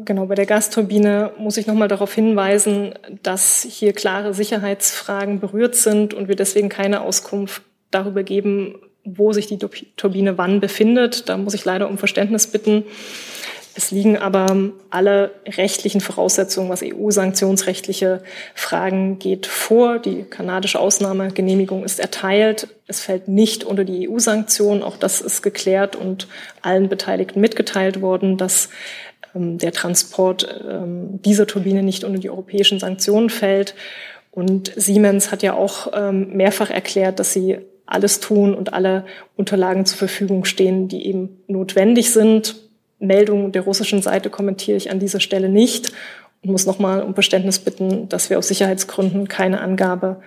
Genau, 0.04 0.26
bei 0.26 0.34
der 0.34 0.46
Gasturbine 0.46 1.32
muss 1.38 1.56
ich 1.56 1.66
nochmal 1.66 1.88
darauf 1.88 2.12
hinweisen, 2.12 2.94
dass 3.22 3.66
hier 3.68 3.92
klare 3.92 4.34
Sicherheitsfragen 4.34 5.40
berührt 5.40 5.76
sind 5.76 6.14
und 6.14 6.28
wir 6.28 6.36
deswegen 6.36 6.68
keine 6.68 7.02
Auskunft 7.02 7.62
darüber 7.90 8.22
geben, 8.22 8.74
wo 9.04 9.32
sich 9.32 9.46
die 9.46 9.58
Turbine 9.58 10.38
wann 10.38 10.60
befindet. 10.60 11.28
Da 11.28 11.36
muss 11.36 11.54
ich 11.54 11.64
leider 11.64 11.88
um 11.88 11.98
Verständnis 11.98 12.46
bitten. 12.46 12.84
Es 13.76 13.90
liegen 13.90 14.16
aber 14.16 14.70
alle 14.90 15.32
rechtlichen 15.46 16.00
Voraussetzungen, 16.00 16.68
was 16.68 16.82
EU-sanktionsrechtliche 16.84 18.22
Fragen 18.54 19.18
geht, 19.18 19.46
vor. 19.46 19.98
Die 19.98 20.22
kanadische 20.22 20.78
Ausnahmegenehmigung 20.78 21.82
ist 21.82 21.98
erteilt. 21.98 22.68
Es 22.86 23.00
fällt 23.00 23.26
nicht 23.26 23.64
unter 23.64 23.84
die 23.84 24.08
EU-Sanktionen. 24.08 24.84
Auch 24.84 24.96
das 24.96 25.20
ist 25.20 25.42
geklärt 25.42 25.96
und 25.96 26.28
allen 26.62 26.88
Beteiligten 26.88 27.40
mitgeteilt 27.40 28.00
worden, 28.00 28.36
dass 28.36 28.68
ähm, 29.34 29.58
der 29.58 29.72
Transport 29.72 30.62
ähm, 30.68 31.20
dieser 31.22 31.48
Turbine 31.48 31.82
nicht 31.82 32.04
unter 32.04 32.20
die 32.20 32.30
europäischen 32.30 32.78
Sanktionen 32.78 33.28
fällt. 33.28 33.74
Und 34.30 34.72
Siemens 34.76 35.32
hat 35.32 35.42
ja 35.42 35.54
auch 35.54 35.88
ähm, 35.94 36.36
mehrfach 36.36 36.70
erklärt, 36.70 37.18
dass 37.18 37.32
sie 37.32 37.58
alles 37.86 38.20
tun 38.20 38.54
und 38.54 38.72
alle 38.72 39.04
Unterlagen 39.36 39.86
zur 39.86 39.98
Verfügung 39.98 40.44
stehen, 40.44 40.88
die 40.88 41.06
eben 41.06 41.40
notwendig 41.48 42.12
sind. 42.12 42.56
Meldungen 42.98 43.52
der 43.52 43.62
russischen 43.62 44.02
Seite 44.02 44.30
kommentiere 44.30 44.76
ich 44.76 44.90
an 44.90 45.00
dieser 45.00 45.20
Stelle 45.20 45.48
nicht 45.48 45.92
und 46.42 46.50
muss 46.50 46.66
nochmal 46.66 47.02
um 47.02 47.14
Verständnis 47.14 47.58
bitten, 47.58 48.08
dass 48.08 48.30
wir 48.30 48.38
aus 48.38 48.48
Sicherheitsgründen 48.48 49.28
keine 49.28 49.60
Angabe 49.60 50.20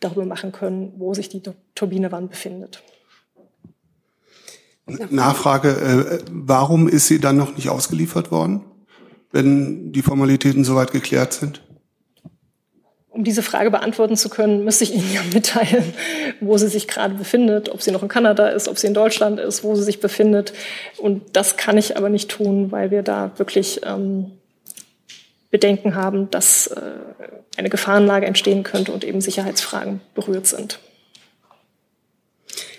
darüber 0.00 0.24
machen 0.24 0.52
können, 0.52 0.92
wo 0.96 1.14
sich 1.14 1.28
die 1.28 1.42
Turbine 1.74 2.12
wann 2.12 2.28
befindet. 2.28 2.82
Nachfrage, 4.86 5.68
äh, 5.70 6.18
warum 6.30 6.88
ist 6.88 7.06
sie 7.06 7.18
dann 7.18 7.38
noch 7.38 7.56
nicht 7.56 7.70
ausgeliefert 7.70 8.30
worden, 8.30 8.62
wenn 9.32 9.92
die 9.92 10.02
Formalitäten 10.02 10.64
soweit 10.64 10.92
geklärt 10.92 11.32
sind? 11.32 11.63
Um 13.14 13.22
diese 13.22 13.42
Frage 13.42 13.70
beantworten 13.70 14.16
zu 14.16 14.28
können, 14.28 14.64
müsste 14.64 14.82
ich 14.82 14.92
Ihnen 14.92 15.12
ja 15.14 15.20
mitteilen, 15.32 15.94
wo 16.40 16.58
sie 16.58 16.66
sich 16.66 16.88
gerade 16.88 17.14
befindet, 17.14 17.68
ob 17.68 17.80
sie 17.80 17.92
noch 17.92 18.02
in 18.02 18.08
Kanada 18.08 18.48
ist, 18.48 18.66
ob 18.66 18.76
sie 18.76 18.88
in 18.88 18.94
Deutschland 18.94 19.38
ist, 19.38 19.62
wo 19.62 19.76
sie 19.76 19.84
sich 19.84 20.00
befindet. 20.00 20.52
Und 20.98 21.36
das 21.36 21.56
kann 21.56 21.78
ich 21.78 21.96
aber 21.96 22.08
nicht 22.08 22.28
tun, 22.28 22.72
weil 22.72 22.90
wir 22.90 23.04
da 23.04 23.30
wirklich 23.36 23.82
ähm, 23.86 24.32
Bedenken 25.52 25.94
haben, 25.94 26.28
dass 26.32 26.66
äh, 26.66 26.80
eine 27.56 27.70
Gefahrenlage 27.70 28.26
entstehen 28.26 28.64
könnte 28.64 28.90
und 28.90 29.04
eben 29.04 29.20
Sicherheitsfragen 29.20 30.00
berührt 30.16 30.48
sind. 30.48 30.80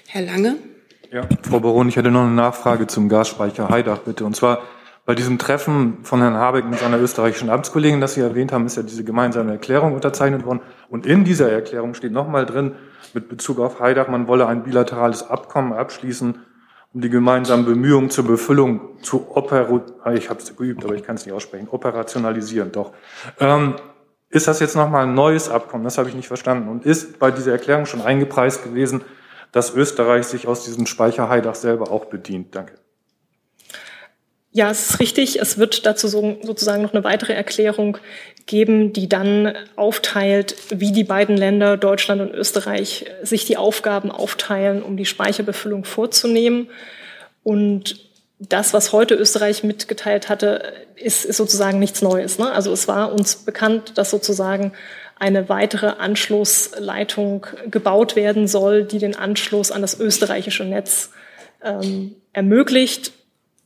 Herr 0.07 0.23
Lange? 0.23 0.57
Ja, 1.13 1.25
Frau 1.43 1.61
Baron, 1.61 1.88
ich 1.88 1.95
hätte 1.95 2.11
noch 2.11 2.23
eine 2.23 2.31
Nachfrage 2.31 2.88
zum 2.88 3.07
Gasspeicher 3.07 3.69
Heidach, 3.69 3.99
bitte. 3.99 4.25
Und 4.25 4.36
zwar 4.36 4.63
bei 5.06 5.14
diesem 5.14 5.38
Treffen 5.38 5.99
von 6.03 6.20
Herrn 6.20 6.36
Habeck 6.36 6.66
mit 6.66 6.80
seiner 6.80 6.99
österreichischen 6.99 7.49
Amtskollegin, 7.49 8.01
das 8.01 8.16
Sie 8.16 8.22
erwähnt 8.22 8.51
haben, 8.51 8.66
ist 8.66 8.76
ja 8.76 8.84
diese 8.84 9.03
gemeinsame 9.03 9.51
Erklärung 9.51 9.93
unterzeichnet 9.93 10.45
worden. 10.45 10.62
Und 10.89 11.06
in 11.06 11.24
dieser 11.24 11.51
Erklärung 11.51 11.93
steht 11.93 12.12
nochmal 12.12 12.45
drin, 12.45 12.74
mit 13.14 13.30
Bezug 13.30 13.60
auf 13.60 13.80
Heidach, 13.80 14.08
man 14.08 14.28
wolle 14.28 14.47
ein 14.47 14.64
bilaterales 14.64 15.30
Abkommen 15.30 15.74
abschließen, 15.74 16.39
um 16.93 17.01
die 17.01 17.10
gemeinsamen 17.10 17.66
Bemühungen 17.66 18.10
zur 18.10 18.26
Befüllung 18.26 19.01
zu 19.03 19.36
opero 19.36 19.84
ah, 20.03 20.14
ich 20.14 20.30
habe 20.30 20.39
es 20.39 20.56
geübt, 20.56 20.84
aber 20.84 20.95
ich 20.95 21.03
kann 21.03 21.16
es 21.16 21.26
nicht 21.26 21.36
aussprechen, 21.36 21.68
operationalisieren, 21.70 22.72
doch. 22.72 22.93
Ähm, 23.39 23.76
ist 24.30 24.47
das 24.47 24.60
jetzt 24.60 24.76
nochmal 24.76 25.03
ein 25.03 25.14
neues 25.14 25.49
Abkommen? 25.49 25.84
Das 25.84 25.97
habe 25.97 26.10
ich 26.10 26.16
nicht 26.16 26.28
verstanden. 26.28 26.68
Und 26.68 26.84
ist 26.84 27.20
bei 27.20 27.32
dieser 27.32 27.51
Erklärung 27.51 27.86
schon 27.86 28.01
eingepreist 28.01 28.64
gewesen, 28.64 29.01
dass 29.51 29.74
Österreich 29.74 30.26
sich 30.26 30.47
aus 30.47 30.66
diesem 30.66 30.88
Speicher 30.88 31.30
Heidach 31.30 31.56
selber 31.56 31.91
auch 31.91 32.06
bedient? 32.06 32.56
Danke. 32.56 32.74
Ja, 34.56 34.72
es 34.72 34.89
ist 34.89 34.99
richtig. 35.01 35.41
Es 35.41 35.58
wird 35.58 35.86
dazu 35.86 36.08
so, 36.08 36.38
sozusagen 36.41 36.82
noch 36.82 36.93
eine 36.93 37.03
weitere 37.03 37.34
Erklärung 37.34 37.97
geben, 38.45 38.93
die 38.93 39.10
dann 39.10 39.53
aufteilt, 39.76 40.56
wie 40.70 40.93
die 40.93 41.03
beiden 41.03 41.36
Länder, 41.36 41.76
Deutschland 41.76 42.22
und 42.22 42.34
Österreich, 42.34 43.06
sich 43.22 43.43
die 43.43 43.58
Aufgaben 43.58 44.12
aufteilen, 44.12 44.82
um 44.82 44.95
die 44.95 45.06
Speicherbefüllung 45.06 45.84
vorzunehmen. 45.84 46.70
Und 47.43 47.99
das, 48.39 48.74
was 48.74 48.93
heute 48.93 49.16
Österreich 49.16 49.66
mitgeteilt 49.66 50.30
hatte, 50.30 50.72
ist, 50.95 51.26
ist 51.26 51.36
sozusagen 51.36 51.80
nichts 51.80 52.01
Neues. 52.01 52.39
Ne? 52.39 52.49
Also 52.49 52.72
es 52.72 52.88
war 52.88 53.12
uns 53.12 53.36
bekannt, 53.36 53.97
dass 53.97 54.10
sozusagen 54.10 54.72
eine 55.20 55.49
weitere 55.49 55.88
Anschlussleitung 55.88 57.45
gebaut 57.70 58.16
werden 58.16 58.47
soll, 58.47 58.86
die 58.86 58.99
den 58.99 59.18
Anschluss 59.18 59.72
an 59.72 59.82
das 59.82 59.99
österreichische 59.99 60.64
Netz 60.64 61.12
ähm, 61.62 62.16
ermöglicht. 62.32 63.12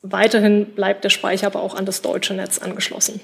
Weiterhin 0.02 0.68
bleibt 0.68 1.04
der 1.04 1.10
Speicher 1.10 1.48
aber 1.48 1.62
auch 1.62 1.76
an 1.76 1.86
das 1.86 2.02
deutsche 2.02 2.34
Netz 2.34 2.60
angeschlossen. 2.60 3.20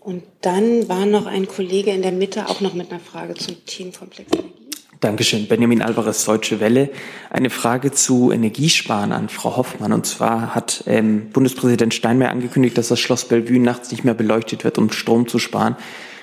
Und 0.00 0.22
dann 0.40 0.88
war 0.88 1.06
noch 1.06 1.26
ein 1.26 1.48
Kollege 1.48 1.90
in 1.90 2.02
der 2.02 2.12
Mitte 2.12 2.48
auch 2.48 2.60
noch 2.60 2.72
mit 2.72 2.90
einer 2.90 3.00
Frage 3.00 3.34
zum 3.34 3.56
Themenkomplex 3.66 4.32
Energie. 4.32 4.54
Dankeschön. 5.00 5.46
Benjamin 5.46 5.82
Alvarez, 5.82 6.24
Deutsche 6.24 6.60
Welle. 6.60 6.90
Eine 7.30 7.50
Frage 7.50 7.92
zu 7.92 8.32
Energiesparen 8.32 9.12
an 9.12 9.28
Frau 9.28 9.56
Hoffmann. 9.56 9.92
Und 9.92 10.06
zwar 10.06 10.54
hat 10.54 10.84
ähm, 10.86 11.30
Bundespräsident 11.30 11.94
Steinmeier 11.94 12.30
angekündigt, 12.30 12.76
dass 12.78 12.88
das 12.88 12.98
Schloss 12.98 13.26
Bellevue 13.26 13.60
nachts 13.60 13.92
nicht 13.92 14.04
mehr 14.04 14.14
beleuchtet 14.14 14.64
wird, 14.64 14.78
um 14.78 14.90
Strom 14.90 15.28
zu 15.28 15.38
sparen. 15.38 15.76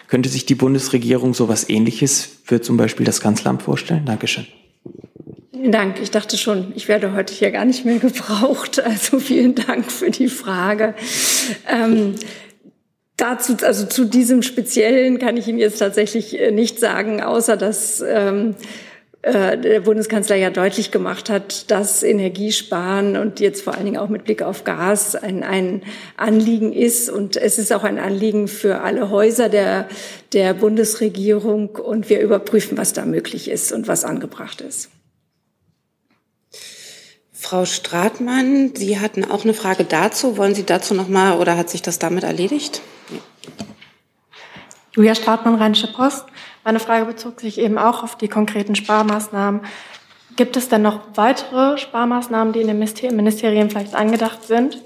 Könnte 0.08 0.30
sich 0.30 0.46
die 0.46 0.56
Bundesregierung 0.56 1.34
so 1.34 1.46
etwas 1.46 1.70
Ähnliches 1.70 2.40
für 2.44 2.62
zum 2.62 2.76
Beispiel 2.76 3.06
das 3.06 3.22
Kanzleramt 3.22 3.64
vorstellen? 3.64 4.06
Dankeschön. 4.06 4.46
Vielen 5.56 5.72
Dank. 5.72 6.02
Ich 6.02 6.12
dachte 6.12 6.38
schon, 6.38 6.74
ich 6.76 6.90
werde 6.90 7.14
heute 7.14 7.34
hier 7.34 7.50
gar 7.50 7.64
nicht 7.64 7.86
mehr 7.86 8.00
gebraucht. 8.00 8.84
Also 8.84 9.20
vielen 9.20 9.56
Dank 9.56 9.90
für 9.90 10.12
die 10.12 10.28
Frage. 10.28 10.96
Ähm, 11.70 12.16
dazu, 13.16 13.56
also 13.62 13.86
zu 13.86 14.04
diesem 14.04 14.42
Speziellen 14.42 15.18
kann 15.18 15.38
ich 15.38 15.48
Ihnen 15.48 15.58
jetzt 15.58 15.78
tatsächlich 15.78 16.38
äh, 16.38 16.52
nicht 16.52 16.78
sagen, 16.78 17.24
außer 17.24 17.56
dass 17.56 18.02
ähm, 18.02 18.56
äh, 19.22 19.58
der 19.58 19.80
Bundeskanzler 19.80 20.36
ja 20.36 20.50
deutlich 20.50 20.92
gemacht 20.92 21.30
hat, 21.30 21.72
dass 21.72 22.04
Energiesparen 22.04 23.16
und 23.16 23.40
jetzt 23.40 23.62
vor 23.62 23.76
allen 23.76 23.86
Dingen 23.86 23.98
auch 23.98 24.10
mit 24.10 24.26
Blick 24.26 24.42
auf 24.42 24.66
Gas 24.66 25.16
ein, 25.16 25.42
ein 25.42 25.84
Anliegen 26.18 26.74
ist. 26.74 27.10
Und 27.10 27.38
es 27.38 27.60
ist 27.60 27.72
auch 27.72 27.86
ein 27.86 27.98
Anliegen 27.98 28.50
für 28.50 28.82
alle 28.82 29.10
Häuser 29.10 29.48
der, 29.48 29.88
der 30.34 30.54
Bundesregierung. 30.54 31.70
Und 31.70 32.10
wir 32.10 32.20
überprüfen, 32.20 32.78
was 32.78 32.92
da 32.92 33.06
möglich 33.06 33.50
ist 33.50 33.72
und 33.72 33.88
was 33.88 34.04
angebracht 34.04 34.60
ist. 34.60 34.90
Frau 37.46 37.66
Stratmann, 37.66 38.72
Sie 38.74 39.00
hatten 39.00 39.24
auch 39.24 39.44
eine 39.44 39.54
Frage 39.54 39.84
dazu. 39.84 40.36
Wollen 40.36 40.56
Sie 40.56 40.66
dazu 40.66 40.96
noch 40.96 41.08
mal 41.08 41.38
oder 41.38 41.56
hat 41.58 41.70
sich 41.70 41.84
das 41.84 42.00
damit 42.00 42.24
erledigt? 42.24 42.82
Julia 44.96 45.14
Stratmann, 45.14 45.54
Rheinische 45.54 45.94
Post. 45.94 46.26
Meine 46.64 46.80
Frage 46.80 47.06
bezog 47.06 47.40
sich 47.40 47.60
eben 47.60 47.78
auch 47.78 48.02
auf 48.02 48.18
die 48.18 48.30
konkreten 48.30 48.74
Sparmaßnahmen. 48.74 49.62
Gibt 50.36 50.58
es 50.58 50.70
denn 50.70 50.82
noch 50.82 51.02
weitere 51.14 51.78
Sparmaßnahmen, 51.78 52.52
die 52.52 52.62
in 52.62 52.68
den 52.68 52.80
Ministerien 52.80 53.70
vielleicht 53.70 53.94
angedacht 53.94 54.44
sind? 54.44 54.82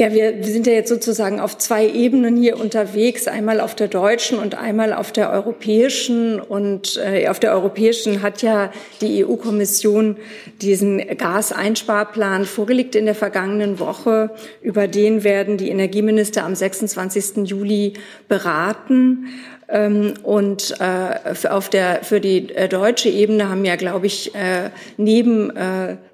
Ja, 0.00 0.14
wir, 0.14 0.42
sind 0.42 0.66
ja 0.66 0.72
jetzt 0.72 0.88
sozusagen 0.88 1.40
auf 1.40 1.58
zwei 1.58 1.86
Ebenen 1.86 2.34
hier 2.34 2.58
unterwegs, 2.58 3.28
einmal 3.28 3.60
auf 3.60 3.74
der 3.74 3.86
deutschen 3.86 4.38
und 4.38 4.54
einmal 4.54 4.94
auf 4.94 5.12
der 5.12 5.30
europäischen. 5.30 6.40
Und 6.40 6.98
äh, 7.04 7.28
auf 7.28 7.38
der 7.38 7.52
europäischen 7.52 8.22
hat 8.22 8.40
ja 8.40 8.72
die 9.02 9.22
EU-Kommission 9.22 10.16
diesen 10.62 11.06
Gaseinsparplan 11.18 12.46
vorgelegt 12.46 12.94
in 12.94 13.04
der 13.04 13.14
vergangenen 13.14 13.78
Woche. 13.78 14.30
Über 14.62 14.88
den 14.88 15.22
werden 15.22 15.58
die 15.58 15.68
Energieminister 15.68 16.46
am 16.46 16.54
26. 16.54 17.46
Juli 17.46 17.92
beraten. 18.26 19.26
Ähm, 19.72 20.14
und 20.24 20.74
äh, 20.80 21.48
auf 21.48 21.68
der, 21.68 22.02
für 22.02 22.20
die 22.20 22.52
äh, 22.54 22.68
deutsche 22.68 23.08
Ebene 23.08 23.48
haben 23.48 23.64
ja, 23.64 23.76
glaube 23.76 24.06
ich, 24.06 24.34
äh, 24.34 24.70
neben 24.96 25.52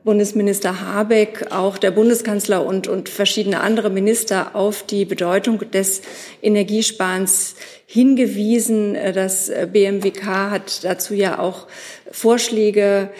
Bundesminister 0.05 0.83
Habeck 0.83 1.47
auch 1.51 1.79
der 1.79 1.91
Bundeskanzler 1.91 2.65
und, 2.65 2.87
und 2.87 3.09
verschiedene 3.09 3.61
andere 3.61 3.91
Minister 3.91 4.55
auf 4.55 4.83
die 4.85 5.05
Bedeutung 5.05 5.71
des 5.71 6.03
Energiesparens 6.43 7.57
hingewiesen. 7.87 8.97
Das 9.15 9.51
BMWK 9.73 10.51
hat 10.51 10.85
dazu 10.85 11.15
ja 11.15 11.39
auch 11.39 11.67
Vorschläge 12.11 13.11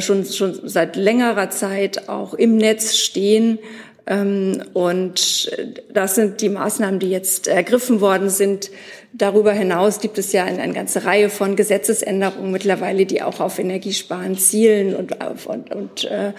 schon, 0.00 0.24
schon 0.24 0.68
seit 0.68 0.96
längerer 0.96 1.50
Zeit 1.50 2.08
auch 2.08 2.34
im 2.34 2.56
Netz 2.56 2.96
stehen. 2.96 3.58
Ähm, 4.06 4.62
und 4.72 5.50
das 5.92 6.14
sind 6.14 6.40
die 6.40 6.48
Maßnahmen, 6.48 7.00
die 7.00 7.10
jetzt 7.10 7.48
ergriffen 7.48 8.00
worden 8.00 8.30
sind 8.30 8.70
Darüber 9.18 9.52
hinaus 9.52 10.00
gibt 10.00 10.18
es 10.18 10.32
ja 10.32 10.44
eine, 10.44 10.60
eine, 10.60 10.74
ganze 10.74 11.06
Reihe 11.06 11.30
von 11.30 11.56
Gesetzesänderungen 11.56 12.52
mittlerweile, 12.52 13.06
die 13.06 13.22
auch 13.22 13.40
auf 13.40 13.58
Energiesparen 13.58 14.36
zielen 14.36 14.94
und, 14.94 15.16
und, 15.46 15.74
und 15.74 16.04
äh, 16.04 16.34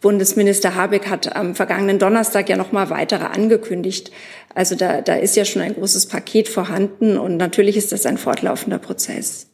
Bundesminister 0.00 0.74
Habeck 0.74 1.10
hat 1.10 1.36
am 1.36 1.54
vergangenen 1.54 1.98
Donnerstag 1.98 2.48
ja 2.48 2.56
noch 2.56 2.72
mal 2.72 2.88
weitere 2.88 3.24
angekündigt. 3.24 4.12
Also 4.54 4.76
da, 4.76 5.02
da 5.02 5.16
ist 5.16 5.36
ja 5.36 5.44
schon 5.44 5.60
ein 5.60 5.74
großes 5.74 6.06
Paket 6.06 6.48
vorhanden 6.48 7.18
und 7.18 7.36
natürlich 7.36 7.76
ist 7.76 7.92
das 7.92 8.06
ein 8.06 8.16
fortlaufender 8.16 8.78
Prozess. 8.78 9.48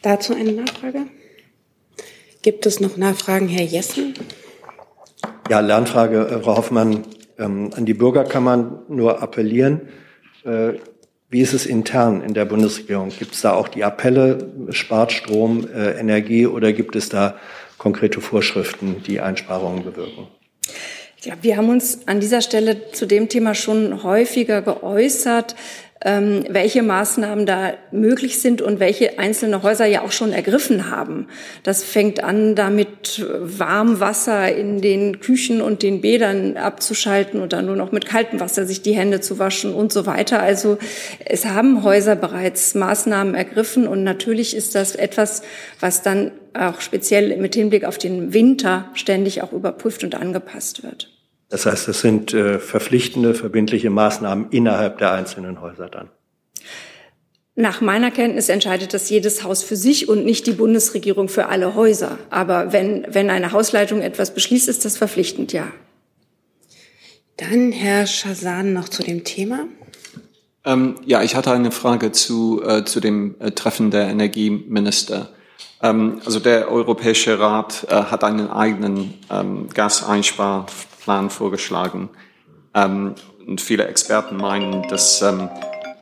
Dazu 0.00 0.34
eine 0.34 0.52
Nachfrage? 0.52 1.02
Gibt 2.40 2.64
es 2.64 2.80
noch 2.80 2.96
Nachfragen, 2.96 3.48
Herr 3.48 3.64
Jessen? 3.64 4.14
Ja, 5.50 5.60
Lernfrage, 5.60 6.28
äh, 6.28 6.40
Frau 6.40 6.56
Hoffmann. 6.56 7.04
Ähm, 7.38 7.70
an 7.74 7.84
die 7.84 7.94
Bürger 7.94 8.24
kann 8.24 8.42
man 8.42 8.78
nur 8.88 9.22
appellieren, 9.22 9.82
äh, 10.46 10.78
wie 11.28 11.40
ist 11.40 11.54
es 11.54 11.66
intern 11.66 12.22
in 12.22 12.34
der 12.34 12.44
Bundesregierung? 12.44 13.10
Gibt 13.10 13.34
es 13.34 13.40
da 13.40 13.52
auch 13.52 13.68
die 13.68 13.82
Appelle, 13.82 14.48
spart 14.70 15.12
Strom, 15.12 15.68
äh, 15.68 15.98
Energie 15.98 16.46
oder 16.46 16.72
gibt 16.72 16.94
es 16.94 17.08
da 17.08 17.36
konkrete 17.78 18.20
Vorschriften, 18.20 19.02
die 19.06 19.20
Einsparungen 19.20 19.84
bewirken? 19.84 20.28
Ja, 21.22 21.34
wir 21.42 21.56
haben 21.56 21.68
uns 21.68 22.06
an 22.06 22.20
dieser 22.20 22.40
Stelle 22.40 22.92
zu 22.92 23.06
dem 23.06 23.28
Thema 23.28 23.54
schon 23.54 24.04
häufiger 24.04 24.62
geäußert 24.62 25.56
ähm, 26.06 26.44
welche 26.48 26.84
Maßnahmen 26.84 27.46
da 27.46 27.74
möglich 27.90 28.40
sind 28.40 28.62
und 28.62 28.78
welche 28.78 29.18
einzelne 29.18 29.64
Häuser 29.64 29.86
ja 29.86 30.02
auch 30.02 30.12
schon 30.12 30.32
ergriffen 30.32 30.88
haben. 30.88 31.26
Das 31.64 31.82
fängt 31.82 32.22
an, 32.22 32.54
damit 32.54 33.26
Warmwasser 33.28 34.54
in 34.54 34.80
den 34.80 35.18
Küchen 35.18 35.60
und 35.60 35.82
den 35.82 36.00
Bädern 36.00 36.56
abzuschalten 36.56 37.40
und 37.40 37.52
dann 37.52 37.66
nur 37.66 37.74
noch 37.74 37.90
mit 37.90 38.06
kaltem 38.06 38.38
Wasser 38.38 38.66
sich 38.66 38.82
die 38.82 38.94
Hände 38.94 39.20
zu 39.20 39.40
waschen 39.40 39.74
und 39.74 39.92
so 39.92 40.06
weiter. 40.06 40.40
Also 40.40 40.78
es 41.24 41.44
haben 41.44 41.82
Häuser 41.82 42.14
bereits 42.14 42.76
Maßnahmen 42.76 43.34
ergriffen 43.34 43.88
und 43.88 44.04
natürlich 44.04 44.54
ist 44.54 44.76
das 44.76 44.94
etwas, 44.94 45.42
was 45.80 46.02
dann 46.02 46.30
auch 46.54 46.80
speziell 46.80 47.36
mit 47.38 47.56
Hinblick 47.56 47.84
auf 47.84 47.98
den 47.98 48.32
Winter 48.32 48.90
ständig 48.94 49.42
auch 49.42 49.52
überprüft 49.52 50.04
und 50.04 50.14
angepasst 50.14 50.84
wird. 50.84 51.15
Das 51.48 51.66
heißt, 51.66 51.88
das 51.88 52.00
sind 52.00 52.34
äh, 52.34 52.58
verpflichtende, 52.58 53.34
verbindliche 53.34 53.90
Maßnahmen 53.90 54.50
innerhalb 54.50 54.98
der 54.98 55.12
einzelnen 55.12 55.60
Häuser 55.60 55.88
dann. 55.88 56.10
Nach 57.54 57.80
meiner 57.80 58.10
Kenntnis 58.10 58.50
entscheidet 58.50 58.92
das 58.92 59.08
jedes 59.08 59.42
Haus 59.42 59.62
für 59.62 59.76
sich 59.76 60.08
und 60.08 60.26
nicht 60.26 60.46
die 60.46 60.52
Bundesregierung 60.52 61.28
für 61.28 61.46
alle 61.46 61.74
Häuser. 61.74 62.18
Aber 62.28 62.72
wenn, 62.72 63.06
wenn 63.08 63.30
eine 63.30 63.52
Hausleitung 63.52 64.02
etwas 64.02 64.34
beschließt, 64.34 64.68
ist 64.68 64.84
das 64.84 64.98
verpflichtend, 64.98 65.52
ja. 65.54 65.68
Dann 67.38 67.72
Herr 67.72 68.06
Schazan 68.06 68.72
noch 68.72 68.88
zu 68.88 69.02
dem 69.02 69.24
Thema. 69.24 69.66
Ähm, 70.66 70.96
ja, 71.06 71.22
ich 71.22 71.34
hatte 71.34 71.52
eine 71.52 71.70
Frage 71.70 72.12
zu, 72.12 72.62
äh, 72.62 72.84
zu 72.84 73.00
dem 73.00 73.36
äh, 73.38 73.52
Treffen 73.52 73.90
der 73.90 74.08
Energieminister. 74.08 75.30
Ähm, 75.80 76.20
also 76.24 76.40
der 76.40 76.70
Europäische 76.70 77.38
Rat 77.38 77.86
äh, 77.88 77.94
hat 77.94 78.24
einen 78.24 78.50
eigenen 78.50 79.14
ähm, 79.30 79.68
Gaseinspar 79.72 80.66
Plan 81.06 81.30
vorgeschlagen. 81.30 82.08
Ähm, 82.74 83.14
und 83.46 83.60
viele 83.60 83.86
Experten 83.86 84.36
meinen, 84.36 84.82
dass, 84.88 85.22
ähm, 85.22 85.48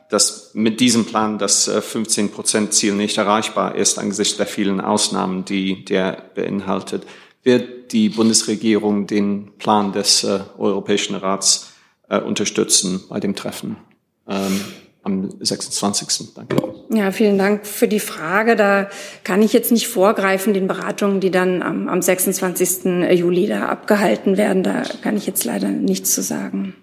dass 0.09 0.49
mit 0.55 0.79
diesem 0.79 1.05
Plan 1.05 1.37
das 1.37 1.67
äh, 1.67 1.77
15-Prozent-Ziel 1.77 2.95
nicht 2.95 3.19
erreichbar 3.19 3.75
ist 3.75 3.99
angesichts 3.99 4.37
der 4.37 4.47
vielen 4.47 4.81
Ausnahmen, 4.81 5.45
die 5.45 5.85
der 5.85 6.23
beinhaltet. 6.33 7.03
Wird 7.43 7.91
die 7.91 8.09
Bundesregierung 8.09 9.05
den 9.05 9.55
Plan 9.59 9.93
des 9.93 10.23
äh, 10.23 10.39
Europäischen 10.57 11.15
Rats 11.15 11.71
äh, 12.09 12.19
unterstützen 12.19 13.03
bei 13.07 13.19
dem 13.19 13.35
Treffen? 13.35 13.77
Ähm, 14.27 14.59
am 15.05 15.29
26. 15.39 16.33
Danke. 16.33 16.57
Ja, 16.89 17.11
vielen 17.11 17.37
Dank 17.37 17.65
für 17.65 17.87
die 17.87 17.99
Frage. 17.99 18.55
Da 18.55 18.89
kann 19.23 19.41
ich 19.43 19.53
jetzt 19.53 19.71
nicht 19.71 19.87
vorgreifen, 19.87 20.53
den 20.53 20.67
Beratungen, 20.67 21.19
die 21.19 21.31
dann 21.31 21.61
am, 21.61 21.87
am 21.87 22.01
26. 22.01 22.85
Juli 23.11 23.47
da 23.47 23.67
abgehalten 23.67 24.35
werden. 24.35 24.63
Da 24.63 24.81
kann 25.03 25.15
ich 25.15 25.27
jetzt 25.27 25.45
leider 25.45 25.69
nichts 25.69 26.11
zu 26.11 26.23
sagen. 26.23 26.73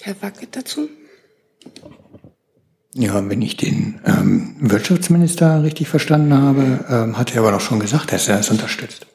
Herr 0.00 0.20
Wackett 0.22 0.56
dazu? 0.56 0.88
Ja, 2.94 3.28
wenn 3.28 3.42
ich 3.42 3.56
den 3.56 4.00
ähm, 4.04 4.56
Wirtschaftsminister 4.58 5.62
richtig 5.62 5.88
verstanden 5.88 6.34
habe, 6.34 6.84
ähm, 6.88 7.18
hat 7.18 7.34
er 7.34 7.42
aber 7.42 7.52
doch 7.52 7.60
schon 7.60 7.78
gesagt, 7.78 8.12
dass 8.12 8.28
er 8.28 8.40
es 8.40 8.50
unterstützt. 8.50 9.06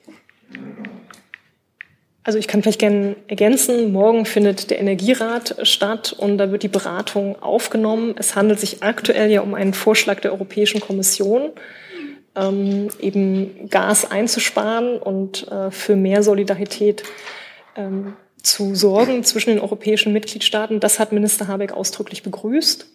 Also 2.28 2.40
ich 2.40 2.50
kann 2.50 2.62
vielleicht 2.62 2.80
gerne 2.80 3.16
ergänzen, 3.30 3.94
morgen 3.94 4.26
findet 4.26 4.70
der 4.70 4.82
Energierat 4.82 5.56
statt 5.62 6.12
und 6.12 6.38
da 6.38 6.52
wird 6.52 6.62
die 6.62 6.68
Beratung 6.68 7.42
aufgenommen. 7.42 8.16
Es 8.18 8.36
handelt 8.36 8.60
sich 8.60 8.84
aktuell 8.84 9.32
ja 9.32 9.40
um 9.40 9.54
einen 9.54 9.74
Vorschlag 9.74 10.20
der 10.20 10.34
Europäischen 10.34 10.82
Kommission, 10.82 11.52
ähm, 12.36 12.90
eben 13.00 13.70
Gas 13.70 14.12
einzusparen 14.12 14.98
und 14.98 15.50
äh, 15.50 15.72
für 15.72 15.96
mehr 15.96 16.22
Solidarität 16.22 17.04
ähm, 17.78 18.18
zu 18.44 18.76
sorgen 18.76 19.24
zwischen 19.24 19.52
den 19.52 19.62
europäischen 19.62 20.12
Mitgliedstaaten. 20.12 20.82
Das 20.82 21.00
hat 21.00 21.14
Minister 21.14 21.48
Habeck 21.48 21.72
ausdrücklich 21.72 22.24
begrüßt. 22.24 22.88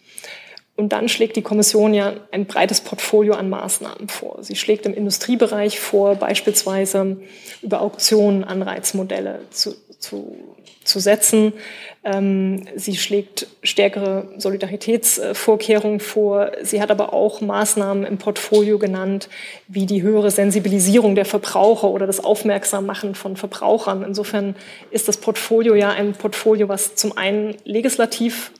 Und 0.74 0.90
dann 0.92 1.08
schlägt 1.08 1.36
die 1.36 1.42
Kommission 1.42 1.92
ja 1.92 2.14
ein 2.30 2.46
breites 2.46 2.80
Portfolio 2.80 3.34
an 3.34 3.50
Maßnahmen 3.50 4.08
vor. 4.08 4.38
Sie 4.40 4.56
schlägt 4.56 4.86
im 4.86 4.94
Industriebereich 4.94 5.78
vor, 5.78 6.14
beispielsweise 6.14 7.18
über 7.60 7.82
Auktionen 7.82 8.42
Anreizmodelle 8.42 9.40
zu, 9.50 9.74
zu, 9.98 10.34
zu 10.82 10.98
setzen. 10.98 11.52
Ähm, 12.04 12.64
sie 12.74 12.96
schlägt 12.96 13.48
stärkere 13.62 14.32
Solidaritätsvorkehrungen 14.38 16.00
vor. 16.00 16.52
Sie 16.62 16.80
hat 16.80 16.90
aber 16.90 17.12
auch 17.12 17.42
Maßnahmen 17.42 18.04
im 18.04 18.16
Portfolio 18.16 18.78
genannt, 18.78 19.28
wie 19.68 19.84
die 19.84 20.00
höhere 20.00 20.30
Sensibilisierung 20.30 21.14
der 21.14 21.26
Verbraucher 21.26 21.90
oder 21.90 22.06
das 22.06 22.24
Aufmerksammachen 22.24 23.14
von 23.14 23.36
Verbrauchern. 23.36 24.02
Insofern 24.02 24.56
ist 24.90 25.06
das 25.06 25.18
Portfolio 25.18 25.74
ja 25.74 25.90
ein 25.90 26.14
Portfolio, 26.14 26.70
was 26.70 26.94
zum 26.94 27.16
einen 27.18 27.56
legislativ 27.64 28.52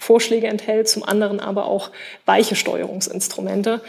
Vorschläge 0.00 0.46
enthält, 0.46 0.88
zum 0.88 1.04
anderen 1.04 1.40
aber 1.40 1.66
auch 1.66 1.90
weiche 2.24 2.56
Steuerungsinstrumente. 2.56 3.82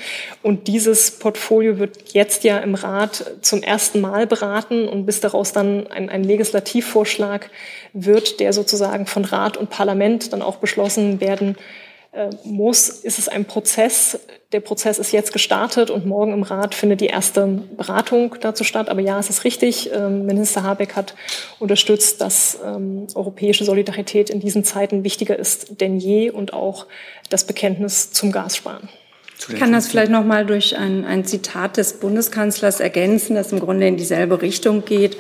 Und 0.43 0.68
dieses 0.68 1.12
Portfolio 1.12 1.80
wird 1.80 2.12
jetzt 2.12 2.43
ja 2.43 2.57
im 2.57 2.76
Rat 2.76 3.38
zum 3.39 3.64
ersten 3.64 4.01
Mal 4.01 4.28
beraten 4.28 4.89
und 4.89 5.05
bis 5.05 5.22
daraus 5.22 5.53
dann 5.53 5.88
ein, 5.88 6.09
ein 6.09 6.26
Legislativvorschlag 6.26 7.49
wird, 7.93 8.41
der 8.41 8.51
sozusagen 8.51 9.05
von 9.05 9.24
Rat 9.24 9.55
und 9.55 9.70
Parlament 9.70 10.34
dann 10.34 10.41
auch 10.41 10.57
beschlossen 10.57 11.22
werden 11.22 11.55
muss, 12.43 12.89
ist 12.89 13.20
es 13.20 13.30
ein 13.30 13.45
Prozess. 13.45 14.20
Der 14.51 14.59
Prozess 14.59 14.99
ist 14.99 15.14
jetzt 15.14 15.32
gestartet 15.32 15.89
und 15.89 16.05
morgen 16.05 16.34
im 16.34 16.43
Rat 16.43 16.76
findet 16.76 16.99
die 16.99 17.07
erste 17.07 17.47
Beratung 17.78 18.36
dazu 18.41 18.66
statt. 18.66 18.89
Aber 18.89 18.99
ja, 18.99 19.18
es 19.18 19.30
ist 19.30 19.45
richtig. 19.45 19.91
Ähm, 19.93 20.26
Minister 20.26 20.64
Habeck 20.64 20.95
hat 20.95 21.16
unterstützt, 21.59 22.20
dass 22.20 22.59
ähm, 22.66 23.07
europäische 23.16 23.64
Solidarität 23.64 24.30
in 24.30 24.41
diesen 24.41 24.66
Zeiten 24.66 25.05
wichtiger 25.05 25.39
ist 25.39 25.80
denn 25.80 25.99
je 25.99 26.30
und 26.32 26.53
auch 26.53 26.86
das 27.30 27.45
Bekenntnis 27.45 28.12
zum 28.12 28.34
Gassparen. 28.34 28.89
Ich 29.50 29.56
kann 29.56 29.72
das 29.72 29.88
vielleicht 29.88 30.12
noch 30.12 30.26
mal 30.26 30.46
durch 30.46 30.78
ein, 30.78 31.06
ein 31.06 31.26
Zitat 31.26 31.78
des 31.78 31.94
Bundeskanzlers 31.94 32.80
ergänzen, 32.80 33.36
das 33.36 33.52
im 33.52 33.60
Grunde 33.60 33.88
in 33.88 33.98
dieselbe 33.98 34.42
Richtung 34.42 34.86
geht. 34.86 35.18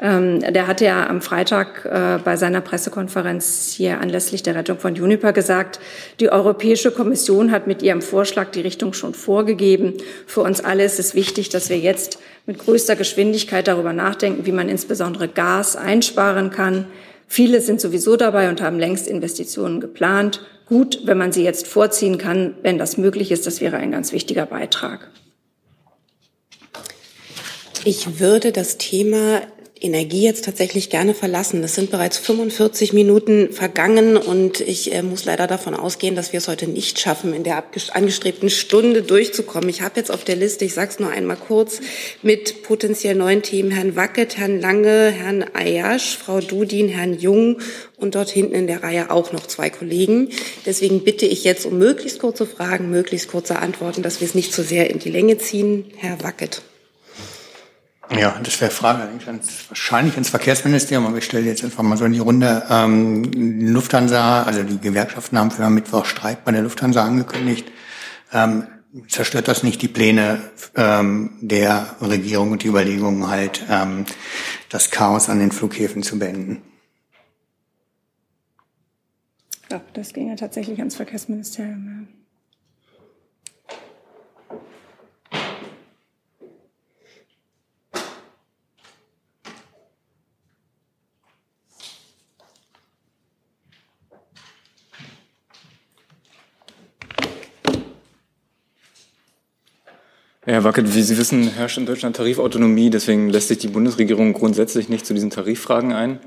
Ähm, 0.00 0.40
der 0.40 0.68
hatte 0.68 0.84
ja 0.84 1.08
am 1.08 1.20
Freitag 1.20 1.84
äh, 1.84 2.18
bei 2.22 2.36
seiner 2.36 2.60
Pressekonferenz 2.60 3.72
hier 3.76 4.00
anlässlich 4.00 4.44
der 4.44 4.54
Rettung 4.54 4.78
von 4.78 4.94
Juniper 4.94 5.32
gesagt, 5.32 5.80
die 6.20 6.30
Europäische 6.30 6.92
Kommission 6.92 7.50
hat 7.50 7.66
mit 7.66 7.82
ihrem 7.82 8.00
Vorschlag 8.00 8.50
die 8.52 8.60
Richtung 8.60 8.92
schon 8.92 9.12
vorgegeben. 9.12 9.94
Für 10.26 10.42
uns 10.42 10.60
alle 10.60 10.84
ist 10.84 11.00
es 11.00 11.14
wichtig, 11.14 11.48
dass 11.48 11.68
wir 11.68 11.78
jetzt 11.78 12.20
mit 12.46 12.58
größter 12.58 12.94
Geschwindigkeit 12.94 13.66
darüber 13.66 13.92
nachdenken, 13.92 14.46
wie 14.46 14.52
man 14.52 14.68
insbesondere 14.68 15.26
Gas 15.26 15.74
einsparen 15.74 16.50
kann. 16.50 16.86
Viele 17.26 17.60
sind 17.60 17.80
sowieso 17.80 18.16
dabei 18.16 18.48
und 18.48 18.62
haben 18.62 18.78
längst 18.78 19.08
Investitionen 19.08 19.80
geplant. 19.80 20.40
Gut, 20.68 21.00
wenn 21.04 21.16
man 21.16 21.32
sie 21.32 21.44
jetzt 21.44 21.66
vorziehen 21.66 22.18
kann, 22.18 22.54
wenn 22.62 22.76
das 22.76 22.98
möglich 22.98 23.30
ist, 23.30 23.46
das 23.46 23.60
wäre 23.60 23.78
ein 23.78 23.90
ganz 23.90 24.12
wichtiger 24.12 24.44
Beitrag. 24.44 25.10
Ich 27.84 28.20
würde 28.20 28.52
das 28.52 28.76
Thema 28.76 29.40
Energie 29.80 30.22
jetzt 30.22 30.44
tatsächlich 30.44 30.90
gerne 30.90 31.14
verlassen. 31.14 31.62
Es 31.62 31.74
sind 31.74 31.90
bereits 31.90 32.18
45 32.18 32.92
Minuten 32.92 33.52
vergangen 33.52 34.16
und 34.16 34.60
ich 34.60 34.92
äh, 34.92 35.02
muss 35.02 35.24
leider 35.24 35.46
davon 35.46 35.74
ausgehen, 35.74 36.14
dass 36.14 36.32
wir 36.32 36.38
es 36.38 36.48
heute 36.48 36.66
nicht 36.66 36.98
schaffen, 36.98 37.34
in 37.34 37.44
der 37.44 37.64
angestrebten 37.92 38.50
Stunde 38.50 39.02
durchzukommen. 39.02 39.68
Ich 39.68 39.82
habe 39.82 40.00
jetzt 40.00 40.10
auf 40.10 40.24
der 40.24 40.36
Liste, 40.36 40.64
ich 40.64 40.74
sage 40.74 40.90
es 40.90 40.98
nur 40.98 41.10
einmal 41.10 41.36
kurz, 41.36 41.80
mit 42.22 42.62
potenziell 42.62 43.14
neuen 43.14 43.42
Themen 43.42 43.70
Herrn 43.70 43.96
Wackett, 43.96 44.36
Herrn 44.36 44.60
Lange, 44.60 45.10
Herrn 45.10 45.44
Ayasch, 45.54 46.16
Frau 46.16 46.40
Dudin, 46.40 46.88
Herrn 46.88 47.18
Jung 47.18 47.58
und 47.96 48.14
dort 48.14 48.30
hinten 48.30 48.54
in 48.54 48.66
der 48.66 48.82
Reihe 48.82 49.10
auch 49.10 49.32
noch 49.32 49.46
zwei 49.46 49.70
Kollegen. 49.70 50.30
Deswegen 50.66 51.04
bitte 51.04 51.26
ich 51.26 51.44
jetzt 51.44 51.66
um 51.66 51.78
möglichst 51.78 52.18
kurze 52.18 52.46
Fragen, 52.46 52.90
möglichst 52.90 53.28
kurze 53.28 53.58
Antworten, 53.58 54.02
dass 54.02 54.20
wir 54.20 54.28
es 54.28 54.34
nicht 54.34 54.52
zu 54.52 54.62
so 54.62 54.68
sehr 54.68 54.90
in 54.90 54.98
die 54.98 55.10
Länge 55.10 55.38
ziehen. 55.38 55.86
Herr 55.96 56.22
Wackett. 56.22 56.62
Ja, 58.10 58.38
das 58.42 58.60
wäre 58.60 58.70
Frage 58.70 59.02
eigentlich 59.02 59.26
wahrscheinlich 59.68 60.16
ins 60.16 60.30
Verkehrsministerium, 60.30 61.06
aber 61.06 61.18
ich 61.18 61.24
stelle 61.24 61.44
jetzt 61.44 61.62
einfach 61.62 61.82
mal 61.82 61.96
so 61.96 62.06
in 62.06 62.12
die 62.12 62.18
Runde. 62.20 62.64
Ähm, 62.70 63.30
Lufthansa, 63.72 64.44
also 64.44 64.62
die 64.62 64.78
Gewerkschaften 64.78 65.38
haben 65.38 65.50
für 65.50 65.68
Mittwoch 65.68 66.06
Streik 66.06 66.44
bei 66.44 66.52
der 66.52 66.62
Lufthansa 66.62 67.04
angekündigt. 67.04 67.70
Ähm, 68.32 68.66
zerstört 69.08 69.48
das 69.48 69.62
nicht 69.62 69.82
die 69.82 69.88
Pläne 69.88 70.40
ähm, 70.74 71.32
der 71.40 71.96
Regierung 72.00 72.52
und 72.52 72.62
die 72.62 72.68
Überlegungen 72.68 73.28
halt, 73.28 73.64
ähm, 73.68 74.06
das 74.70 74.90
Chaos 74.90 75.28
an 75.28 75.38
den 75.38 75.52
Flughäfen 75.52 76.02
zu 76.02 76.18
beenden? 76.18 76.62
Ja, 79.70 79.82
das 79.92 80.14
ging 80.14 80.28
ja 80.28 80.36
tatsächlich 80.36 80.78
ans 80.78 80.96
Verkehrsministerium. 80.96 82.08
Ja. 82.10 82.17
Herr 100.48 100.64
Wackert, 100.64 100.94
wie 100.94 101.02
Sie 101.02 101.18
wissen, 101.18 101.46
herrscht 101.52 101.76
in 101.76 101.84
Deutschland 101.84 102.16
Tarifautonomie, 102.16 102.88
deswegen 102.88 103.28
lässt 103.28 103.48
sich 103.48 103.58
die 103.58 103.68
Bundesregierung 103.68 104.32
grundsätzlich 104.32 104.88
nicht 104.88 105.04
zu 105.04 105.12
diesen 105.12 105.28
Tariffragen 105.28 105.92
ein. 105.92 106.20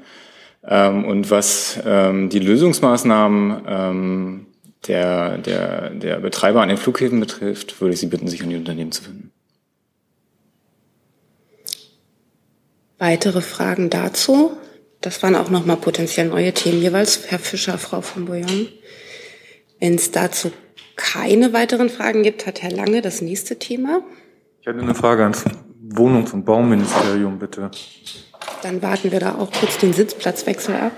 Ähm, 0.63 1.05
und 1.05 1.31
was 1.31 1.79
ähm, 1.83 2.29
die 2.29 2.37
Lösungsmaßnahmen 2.37 3.63
ähm, 3.67 4.45
der, 4.85 5.39
der, 5.39 5.89
der 5.89 6.19
Betreiber 6.19 6.61
an 6.61 6.69
den 6.69 6.77
Flughäfen 6.77 7.19
betrifft, 7.19 7.81
würde 7.81 7.95
ich 7.95 7.99
Sie 7.99 8.05
bitten, 8.05 8.27
sich 8.27 8.43
an 8.43 8.51
die 8.51 8.57
Unternehmen 8.57 8.91
zu 8.91 9.01
finden. 9.01 9.31
Weitere 12.99 13.41
Fragen 13.41 13.89
dazu? 13.89 14.51
Das 15.01 15.23
waren 15.23 15.35
auch 15.35 15.49
nochmal 15.49 15.77
potenziell 15.77 16.27
neue 16.27 16.53
Themen 16.53 16.79
jeweils. 16.79 17.31
Herr 17.31 17.39
Fischer, 17.39 17.79
Frau 17.79 18.01
von 18.01 18.25
Boyon. 18.25 18.67
Wenn 19.79 19.95
es 19.95 20.11
dazu 20.11 20.51
keine 21.01 21.51
weiteren 21.53 21.89
Fragen 21.89 22.23
gibt, 22.23 22.45
hat 22.45 22.61
Herr 22.61 22.71
Lange 22.71 23.01
das 23.01 23.21
nächste 23.21 23.57
Thema. 23.57 24.01
Ich 24.61 24.67
hätte 24.67 24.79
eine 24.79 24.95
Frage 24.95 25.23
ans 25.23 25.43
Wohnungs- 25.89 26.33
und 26.33 26.45
Bauministerium, 26.45 27.39
bitte. 27.39 27.71
Dann 28.61 28.81
warten 28.81 29.11
wir 29.11 29.19
da 29.19 29.35
auch 29.35 29.51
kurz 29.51 29.77
den 29.79 29.93
Sitzplatzwechsel 29.93 30.75
ab. 30.75 30.91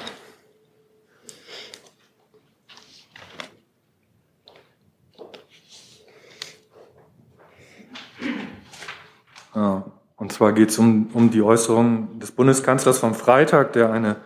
Ja, 9.56 9.86
und 10.18 10.34
zwar 10.34 10.52
geht 10.54 10.70
es 10.70 10.80
um, 10.80 11.10
um 11.14 11.30
die 11.30 11.42
Äußerung 11.42 12.20
des 12.20 12.32
Bundeskanzlers 12.32 13.00
vom 13.00 13.14
Freitag, 13.14 13.74
der 13.74 13.92
eine 13.92 14.18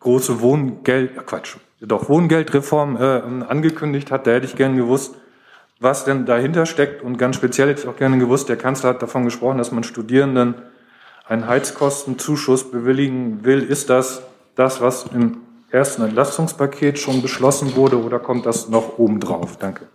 große 0.00 0.40
Wohngeld, 0.40 1.26
Quatsch, 1.26 1.56
doch 1.80 2.08
Wohngeldreform 2.08 2.96
äh, 2.96 3.44
angekündigt 3.48 4.10
hat. 4.10 4.26
Da 4.26 4.32
hätte 4.32 4.46
ich 4.46 4.56
gerne 4.56 4.76
gewusst, 4.76 5.14
was 5.78 6.04
denn 6.04 6.26
dahinter 6.26 6.66
steckt. 6.66 7.02
Und 7.02 7.18
ganz 7.18 7.36
speziell 7.36 7.68
hätte 7.68 7.82
ich 7.82 7.88
auch 7.88 7.96
gerne 7.96 8.18
gewusst, 8.18 8.48
der 8.48 8.56
Kanzler 8.56 8.90
hat 8.90 9.02
davon 9.02 9.24
gesprochen, 9.24 9.58
dass 9.58 9.72
man 9.72 9.84
Studierenden 9.84 10.54
einen 11.28 11.46
Heizkostenzuschuss 11.46 12.70
bewilligen 12.70 13.44
will. 13.44 13.62
Ist 13.62 13.90
das 13.90 14.22
das, 14.54 14.80
was 14.80 15.06
im 15.12 15.38
ersten 15.70 16.02
Entlastungspaket 16.02 16.98
schon 16.98 17.20
beschlossen 17.20 17.76
wurde 17.76 18.02
oder 18.02 18.18
kommt 18.18 18.46
das 18.46 18.68
noch 18.68 18.98
obendrauf? 18.98 19.58
Danke. 19.58 19.86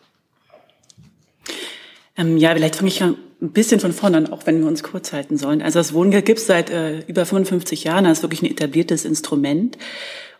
Ähm, 2.17 2.37
ja, 2.37 2.53
vielleicht 2.53 2.75
fange 2.75 2.89
ich 2.89 3.01
ein 3.01 3.15
bisschen 3.39 3.79
von 3.79 3.93
vorne 3.93 4.17
an, 4.17 4.31
auch 4.31 4.45
wenn 4.45 4.59
wir 4.59 4.67
uns 4.67 4.83
kurz 4.83 5.13
halten 5.13 5.37
sollen. 5.37 5.61
Also 5.61 5.79
das 5.79 5.93
Wohngeld 5.93 6.25
gibt 6.25 6.39
es 6.39 6.45
seit 6.45 6.69
äh, 6.69 6.99
über 7.07 7.25
55 7.25 7.85
Jahren, 7.85 8.03
das 8.03 8.19
ist 8.19 8.23
wirklich 8.23 8.43
ein 8.43 8.51
etabliertes 8.51 9.05
Instrument. 9.05 9.77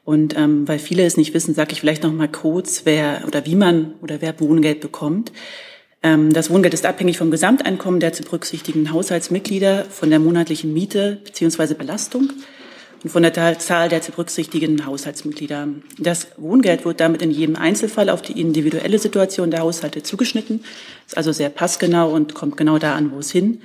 Und 0.03 0.35
ähm, 0.35 0.67
weil 0.67 0.79
viele 0.79 1.05
es 1.05 1.17
nicht 1.17 1.33
wissen, 1.33 1.53
sage 1.53 1.73
ich 1.73 1.79
vielleicht 1.79 2.03
noch 2.03 2.11
mal 2.11 2.27
kurz, 2.27 2.81
wer 2.85 3.23
oder 3.27 3.45
wie 3.45 3.55
man 3.55 3.93
oder 4.01 4.21
wer 4.21 4.39
Wohngeld 4.39 4.81
bekommt. 4.81 5.31
Ähm, 6.01 6.33
das 6.33 6.49
Wohngeld 6.49 6.73
ist 6.73 6.85
abhängig 6.85 7.17
vom 7.17 7.29
Gesamteinkommen 7.29 7.99
der 7.99 8.13
zu 8.13 8.23
berücksichtigenden 8.23 8.91
Haushaltsmitglieder, 8.91 9.85
von 9.85 10.09
der 10.09 10.19
monatlichen 10.19 10.73
Miete 10.73 11.19
beziehungsweise 11.23 11.75
Belastung 11.75 12.31
und 13.03 13.09
von 13.09 13.21
der 13.21 13.59
Zahl 13.59 13.89
der 13.89 14.01
zu 14.01 14.11
berücksichtigenden 14.11 14.87
Haushaltsmitglieder. 14.87 15.67
Das 15.99 16.27
Wohngeld 16.37 16.83
wird 16.83 16.99
damit 16.99 17.21
in 17.21 17.29
jedem 17.29 17.55
Einzelfall 17.55 18.09
auf 18.09 18.23
die 18.23 18.39
individuelle 18.39 18.97
Situation 18.97 19.51
der 19.51 19.61
Haushalte 19.61 20.01
zugeschnitten, 20.01 20.63
ist 21.05 21.17
also 21.17 21.31
sehr 21.31 21.49
passgenau 21.49 22.11
und 22.11 22.33
kommt 22.33 22.57
genau 22.57 22.79
da 22.79 22.95
an, 22.95 23.11
wo 23.11 23.19
es 23.19 23.31
hin 23.31 23.61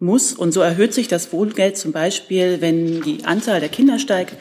muss. 0.00 0.32
Und 0.32 0.52
so 0.52 0.60
erhöht 0.60 0.94
sich 0.94 1.08
das 1.08 1.32
Wohngeld 1.32 1.76
zum 1.76 1.92
Beispiel, 1.92 2.60
wenn 2.60 3.02
die 3.02 3.24
Anzahl 3.24 3.60
der 3.60 3.68
Kinder 3.68 3.98
steigt 3.98 4.36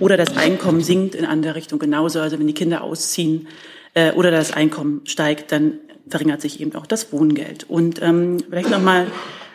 oder 0.00 0.16
das 0.16 0.36
Einkommen 0.36 0.82
sinkt 0.82 1.14
in 1.14 1.24
andere 1.24 1.54
Richtung 1.54 1.78
genauso. 1.78 2.20
Also 2.20 2.38
wenn 2.38 2.46
die 2.46 2.54
Kinder 2.54 2.82
ausziehen 2.82 3.48
äh, 3.94 4.12
oder 4.12 4.30
das 4.30 4.52
Einkommen 4.52 5.02
steigt, 5.04 5.52
dann 5.52 5.78
verringert 6.08 6.40
sich 6.40 6.60
eben 6.60 6.74
auch 6.74 6.86
das 6.86 7.12
Wohngeld. 7.12 7.64
Und 7.68 8.00
ähm, 8.02 8.38
vielleicht 8.48 8.70
nochmal, 8.70 9.06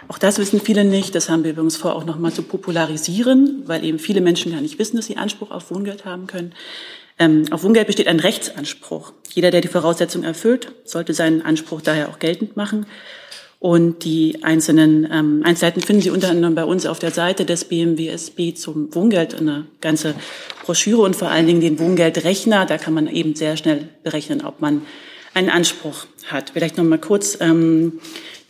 auch 0.07 0.17
das 0.17 0.39
wissen 0.39 0.59
viele 0.59 0.83
nicht, 0.83 1.13
das 1.13 1.29
haben 1.29 1.43
wir 1.43 1.51
übrigens 1.51 1.77
vor, 1.77 1.95
auch 1.95 2.05
nochmal 2.05 2.33
zu 2.33 2.41
popularisieren, 2.41 3.63
weil 3.65 3.83
eben 3.83 3.99
viele 3.99 4.21
Menschen 4.21 4.51
gar 4.51 4.61
nicht 4.61 4.79
wissen, 4.79 4.97
dass 4.97 5.05
sie 5.05 5.17
Anspruch 5.17 5.51
auf 5.51 5.69
Wohngeld 5.71 6.05
haben 6.05 6.27
können. 6.27 6.53
Ähm, 7.19 7.45
auf 7.51 7.63
Wohngeld 7.63 7.87
besteht 7.87 8.07
ein 8.07 8.19
Rechtsanspruch. 8.19 9.13
Jeder, 9.29 9.51
der 9.51 9.61
die 9.61 9.67
Voraussetzungen 9.67 10.23
erfüllt, 10.23 10.71
sollte 10.85 11.13
seinen 11.13 11.41
Anspruch 11.41 11.81
daher 11.81 12.09
auch 12.09 12.17
geltend 12.17 12.55
machen. 12.55 12.85
Und 13.59 14.05
die 14.05 14.41
einzelnen 14.41 15.05
ähm, 15.11 15.41
Einzelheiten 15.43 15.81
finden 15.81 16.01
Sie 16.01 16.09
unter 16.11 16.29
anderem 16.29 16.55
bei 16.55 16.63
uns 16.63 16.85
auf 16.85 16.97
der 16.97 17.11
Seite 17.11 17.43
des 17.45 17.65
BMWSB 17.65 18.53
zum 18.53 18.95
Wohngeld 18.95 19.35
eine 19.35 19.67
ganze 19.81 20.15
Broschüre 20.63 21.01
und 21.01 21.15
vor 21.15 21.29
allen 21.29 21.45
Dingen 21.45 21.59
den 21.59 21.77
Wohngeldrechner. 21.77 22.65
Da 22.65 22.77
kann 22.77 22.93
man 22.93 23.07
eben 23.07 23.35
sehr 23.35 23.57
schnell 23.57 23.89
berechnen, 24.03 24.45
ob 24.45 24.61
man 24.61 24.83
einen 25.33 25.49
Anspruch 25.49 26.05
hat. 26.27 26.51
Vielleicht 26.51 26.77
noch 26.77 26.85
mal 26.85 26.99
kurz 26.99 27.37
ähm, 27.41 27.99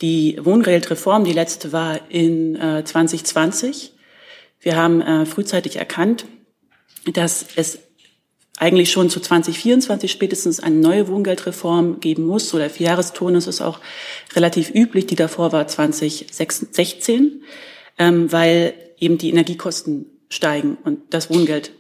die 0.01 0.37
Wohngeldreform. 0.41 1.23
Die 1.23 1.33
letzte 1.33 1.73
war 1.73 1.99
in 2.09 2.55
äh, 2.55 2.83
2020. 2.83 3.93
Wir 4.61 4.75
haben 4.75 5.01
äh, 5.01 5.25
frühzeitig 5.25 5.77
erkannt, 5.77 6.25
dass 7.11 7.47
es 7.55 7.79
eigentlich 8.59 8.91
schon 8.91 9.09
zu 9.09 9.21
2024 9.21 10.11
spätestens 10.11 10.59
eine 10.59 10.75
neue 10.75 11.07
Wohngeldreform 11.07 12.01
geben 12.01 12.25
muss. 12.25 12.49
So 12.49 12.57
der 12.57 12.69
Vierjahresturnus 12.69 13.47
ist 13.47 13.61
auch 13.61 13.79
relativ 14.35 14.69
üblich. 14.75 15.07
Die 15.07 15.15
davor 15.15 15.53
war 15.53 15.65
2016, 15.65 17.43
ähm, 17.97 18.31
weil 18.31 18.73
eben 18.99 19.17
die 19.17 19.29
Energiekosten 19.29 20.07
steigen 20.29 20.77
und 20.83 20.99
das 21.11 21.29
Wohngeld 21.29 21.71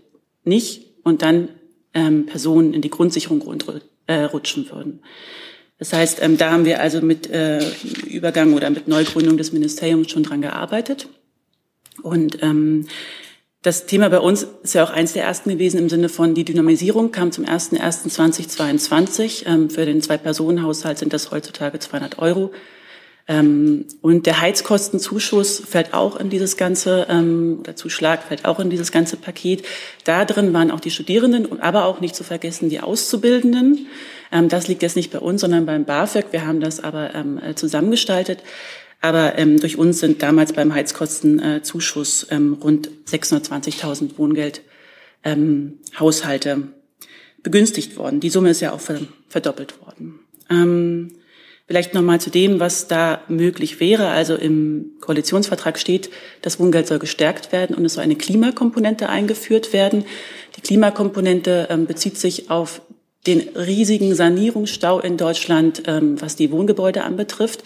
nicht 0.45 0.85
und 1.03 1.21
dann 1.21 1.49
ähm, 1.93 2.25
Personen 2.25 2.73
in 2.73 2.81
die 2.81 2.89
Grundsicherung 2.89 3.43
äh, 4.07 4.23
rutschen 4.23 4.71
würden. 4.71 5.01
Das 5.79 5.91
heißt, 5.91 6.21
ähm, 6.21 6.37
da 6.37 6.51
haben 6.51 6.65
wir 6.65 6.79
also 6.79 7.01
mit 7.01 7.29
äh, 7.29 7.59
Übergang 8.07 8.53
oder 8.53 8.69
mit 8.69 8.87
Neugründung 8.87 9.37
des 9.37 9.51
Ministeriums 9.51 10.11
schon 10.11 10.23
dran 10.23 10.41
gearbeitet. 10.41 11.07
Und 12.01 12.41
ähm, 12.41 12.87
das 13.61 13.85
Thema 13.85 14.09
bei 14.09 14.19
uns 14.19 14.47
ist 14.63 14.73
ja 14.73 14.83
auch 14.85 14.89
eins 14.89 15.13
der 15.13 15.23
ersten 15.23 15.49
gewesen 15.49 15.79
im 15.79 15.89
Sinne 15.89 16.07
von 16.07 16.33
die 16.33 16.45
Dynamisierung 16.45 17.11
kam 17.11 17.33
zum 17.33 17.43
01.01.2022. 17.45 19.45
Ähm, 19.45 19.69
für 19.69 19.85
den 19.85 20.01
Zwei-Personen-Haushalt 20.01 20.97
sind 20.97 21.11
das 21.11 21.31
heutzutage 21.31 21.79
200 21.79 22.19
Euro. 22.19 22.53
Ähm, 23.27 23.85
und 24.01 24.25
der 24.25 24.39
Heizkostenzuschuss 24.39 25.59
fällt 25.59 25.93
auch 25.93 26.15
in 26.15 26.29
dieses 26.29 26.55
ganze, 26.55 27.07
ähm, 27.09 27.61
der 27.65 27.75
Zuschlag 27.75 28.23
fällt 28.23 28.45
auch 28.45 28.61
in 28.61 28.69
dieses 28.69 28.93
ganze 28.93 29.17
Paket. 29.17 29.65
Da 30.05 30.23
drin 30.23 30.53
waren 30.53 30.71
auch 30.71 30.79
die 30.79 30.89
Studierenden, 30.89 31.61
aber 31.61 31.83
auch 31.85 31.99
nicht 31.99 32.15
zu 32.15 32.23
vergessen 32.23 32.69
die 32.69 32.79
Auszubildenden. 32.79 33.87
Ähm, 34.31 34.47
das 34.47 34.69
liegt 34.69 34.83
jetzt 34.83 34.95
nicht 34.95 35.11
bei 35.11 35.19
uns, 35.19 35.41
sondern 35.41 35.65
beim 35.65 35.83
BAföG. 35.83 36.27
Wir 36.31 36.47
haben 36.47 36.61
das 36.61 36.81
aber 36.81 37.13
ähm, 37.13 37.41
äh, 37.43 37.55
zusammengestaltet. 37.55 38.39
Aber 39.01 39.37
ähm, 39.37 39.59
durch 39.59 39.77
uns 39.77 39.99
sind 39.99 40.21
damals 40.21 40.53
beim 40.53 40.73
Heizkostenzuschuss 40.73 42.27
ähm, 42.31 42.57
rund 42.61 42.89
620.000 43.07 44.17
Wohngeldhaushalte 44.17 46.49
ähm, 46.49 46.73
begünstigt 47.41 47.95
worden. 47.97 48.19
Die 48.19 48.29
Summe 48.29 48.49
ist 48.49 48.59
ja 48.59 48.73
auch 48.73 48.81
verdoppelt 49.29 49.79
worden. 49.81 50.19
Ähm, 50.49 51.13
Vielleicht 51.69 51.93
nochmal 51.93 52.19
zu 52.19 52.31
dem, 52.31 52.59
was 52.59 52.87
da 52.87 53.21
möglich 53.27 53.79
wäre. 53.79 54.07
Also 54.07 54.33
im 54.33 54.93
Koalitionsvertrag 55.01 55.77
steht, 55.77 56.09
das 56.41 56.59
Wohngeld 56.59 56.87
soll 56.87 56.97
gestärkt 56.97 57.51
werden 57.51 57.75
und 57.75 57.85
es 57.85 57.93
soll 57.93 58.03
eine 58.03 58.15
Klimakomponente 58.15 59.07
eingeführt 59.07 59.71
werden. 59.71 60.03
Die 60.57 60.61
Klimakomponente 60.61 61.67
ähm, 61.69 61.85
bezieht 61.85 62.17
sich 62.17 62.49
auf 62.49 62.81
den 63.27 63.49
riesigen 63.49 64.15
Sanierungsstau 64.15 64.99
in 64.99 65.17
Deutschland, 65.17 65.83
ähm, 65.85 66.19
was 66.19 66.35
die 66.35 66.51
Wohngebäude 66.51 67.03
anbetrifft. 67.03 67.63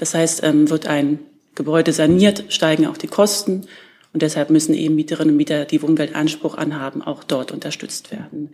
Das 0.00 0.14
heißt, 0.14 0.42
ähm, 0.44 0.70
wird 0.70 0.86
ein 0.86 1.18
Gebäude 1.54 1.92
saniert, 1.92 2.44
steigen 2.48 2.86
auch 2.86 2.96
die 2.96 3.06
Kosten. 3.06 3.66
Und 4.14 4.22
deshalb 4.22 4.48
müssen 4.48 4.72
eben 4.72 4.94
Mieterinnen 4.94 5.32
und 5.32 5.36
Mieter, 5.36 5.66
die 5.66 5.82
Wohngeldanspruch 5.82 6.56
anhaben, 6.56 7.02
auch 7.02 7.22
dort 7.22 7.52
unterstützt 7.52 8.10
werden. 8.10 8.48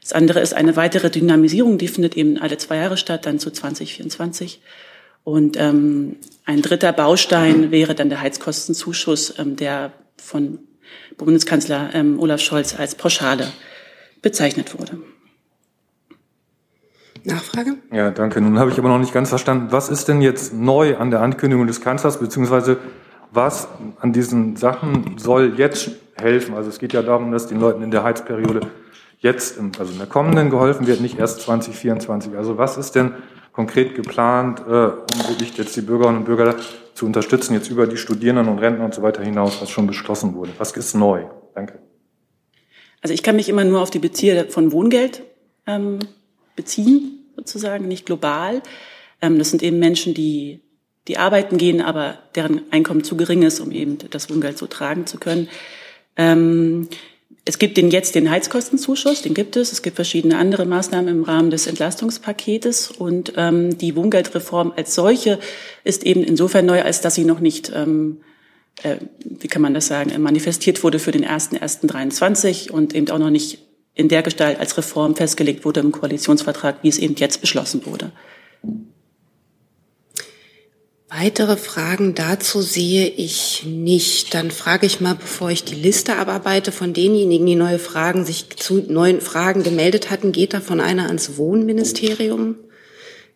Das 0.00 0.12
andere 0.12 0.38
ist 0.38 0.54
eine 0.54 0.76
weitere 0.76 1.10
Dynamisierung, 1.10 1.76
die 1.76 1.88
findet 1.88 2.16
eben 2.16 2.38
alle 2.38 2.56
zwei 2.56 2.76
Jahre 2.76 2.96
statt, 2.96 3.26
dann 3.26 3.40
zu 3.40 3.50
2024. 3.50 4.62
Und 5.24 5.56
ähm, 5.58 6.18
ein 6.44 6.62
dritter 6.62 6.92
Baustein 6.92 7.72
wäre 7.72 7.96
dann 7.96 8.08
der 8.08 8.20
Heizkostenzuschuss, 8.20 9.34
ähm, 9.40 9.56
der 9.56 9.92
von 10.16 10.60
Bundeskanzler 11.16 11.90
ähm, 11.94 12.20
Olaf 12.20 12.40
Scholz 12.40 12.78
als 12.78 12.94
Pauschale 12.94 13.48
bezeichnet 14.22 14.78
wurde. 14.78 14.98
Nachfrage? 17.24 17.76
Ja, 17.92 18.10
danke. 18.10 18.40
Nun 18.40 18.58
habe 18.58 18.70
ich 18.70 18.78
aber 18.78 18.88
noch 18.88 18.98
nicht 18.98 19.12
ganz 19.12 19.28
verstanden, 19.28 19.68
was 19.70 19.88
ist 19.88 20.08
denn 20.08 20.22
jetzt 20.22 20.54
neu 20.54 20.96
an 20.96 21.10
der 21.10 21.20
Ankündigung 21.20 21.66
des 21.66 21.80
Kanzlers, 21.80 22.18
beziehungsweise 22.18 22.78
was 23.30 23.68
an 24.00 24.12
diesen 24.12 24.56
Sachen 24.56 25.18
soll 25.18 25.54
jetzt 25.56 25.90
helfen? 26.16 26.54
Also 26.54 26.68
es 26.68 26.78
geht 26.78 26.92
ja 26.92 27.02
darum, 27.02 27.32
dass 27.32 27.46
den 27.46 27.60
Leuten 27.60 27.82
in 27.82 27.90
der 27.90 28.04
Heizperiode 28.04 28.60
jetzt, 29.18 29.58
im, 29.58 29.72
also 29.78 29.92
in 29.92 29.98
der 29.98 30.06
kommenden 30.06 30.50
geholfen 30.50 30.86
wird, 30.86 31.00
nicht 31.00 31.18
erst 31.18 31.40
2024. 31.42 32.36
Also 32.36 32.58
was 32.58 32.76
ist 32.76 32.94
denn 32.94 33.12
konkret 33.52 33.94
geplant, 33.94 34.60
äh, 34.60 34.70
um 34.70 35.28
wirklich 35.28 35.56
jetzt 35.56 35.76
die 35.76 35.82
Bürgerinnen 35.82 36.18
und 36.18 36.24
Bürger 36.24 36.56
zu 36.94 37.06
unterstützen, 37.06 37.54
jetzt 37.54 37.70
über 37.70 37.86
die 37.86 37.96
Studierenden 37.96 38.48
und 38.48 38.58
Rentner 38.58 38.84
und 38.84 38.94
so 38.94 39.02
weiter 39.02 39.22
hinaus, 39.22 39.60
was 39.62 39.70
schon 39.70 39.86
beschlossen 39.86 40.34
wurde? 40.34 40.52
Was 40.58 40.72
ist 40.72 40.94
neu? 40.94 41.24
Danke. 41.54 41.78
Also 43.00 43.14
ich 43.14 43.22
kann 43.22 43.36
mich 43.36 43.48
immer 43.48 43.64
nur 43.64 43.80
auf 43.80 43.90
die 43.90 43.98
Bezieher 43.98 44.46
von 44.48 44.72
Wohngeld 44.72 45.22
ähm, 45.66 45.98
beziehen, 46.56 47.26
sozusagen, 47.36 47.88
nicht 47.88 48.06
global. 48.06 48.62
Ähm, 49.20 49.38
das 49.38 49.50
sind 49.50 49.62
eben 49.62 49.78
Menschen, 49.78 50.14
die 50.14 50.60
die 51.08 51.18
arbeiten 51.18 51.58
gehen, 51.58 51.80
aber 51.80 52.18
deren 52.34 52.62
Einkommen 52.70 53.02
zu 53.02 53.16
gering 53.16 53.42
ist, 53.42 53.60
um 53.60 53.72
eben 53.72 53.98
das 54.10 54.30
Wohngeld 54.30 54.58
so 54.58 54.66
tragen 54.66 55.06
zu 55.06 55.18
können. 55.18 55.48
Ähm, 56.16 56.88
es 57.44 57.58
gibt 57.58 57.76
den 57.76 57.90
jetzt 57.90 58.14
den 58.14 58.30
Heizkostenzuschuss, 58.30 59.22
den 59.22 59.34
gibt 59.34 59.56
es. 59.56 59.72
Es 59.72 59.82
gibt 59.82 59.96
verschiedene 59.96 60.38
andere 60.38 60.64
Maßnahmen 60.64 61.08
im 61.08 61.24
Rahmen 61.24 61.50
des 61.50 61.66
Entlastungspaketes 61.66 62.92
und 62.92 63.32
ähm, 63.36 63.76
die 63.78 63.96
Wohngeldreform 63.96 64.72
als 64.76 64.94
solche 64.94 65.40
ist 65.82 66.04
eben 66.04 66.22
insofern 66.22 66.66
neu, 66.66 66.82
als 66.82 67.00
dass 67.00 67.16
sie 67.16 67.24
noch 67.24 67.40
nicht, 67.40 67.70
äh, 67.70 67.86
wie 69.24 69.48
kann 69.48 69.62
man 69.62 69.74
das 69.74 69.88
sagen, 69.88 70.22
manifestiert 70.22 70.84
wurde 70.84 71.00
für 71.00 71.10
den 71.10 71.26
1.1.23 71.26 72.70
und 72.70 72.94
eben 72.94 73.10
auch 73.10 73.18
noch 73.18 73.30
nicht 73.30 73.58
in 73.94 74.08
der 74.08 74.22
Gestalt 74.22 74.58
als 74.58 74.76
Reform 74.76 75.16
festgelegt 75.16 75.64
wurde 75.64 75.80
im 75.80 75.92
Koalitionsvertrag, 75.92 76.76
wie 76.82 76.88
es 76.88 76.98
eben 76.98 77.14
jetzt 77.16 77.40
beschlossen 77.40 77.84
wurde. 77.86 78.12
Weitere 81.14 81.58
Fragen 81.58 82.14
dazu 82.14 82.62
sehe 82.62 83.06
ich 83.06 83.64
nicht. 83.66 84.32
Dann 84.32 84.50
frage 84.50 84.86
ich 84.86 85.02
mal, 85.02 85.14
bevor 85.14 85.50
ich 85.50 85.62
die 85.62 85.74
Liste 85.74 86.16
abarbeite, 86.16 86.72
von 86.72 86.94
denjenigen, 86.94 87.46
die 87.46 87.54
neue 87.54 87.78
Fragen, 87.78 88.24
sich 88.24 88.48
zu 88.56 88.76
neuen 88.88 89.20
Fragen 89.20 89.62
gemeldet 89.62 90.10
hatten, 90.10 90.32
geht 90.32 90.54
davon 90.54 90.80
einer 90.80 91.08
ans 91.08 91.36
Wohnministerium? 91.36 92.56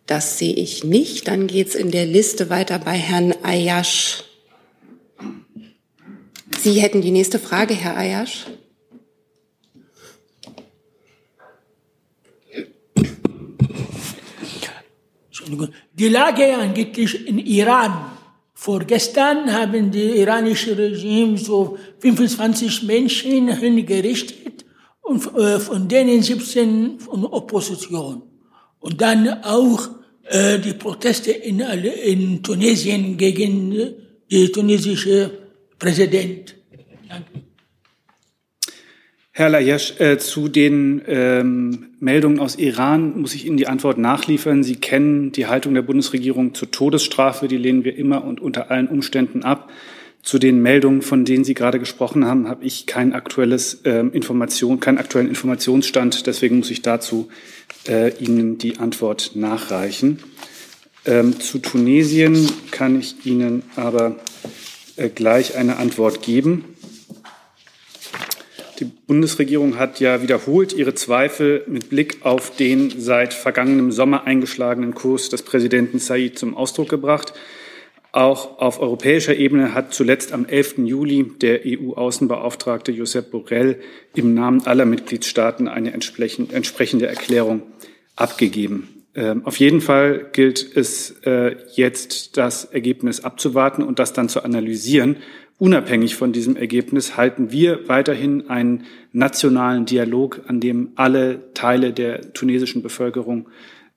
Das 0.07 0.39
sehe 0.39 0.55
ich 0.55 0.85
nicht. 0.85 1.27
Dann 1.27 1.45
geht 1.45 1.67
es 1.67 1.75
in 1.75 1.91
der 1.91 2.07
Liste 2.07 2.49
weiter 2.49 2.79
bei 2.79 2.93
Herrn 2.93 3.35
Ayash. 3.43 4.23
Sie 6.59 6.81
hätten 6.81 7.01
die 7.01 7.11
nächste 7.11 7.37
Frage, 7.37 7.75
Herr 7.75 7.95
Ayash. 7.95 8.47
Die 15.93 16.09
Lage 16.09 16.57
eigentlich 16.57 17.27
in 17.27 17.39
Iran. 17.39 18.11
Vorgestern 18.53 19.53
haben 19.53 19.91
die 19.91 20.17
iranische 20.19 20.77
Regime 20.77 21.37
so 21.37 21.77
25 21.99 22.83
Menschen 22.83 23.55
hingerichtet 23.55 24.65
und 25.01 25.35
äh, 25.35 25.59
von 25.59 25.87
denen 25.87 26.21
17 26.21 26.99
von 26.99 27.25
Opposition. 27.25 28.23
Und 28.79 28.99
dann 28.99 29.43
auch 29.43 29.89
äh, 30.23 30.59
die 30.59 30.73
Proteste 30.73 31.31
in, 31.31 31.59
in 31.59 32.41
Tunesien 32.43 33.15
gegen 33.17 33.93
die 34.29 34.51
tunesische 34.51 35.31
Präsident. 35.77 36.55
Danke. 37.07 37.46
Herr 39.37 39.49
Lajesch, 39.49 39.99
äh, 39.99 40.17
zu 40.17 40.47
den 40.47 40.99
ähm, 41.05 41.89
Meldungen 41.99 42.39
aus 42.39 42.55
Iran 42.55 43.21
muss 43.21 43.35
ich 43.35 43.45
Ihnen 43.45 43.57
die 43.57 43.67
Antwort 43.67 43.99
nachliefern. 43.99 44.63
Sie 44.63 44.77
kennen 44.77 45.31
die 45.31 45.45
Haltung 45.45 45.75
der 45.75 45.83
Bundesregierung 45.83 46.55
zur 46.55 46.71
Todesstrafe, 46.71 47.47
die 47.47 47.57
lehnen 47.57 47.83
wir 47.83 47.95
immer 47.95 48.23
und 48.23 48.41
unter 48.41 48.71
allen 48.71 48.87
Umständen 48.87 49.43
ab. 49.43 49.69
Zu 50.23 50.39
den 50.39 50.59
Meldungen, 50.63 51.03
von 51.03 51.23
denen 51.23 51.43
Sie 51.43 51.53
gerade 51.53 51.77
gesprochen 51.77 52.25
haben, 52.25 52.49
habe 52.49 52.65
ich 52.65 52.87
kein 52.87 53.13
aktuelles 53.13 53.81
ähm, 53.85 54.11
Information, 54.11 54.79
keinen 54.79 54.97
aktuellen 54.97 55.29
Informationsstand. 55.29 56.25
Deswegen 56.25 56.57
muss 56.57 56.71
ich 56.71 56.81
dazu 56.81 57.27
äh, 57.87 58.15
Ihnen 58.17 58.57
die 58.57 58.79
Antwort 58.79 59.33
nachreichen. 59.35 60.17
Ähm, 61.05 61.39
zu 61.39 61.59
Tunesien 61.59 62.49
kann 62.71 62.99
ich 62.99 63.23
Ihnen 63.23 63.61
aber 63.75 64.15
äh, 64.95 65.09
gleich 65.09 65.55
eine 65.57 65.77
Antwort 65.77 66.23
geben. 66.23 66.65
Die 68.79 68.85
Bundesregierung 68.85 69.79
hat 69.79 69.99
ja 69.99 70.21
wiederholt 70.21 70.71
ihre 70.71 70.93
Zweifel 70.93 71.63
mit 71.67 71.89
Blick 71.89 72.17
auf 72.21 72.55
den 72.55 72.91
seit 72.99 73.33
vergangenem 73.33 73.91
Sommer 73.91 74.25
eingeschlagenen 74.25 74.93
Kurs 74.93 75.29
des 75.29 75.41
Präsidenten 75.41 75.97
Said 75.97 76.37
zum 76.37 76.55
Ausdruck 76.55 76.87
gebracht. 76.87 77.33
Auch 78.11 78.59
auf 78.59 78.79
europäischer 78.79 79.35
Ebene 79.35 79.73
hat 79.73 79.95
zuletzt 79.95 80.31
am 80.31 80.45
11. 80.45 80.79
Juli 80.79 81.31
der 81.41 81.61
EU-Außenbeauftragte 81.65 82.91
Josep 82.91 83.31
Borrell 83.31 83.79
im 84.13 84.35
Namen 84.35 84.65
aller 84.67 84.85
Mitgliedstaaten 84.85 85.67
eine 85.67 85.91
entsprechende 85.93 87.07
Erklärung 87.07 87.63
abgegeben. 88.15 88.89
Ähm, 89.15 89.43
auf 89.45 89.57
jeden 89.57 89.81
Fall 89.81 90.29
gilt 90.33 90.77
es 90.77 91.15
äh, 91.23 91.55
jetzt, 91.73 92.37
das 92.37 92.65
Ergebnis 92.65 93.23
abzuwarten 93.23 93.81
und 93.81 93.97
das 93.97 94.13
dann 94.13 94.29
zu 94.29 94.43
analysieren 94.43 95.17
Unabhängig 95.59 96.15
von 96.15 96.33
diesem 96.33 96.55
Ergebnis 96.55 97.17
halten 97.17 97.51
wir 97.51 97.87
weiterhin 97.87 98.47
einen 98.49 98.83
nationalen 99.11 99.85
Dialog, 99.85 100.41
an 100.45 100.59
dem 100.59 100.91
alle 100.95 101.51
Teile 101.55 101.93
der 101.93 102.33
tunesischen 102.33 102.83
Bevölkerung 102.83 103.49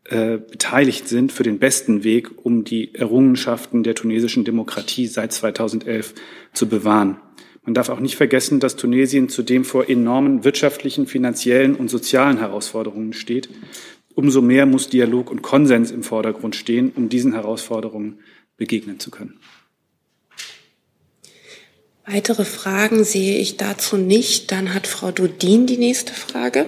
äh, 0.04 0.38
beteiligt 0.38 1.06
sind, 1.06 1.32
für 1.32 1.42
den 1.42 1.58
besten 1.58 2.02
Weg, 2.02 2.30
um 2.46 2.64
die 2.64 2.94
Errungenschaften 2.94 3.82
der 3.82 3.94
tunesischen 3.94 4.44
Demokratie 4.44 5.06
seit 5.06 5.34
2011 5.34 6.14
zu 6.54 6.66
bewahren. 6.66 7.18
Man 7.62 7.74
darf 7.74 7.90
auch 7.90 8.00
nicht 8.00 8.16
vergessen, 8.16 8.58
dass 8.58 8.76
Tunesien 8.76 9.28
zudem 9.28 9.64
vor 9.64 9.90
enormen 9.90 10.44
wirtschaftlichen, 10.44 11.06
finanziellen 11.06 11.74
und 11.74 11.90
sozialen 11.90 12.38
Herausforderungen 12.38 13.12
steht. 13.12 13.50
Umso 14.14 14.40
mehr 14.40 14.64
muss 14.64 14.88
Dialog 14.88 15.30
und 15.30 15.42
Konsens 15.42 15.90
im 15.90 16.02
Vordergrund 16.02 16.56
stehen, 16.56 16.90
um 16.96 17.10
diesen 17.10 17.34
Herausforderungen 17.34 18.20
begegnen 18.56 18.98
zu 18.98 19.10
können. 19.10 19.38
Weitere 22.12 22.44
Fragen 22.44 23.04
sehe 23.04 23.38
ich 23.38 23.56
dazu 23.56 23.96
nicht. 23.96 24.50
Dann 24.50 24.74
hat 24.74 24.88
Frau 24.88 25.12
Dudin 25.12 25.66
die 25.66 25.76
nächste 25.76 26.12
Frage. 26.12 26.66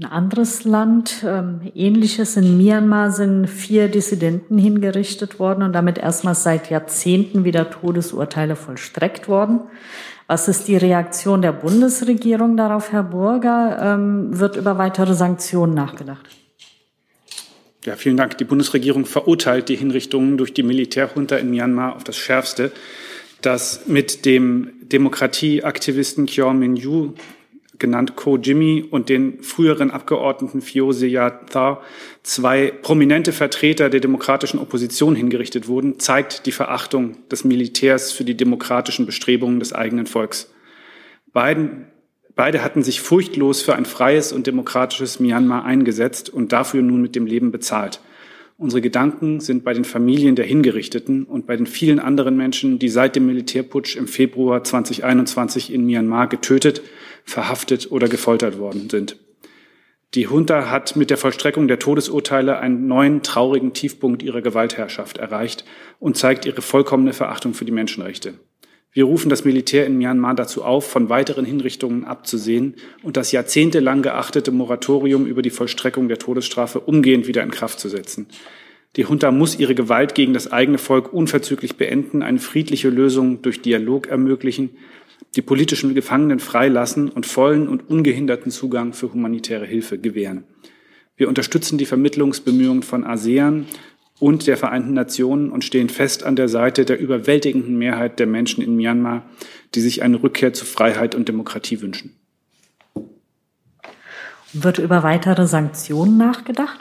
Ein 0.00 0.04
anderes 0.04 0.64
Land, 0.64 1.24
ähm, 1.26 1.72
ähnliches 1.74 2.36
in 2.36 2.56
Myanmar, 2.58 3.10
sind 3.10 3.46
vier 3.48 3.88
Dissidenten 3.88 4.58
hingerichtet 4.58 5.40
worden 5.40 5.62
und 5.62 5.72
damit 5.72 5.98
erstmals 5.98 6.44
seit 6.44 6.70
Jahrzehnten 6.70 7.44
wieder 7.44 7.70
Todesurteile 7.70 8.54
vollstreckt 8.54 9.26
worden. 9.26 9.60
Was 10.28 10.46
ist 10.46 10.68
die 10.68 10.76
Reaktion 10.76 11.40
der 11.40 11.52
Bundesregierung 11.52 12.56
darauf, 12.56 12.92
Herr 12.92 13.02
Burger? 13.02 13.78
Ähm, 13.80 14.38
wird 14.38 14.54
über 14.54 14.76
weitere 14.76 15.14
Sanktionen 15.14 15.74
nachgedacht? 15.74 16.37
Ja, 17.88 17.96
vielen 17.96 18.18
Dank. 18.18 18.36
Die 18.36 18.44
Bundesregierung 18.44 19.06
verurteilt 19.06 19.70
die 19.70 19.76
Hinrichtungen 19.76 20.36
durch 20.36 20.52
die 20.52 20.62
Militärjunta 20.62 21.36
in 21.36 21.48
Myanmar 21.48 21.96
auf 21.96 22.04
das 22.04 22.18
Schärfste. 22.18 22.70
Das 23.40 23.86
mit 23.86 24.26
dem 24.26 24.72
Demokratieaktivisten 24.82 26.26
Kyaw 26.26 26.52
Min-yu 26.52 27.14
genannt 27.78 28.14
Ko 28.14 28.36
Jimmy 28.36 28.84
und 28.90 29.08
den 29.08 29.42
früheren 29.42 29.90
Abgeordneten 29.90 30.60
Phyo 30.60 30.92
Tha, 30.92 31.80
zwei 32.22 32.72
prominente 32.82 33.32
Vertreter 33.32 33.88
der 33.88 34.00
demokratischen 34.00 34.60
Opposition 34.60 35.14
hingerichtet 35.14 35.66
wurden, 35.66 35.98
zeigt 35.98 36.44
die 36.44 36.52
Verachtung 36.52 37.16
des 37.30 37.44
Militärs 37.44 38.12
für 38.12 38.24
die 38.24 38.36
demokratischen 38.36 39.06
Bestrebungen 39.06 39.60
des 39.60 39.72
eigenen 39.72 40.04
Volks. 40.04 40.52
Beiden, 41.32 41.86
beide 42.38 42.62
hatten 42.62 42.84
sich 42.84 43.00
furchtlos 43.00 43.62
für 43.62 43.74
ein 43.74 43.84
freies 43.84 44.32
und 44.32 44.46
demokratisches 44.46 45.18
Myanmar 45.18 45.64
eingesetzt 45.64 46.30
und 46.30 46.52
dafür 46.52 46.82
nun 46.82 47.02
mit 47.02 47.16
dem 47.16 47.26
Leben 47.26 47.50
bezahlt. 47.50 48.00
Unsere 48.56 48.80
Gedanken 48.80 49.40
sind 49.40 49.64
bei 49.64 49.74
den 49.74 49.84
Familien 49.84 50.36
der 50.36 50.44
Hingerichteten 50.44 51.24
und 51.24 51.48
bei 51.48 51.56
den 51.56 51.66
vielen 51.66 51.98
anderen 51.98 52.36
Menschen, 52.36 52.78
die 52.78 52.90
seit 52.90 53.16
dem 53.16 53.26
Militärputsch 53.26 53.96
im 53.96 54.06
Februar 54.06 54.62
2021 54.62 55.72
in 55.74 55.84
Myanmar 55.84 56.28
getötet, 56.28 56.80
verhaftet 57.24 57.90
oder 57.90 58.08
gefoltert 58.08 58.58
worden 58.60 58.88
sind. 58.88 59.16
Die 60.14 60.22
Junta 60.22 60.70
hat 60.70 60.94
mit 60.94 61.10
der 61.10 61.16
Vollstreckung 61.16 61.66
der 61.66 61.80
Todesurteile 61.80 62.60
einen 62.60 62.86
neuen 62.86 63.24
traurigen 63.24 63.74
Tiefpunkt 63.74 64.22
ihrer 64.22 64.42
Gewaltherrschaft 64.42 65.18
erreicht 65.18 65.64
und 65.98 66.16
zeigt 66.16 66.46
ihre 66.46 66.62
vollkommene 66.62 67.12
Verachtung 67.12 67.52
für 67.52 67.64
die 67.64 67.72
Menschenrechte. 67.72 68.34
Wir 68.98 69.04
rufen 69.04 69.28
das 69.28 69.44
Militär 69.44 69.86
in 69.86 69.96
Myanmar 69.96 70.34
dazu 70.34 70.64
auf, 70.64 70.84
von 70.90 71.08
weiteren 71.08 71.44
Hinrichtungen 71.44 72.02
abzusehen 72.02 72.74
und 73.04 73.16
das 73.16 73.30
jahrzehntelang 73.30 74.02
geachtete 74.02 74.50
Moratorium 74.50 75.24
über 75.24 75.40
die 75.40 75.50
Vollstreckung 75.50 76.08
der 76.08 76.18
Todesstrafe 76.18 76.80
umgehend 76.80 77.28
wieder 77.28 77.44
in 77.44 77.52
Kraft 77.52 77.78
zu 77.78 77.88
setzen. 77.88 78.26
Die 78.96 79.02
Junta 79.02 79.30
muss 79.30 79.56
ihre 79.56 79.76
Gewalt 79.76 80.16
gegen 80.16 80.32
das 80.32 80.50
eigene 80.50 80.78
Volk 80.78 81.12
unverzüglich 81.12 81.76
beenden, 81.76 82.24
eine 82.24 82.40
friedliche 82.40 82.88
Lösung 82.88 83.40
durch 83.40 83.62
Dialog 83.62 84.08
ermöglichen, 84.08 84.70
die 85.36 85.42
politischen 85.42 85.94
Gefangenen 85.94 86.40
freilassen 86.40 87.08
und 87.08 87.24
vollen 87.24 87.68
und 87.68 87.88
ungehinderten 87.88 88.50
Zugang 88.50 88.94
für 88.94 89.12
humanitäre 89.12 89.64
Hilfe 89.64 89.98
gewähren. 89.98 90.42
Wir 91.16 91.28
unterstützen 91.28 91.78
die 91.78 91.86
Vermittlungsbemühungen 91.86 92.82
von 92.82 93.04
ASEAN 93.04 93.66
und 94.20 94.46
der 94.46 94.56
Vereinten 94.56 94.94
Nationen 94.94 95.50
und 95.50 95.64
stehen 95.64 95.88
fest 95.88 96.24
an 96.24 96.36
der 96.36 96.48
Seite 96.48 96.84
der 96.84 96.98
überwältigenden 96.98 97.78
Mehrheit 97.78 98.18
der 98.18 98.26
Menschen 98.26 98.62
in 98.62 98.76
Myanmar, 98.76 99.22
die 99.74 99.80
sich 99.80 100.02
eine 100.02 100.22
Rückkehr 100.22 100.52
zu 100.52 100.64
Freiheit 100.64 101.14
und 101.14 101.28
Demokratie 101.28 101.80
wünschen. 101.80 102.14
Wird 104.52 104.78
über 104.78 105.02
weitere 105.02 105.46
Sanktionen 105.46 106.16
nachgedacht? 106.16 106.80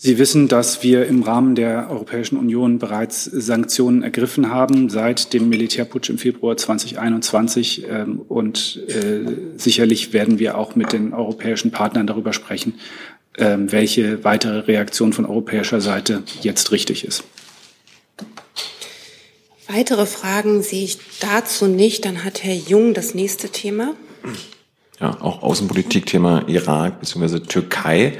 Sie 0.00 0.16
wissen, 0.16 0.46
dass 0.46 0.84
wir 0.84 1.06
im 1.06 1.24
Rahmen 1.24 1.56
der 1.56 1.90
Europäischen 1.90 2.36
Union 2.36 2.78
bereits 2.78 3.24
Sanktionen 3.24 4.04
ergriffen 4.04 4.48
haben 4.48 4.90
seit 4.90 5.32
dem 5.32 5.48
Militärputsch 5.48 6.08
im 6.08 6.18
Februar 6.18 6.56
2021. 6.56 7.84
Ähm, 7.90 8.20
und 8.28 8.80
äh, 8.86 9.56
sicherlich 9.56 10.12
werden 10.12 10.38
wir 10.38 10.56
auch 10.56 10.76
mit 10.76 10.92
den 10.92 11.12
europäischen 11.12 11.72
Partnern 11.72 12.06
darüber 12.06 12.32
sprechen, 12.32 12.74
welche 13.38 14.24
weitere 14.24 14.58
Reaktion 14.60 15.12
von 15.12 15.24
europäischer 15.24 15.80
Seite 15.80 16.24
jetzt 16.42 16.72
richtig 16.72 17.04
ist. 17.04 17.24
Weitere 19.68 20.06
Fragen 20.06 20.62
sehe 20.62 20.84
ich 20.84 20.98
dazu 21.20 21.66
nicht. 21.66 22.06
Dann 22.06 22.24
hat 22.24 22.42
Herr 22.42 22.54
Jung 22.54 22.94
das 22.94 23.14
nächste 23.14 23.50
Thema. 23.50 23.94
Ja, 24.98 25.20
auch 25.20 25.42
Außenpolitik-Thema 25.42 26.48
Irak 26.48 27.00
bzw. 27.00 27.40
Türkei. 27.40 28.18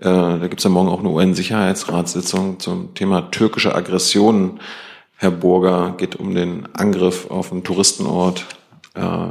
Äh, 0.00 0.04
da 0.04 0.46
gibt 0.48 0.60
es 0.60 0.64
ja 0.64 0.70
morgen 0.70 0.88
auch 0.88 1.00
eine 1.00 1.08
UN-Sicherheitsratssitzung 1.08 2.60
zum 2.60 2.94
Thema 2.94 3.30
türkische 3.30 3.74
Aggressionen. 3.74 4.60
Herr 5.16 5.30
Burger 5.30 5.94
geht 5.96 6.16
um 6.16 6.34
den 6.34 6.66
Angriff 6.74 7.30
auf 7.30 7.52
einen 7.52 7.64
Touristenort 7.64 8.44
äh, 8.94 9.28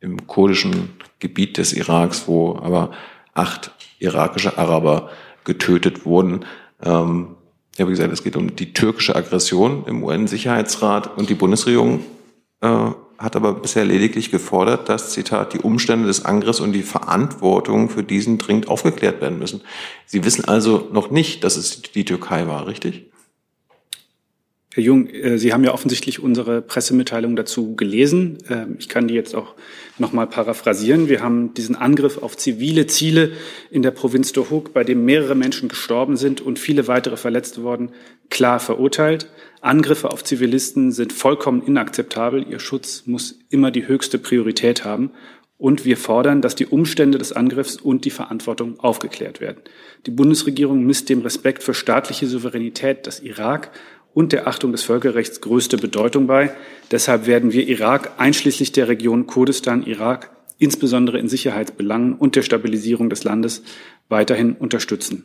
im 0.00 0.26
kurdischen 0.26 0.96
Gebiet 1.20 1.56
des 1.56 1.72
Iraks, 1.72 2.26
wo 2.26 2.56
aber 2.56 2.90
acht 3.32 3.70
irakische 4.00 4.58
Araber 4.58 5.10
getötet 5.44 6.04
wurden. 6.04 6.44
Ähm, 6.82 7.36
ja, 7.76 7.86
wie 7.86 7.92
gesagt, 7.92 8.12
es 8.12 8.24
geht 8.24 8.36
um 8.36 8.56
die 8.56 8.72
türkische 8.72 9.14
Aggression 9.14 9.84
im 9.86 10.02
UN-Sicherheitsrat 10.02 11.16
und 11.16 11.30
die 11.30 11.34
Bundesregierung 11.34 12.00
äh, 12.60 12.90
hat 13.18 13.36
aber 13.36 13.52
bisher 13.52 13.84
lediglich 13.84 14.30
gefordert, 14.30 14.88
dass, 14.88 15.10
Zitat, 15.10 15.52
die 15.52 15.58
Umstände 15.58 16.06
des 16.06 16.24
Angriffs 16.24 16.58
und 16.58 16.72
die 16.72 16.82
Verantwortung 16.82 17.90
für 17.90 18.02
diesen 18.02 18.38
dringend 18.38 18.68
aufgeklärt 18.68 19.20
werden 19.20 19.38
müssen. 19.38 19.60
Sie 20.06 20.24
wissen 20.24 20.46
also 20.46 20.88
noch 20.90 21.10
nicht, 21.10 21.44
dass 21.44 21.56
es 21.56 21.82
die 21.82 22.06
Türkei 22.06 22.46
war, 22.46 22.66
richtig? 22.66 23.09
Herr 24.72 24.84
Jung, 24.84 25.08
äh, 25.08 25.36
Sie 25.36 25.52
haben 25.52 25.64
ja 25.64 25.74
offensichtlich 25.74 26.22
unsere 26.22 26.62
Pressemitteilung 26.62 27.34
dazu 27.34 27.74
gelesen. 27.74 28.38
Ähm, 28.48 28.76
ich 28.78 28.88
kann 28.88 29.08
die 29.08 29.14
jetzt 29.14 29.34
auch 29.34 29.56
noch 29.98 30.12
mal 30.12 30.26
paraphrasieren. 30.26 31.08
Wir 31.08 31.22
haben 31.22 31.54
diesen 31.54 31.74
Angriff 31.74 32.18
auf 32.18 32.36
zivile 32.36 32.86
Ziele 32.86 33.32
in 33.72 33.82
der 33.82 33.90
Provinz 33.90 34.32
Dohuk, 34.32 34.72
bei 34.72 34.84
dem 34.84 35.04
mehrere 35.04 35.34
Menschen 35.34 35.68
gestorben 35.68 36.16
sind 36.16 36.40
und 36.40 36.60
viele 36.60 36.86
weitere 36.86 37.16
verletzt 37.16 37.60
wurden, 37.60 37.90
klar 38.28 38.60
verurteilt. 38.60 39.28
Angriffe 39.60 40.12
auf 40.12 40.22
Zivilisten 40.22 40.92
sind 40.92 41.12
vollkommen 41.12 41.62
inakzeptabel. 41.62 42.46
Ihr 42.48 42.60
Schutz 42.60 43.02
muss 43.06 43.40
immer 43.50 43.72
die 43.72 43.88
höchste 43.88 44.18
Priorität 44.18 44.84
haben. 44.84 45.10
Und 45.58 45.84
wir 45.84 45.98
fordern, 45.98 46.40
dass 46.40 46.54
die 46.54 46.64
Umstände 46.64 47.18
des 47.18 47.32
Angriffs 47.32 47.76
und 47.76 48.06
die 48.06 48.10
Verantwortung 48.10 48.80
aufgeklärt 48.80 49.42
werden. 49.42 49.58
Die 50.06 50.10
Bundesregierung 50.10 50.86
misst 50.86 51.10
dem 51.10 51.20
Respekt 51.20 51.62
für 51.62 51.74
staatliche 51.74 52.26
Souveränität 52.26 53.06
des 53.06 53.20
Irak 53.20 53.70
und 54.14 54.32
der 54.32 54.46
Achtung 54.46 54.72
des 54.72 54.82
Völkerrechts 54.82 55.40
größte 55.40 55.76
Bedeutung 55.76 56.26
bei. 56.26 56.52
Deshalb 56.90 57.26
werden 57.26 57.52
wir 57.52 57.68
Irak 57.68 58.12
einschließlich 58.18 58.72
der 58.72 58.88
Region 58.88 59.26
Kurdistan, 59.26 59.82
Irak, 59.84 60.30
insbesondere 60.58 61.18
in 61.18 61.28
Sicherheitsbelangen 61.28 62.14
und 62.14 62.36
der 62.36 62.42
Stabilisierung 62.42 63.08
des 63.10 63.24
Landes 63.24 63.62
weiterhin 64.08 64.54
unterstützen. 64.54 65.24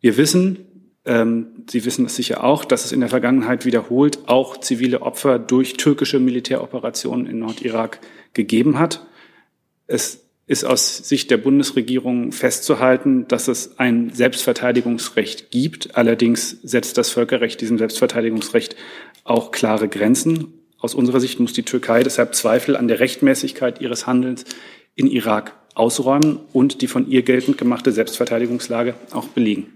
Wir 0.00 0.16
wissen, 0.16 0.66
ähm, 1.04 1.64
Sie 1.68 1.84
wissen 1.84 2.06
es 2.06 2.16
sicher 2.16 2.44
auch, 2.44 2.64
dass 2.64 2.84
es 2.84 2.92
in 2.92 3.00
der 3.00 3.08
Vergangenheit 3.08 3.64
wiederholt 3.64 4.18
auch 4.26 4.58
zivile 4.58 5.02
Opfer 5.02 5.38
durch 5.38 5.74
türkische 5.74 6.18
Militäroperationen 6.18 7.26
in 7.26 7.38
Nordirak 7.38 8.00
gegeben 8.34 8.78
hat. 8.78 9.06
Es 9.86 10.29
ist 10.50 10.64
aus 10.64 10.96
Sicht 10.96 11.30
der 11.30 11.36
Bundesregierung 11.36 12.32
festzuhalten, 12.32 13.28
dass 13.28 13.46
es 13.46 13.78
ein 13.78 14.10
Selbstverteidigungsrecht 14.12 15.52
gibt. 15.52 15.96
Allerdings 15.96 16.58
setzt 16.64 16.98
das 16.98 17.10
Völkerrecht 17.10 17.60
diesem 17.60 17.78
Selbstverteidigungsrecht 17.78 18.74
auch 19.22 19.52
klare 19.52 19.88
Grenzen. 19.88 20.48
Aus 20.80 20.96
unserer 20.96 21.20
Sicht 21.20 21.38
muss 21.38 21.52
die 21.52 21.62
Türkei 21.62 22.02
deshalb 22.02 22.34
Zweifel 22.34 22.76
an 22.76 22.88
der 22.88 22.98
Rechtmäßigkeit 22.98 23.80
ihres 23.80 24.08
Handelns 24.08 24.44
in 24.96 25.06
Irak 25.06 25.54
ausräumen 25.76 26.40
und 26.52 26.82
die 26.82 26.88
von 26.88 27.08
ihr 27.08 27.22
geltend 27.22 27.56
gemachte 27.56 27.92
Selbstverteidigungslage 27.92 28.96
auch 29.12 29.28
belegen 29.28 29.68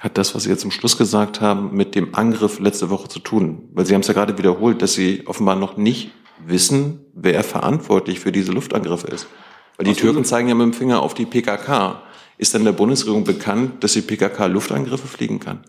hat 0.00 0.18
das, 0.18 0.34
was 0.34 0.42
Sie 0.42 0.48
jetzt 0.48 0.62
zum 0.62 0.72
Schluss 0.72 0.98
gesagt 0.98 1.40
haben, 1.40 1.76
mit 1.76 1.94
dem 1.94 2.16
Angriff 2.16 2.58
letzte 2.58 2.90
Woche 2.90 3.06
zu 3.06 3.20
tun? 3.20 3.68
Weil 3.72 3.86
Sie 3.86 3.94
haben 3.94 4.00
es 4.00 4.08
ja 4.08 4.14
gerade 4.14 4.36
wiederholt, 4.36 4.82
dass 4.82 4.94
Sie 4.94 5.22
offenbar 5.26 5.54
noch 5.54 5.76
nicht 5.76 6.10
wissen, 6.44 7.04
wer 7.14 7.44
verantwortlich 7.44 8.18
für 8.18 8.32
diese 8.32 8.50
Luftangriffe 8.50 9.06
ist. 9.06 9.28
Weil 9.76 9.86
die 9.86 9.94
Türken 9.94 10.24
zeigen 10.24 10.48
ja 10.48 10.54
mit 10.54 10.64
dem 10.64 10.72
Finger 10.72 11.00
auf 11.00 11.14
die 11.14 11.26
PKK. 11.26 12.02
Ist 12.38 12.54
denn 12.54 12.64
der 12.64 12.72
Bundesregierung 12.72 13.24
bekannt, 13.24 13.84
dass 13.84 13.92
die 13.92 14.02
PKK 14.02 14.46
Luftangriffe 14.46 15.06
fliegen 15.06 15.40
kann? 15.40 15.60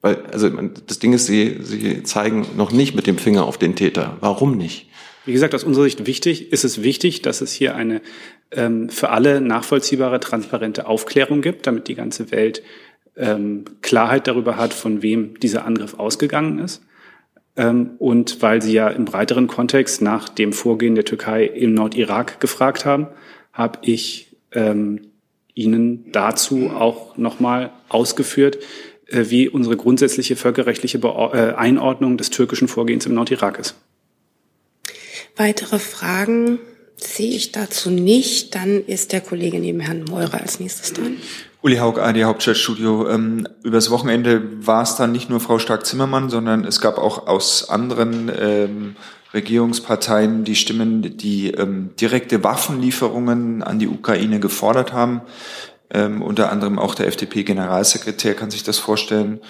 Weil, 0.00 0.24
also 0.26 0.50
das 0.50 0.98
Ding 0.98 1.12
ist, 1.14 1.26
Sie, 1.26 1.58
Sie 1.60 2.02
zeigen 2.02 2.46
noch 2.56 2.72
nicht 2.72 2.94
mit 2.94 3.06
dem 3.06 3.16
Finger 3.16 3.46
auf 3.46 3.56
den 3.56 3.74
Täter. 3.74 4.18
Warum 4.20 4.56
nicht? 4.56 4.88
Wie 5.24 5.32
gesagt, 5.32 5.54
aus 5.54 5.64
unserer 5.64 5.84
Sicht 5.84 6.06
wichtig, 6.06 6.52
ist 6.52 6.64
es 6.64 6.82
wichtig, 6.82 7.22
dass 7.22 7.40
es 7.40 7.52
hier 7.52 7.74
eine 7.74 8.02
ähm, 8.50 8.90
für 8.90 9.08
alle 9.10 9.40
nachvollziehbare, 9.40 10.20
transparente 10.20 10.86
Aufklärung 10.86 11.40
gibt, 11.40 11.66
damit 11.66 11.88
die 11.88 11.94
ganze 11.94 12.30
Welt 12.30 12.62
ähm, 13.16 13.64
Klarheit 13.80 14.26
darüber 14.26 14.56
hat, 14.56 14.74
von 14.74 15.02
wem 15.02 15.38
dieser 15.40 15.64
Angriff 15.64 15.94
ausgegangen 15.94 16.58
ist. 16.58 16.82
Ähm, 17.56 17.92
und 17.98 18.42
weil 18.42 18.62
Sie 18.62 18.72
ja 18.72 18.88
im 18.88 19.04
breiteren 19.04 19.46
Kontext 19.46 20.02
nach 20.02 20.28
dem 20.28 20.52
Vorgehen 20.52 20.94
der 20.94 21.04
Türkei 21.04 21.44
im 21.44 21.74
Nordirak 21.74 22.40
gefragt 22.40 22.84
haben, 22.84 23.08
habe 23.52 23.78
ich 23.82 24.36
ähm, 24.52 25.12
Ihnen 25.54 26.10
dazu 26.10 26.70
auch 26.70 27.16
nochmal 27.16 27.70
ausgeführt, 27.88 28.58
äh, 29.06 29.26
wie 29.28 29.48
unsere 29.48 29.76
grundsätzliche 29.76 30.34
völkerrechtliche 30.34 30.98
Be 30.98 31.08
äh, 31.32 31.54
Einordnung 31.54 32.16
des 32.16 32.30
türkischen 32.30 32.66
Vorgehens 32.66 33.06
im 33.06 33.14
Nordirak 33.14 33.58
ist. 33.58 33.76
Weitere 35.36 35.78
Fragen 35.78 36.58
sehe 36.96 37.30
ich 37.30 37.52
dazu 37.52 37.90
nicht. 37.90 38.54
Dann 38.54 38.84
ist 38.84 39.12
der 39.12 39.20
Kollege 39.20 39.58
neben 39.58 39.80
Herrn 39.80 40.04
Meurer 40.04 40.40
als 40.40 40.58
nächstes 40.60 40.92
dran. 40.92 41.16
Uli 41.64 41.78
Haug, 41.78 41.98
AD 41.98 42.24
Hauptstadtstudio. 42.24 43.08
Ähm, 43.08 43.48
übers 43.62 43.90
Wochenende 43.90 44.66
war 44.66 44.82
es 44.82 44.96
dann 44.96 45.12
nicht 45.12 45.30
nur 45.30 45.40
Frau 45.40 45.58
Stark-Zimmermann, 45.58 46.28
sondern 46.28 46.66
es 46.66 46.78
gab 46.78 46.98
auch 46.98 47.26
aus 47.26 47.70
anderen 47.70 48.30
ähm, 48.38 48.96
Regierungsparteien 49.32 50.44
die 50.44 50.56
Stimmen, 50.56 51.16
die 51.16 51.52
ähm, 51.52 51.96
direkte 51.98 52.44
Waffenlieferungen 52.44 53.62
an 53.62 53.78
die 53.78 53.88
Ukraine 53.88 54.40
gefordert 54.40 54.92
haben. 54.92 55.22
Ähm, 55.88 56.20
unter 56.20 56.52
anderem 56.52 56.78
auch 56.78 56.94
der 56.94 57.06
FDP-Generalsekretär 57.06 58.34
kann 58.34 58.50
sich 58.50 58.62
das 58.62 58.76
vorstellen 58.76 59.40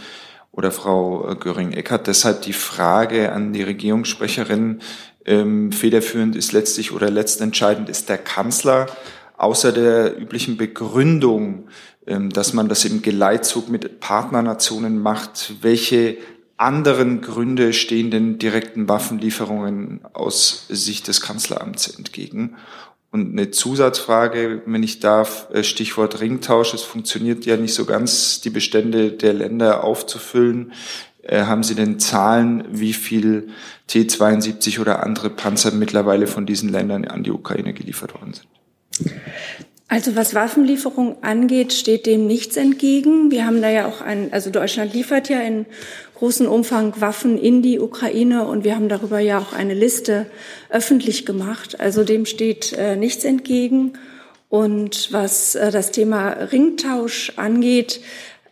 oder 0.53 0.71
Frau 0.71 1.29
äh, 1.29 1.35
Göring-Eckardt. 1.35 2.07
Deshalb 2.07 2.43
die 2.43 2.53
Frage 2.53 3.33
an 3.33 3.53
die 3.53 3.65
Regierungssprecherin, 3.65 4.83
ähm, 5.27 5.73
federführend 5.73 6.37
ist 6.37 6.53
letztlich 6.53 6.93
oder 6.93 7.11
letztentscheidend 7.11 7.89
ist 7.89 8.09
der 8.09 8.19
Kanzler, 8.19 8.87
außer 9.37 9.73
der 9.73 10.17
üblichen 10.17 10.57
Begründung, 10.57 11.69
dass 12.07 12.53
man 12.53 12.69
das 12.69 12.85
im 12.85 13.03
Geleitzug 13.03 13.69
mit 13.69 14.01
Partnernationen 14.01 14.99
macht, 14.99 15.55
welche 15.63 16.19
anderen 16.57 17.21
Gründe 17.21 17.73
stehen 17.73 18.11
den 18.11 18.39
direkten 18.39 18.89
Waffenlieferungen 18.89 20.01
aus 20.13 20.67
Sicht 20.69 21.09
des 21.09 21.21
Kanzleramts 21.21 21.89
entgegen? 21.89 22.57
Und 23.11 23.31
eine 23.31 23.53
Zusatzfrage, 23.53 24.63
wenn 24.67 24.83
ich 24.83 24.99
darf, 24.99 25.47
äh, 25.53 25.63
Stichwort 25.63 26.21
Ringtausch. 26.21 26.75
Es 26.75 26.83
funktioniert 26.83 27.47
ja 27.47 27.57
nicht 27.57 27.73
so 27.73 27.85
ganz, 27.85 28.41
die 28.41 28.51
Bestände 28.51 29.13
der 29.13 29.33
Länder 29.33 29.85
aufzufüllen. 29.85 30.73
Äh, 31.23 31.45
haben 31.45 31.63
Sie 31.63 31.77
denn 31.77 32.01
Zahlen, 32.01 32.65
wie 32.73 32.93
viel 32.93 33.51
T-72 33.87 34.81
oder 34.81 35.05
andere 35.05 35.31
Panzer 35.31 35.71
mittlerweile 35.71 36.27
von 36.27 36.45
diesen 36.45 36.71
Ländern 36.71 37.05
an 37.05 37.23
die 37.23 37.31
Ukraine 37.31 37.73
geliefert 37.73 38.15
worden 38.15 38.35
sind? 38.35 39.15
Also 39.87 40.17
was 40.17 40.35
Waffenlieferung 40.35 41.23
angeht, 41.23 41.73
steht 41.73 42.07
dem 42.07 42.27
nichts 42.27 42.57
entgegen. 42.57 43.31
Wir 43.31 43.47
haben 43.47 43.61
da 43.61 43.69
ja 43.69 43.87
auch 43.87 44.01
ein, 44.01 44.33
also 44.33 44.51
Deutschland 44.51 44.95
liefert 44.95 45.29
ja 45.29 45.41
in 45.41 45.67
großen 46.15 46.47
Umfang 46.47 47.01
Waffen 47.01 47.39
in 47.39 47.61
die 47.61 47.79
Ukraine 47.79 48.47
und 48.47 48.65
wir 48.65 48.77
haben 48.77 48.89
darüber 48.89 49.19
ja 49.19 49.39
auch 49.39 49.53
eine 49.53 49.75
Liste 49.75 50.27
öffentlich 50.71 51.27
gemacht. 51.27 51.81
Also 51.81 52.03
dem 52.03 52.25
steht 52.25 52.73
äh, 52.73 52.97
nichts 52.97 53.25
entgegen. 53.25 53.93
Und 54.49 55.13
was 55.13 55.55
äh, 55.55 55.71
das 55.71 55.91
Thema 55.91 56.31
Ringtausch 56.31 57.33
angeht, 57.37 58.01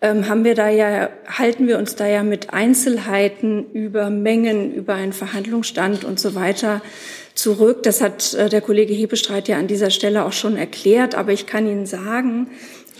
ähm, 0.02 0.28
haben 0.28 0.44
wir 0.44 0.54
da 0.54 0.68
ja, 0.68 1.08
halten 1.26 1.66
wir 1.66 1.78
uns 1.78 1.94
da 1.94 2.06
ja 2.06 2.24
mit 2.24 2.52
Einzelheiten 2.52 3.70
über 3.72 4.10
Mengen, 4.10 4.74
über 4.74 4.94
einen 4.94 5.12
Verhandlungsstand 5.12 6.04
und 6.04 6.20
so 6.20 6.34
weiter 6.34 6.82
zurück. 7.34 7.82
Das 7.82 8.00
hat 8.00 8.34
äh, 8.34 8.48
der 8.48 8.60
Kollege 8.60 8.94
Hebestreit 8.94 9.48
ja 9.48 9.58
an 9.58 9.66
dieser 9.66 9.90
Stelle 9.90 10.24
auch 10.24 10.32
schon 10.32 10.56
erklärt. 10.56 11.14
Aber 11.14 11.32
ich 11.32 11.46
kann 11.46 11.66
Ihnen 11.66 11.86
sagen, 11.86 12.48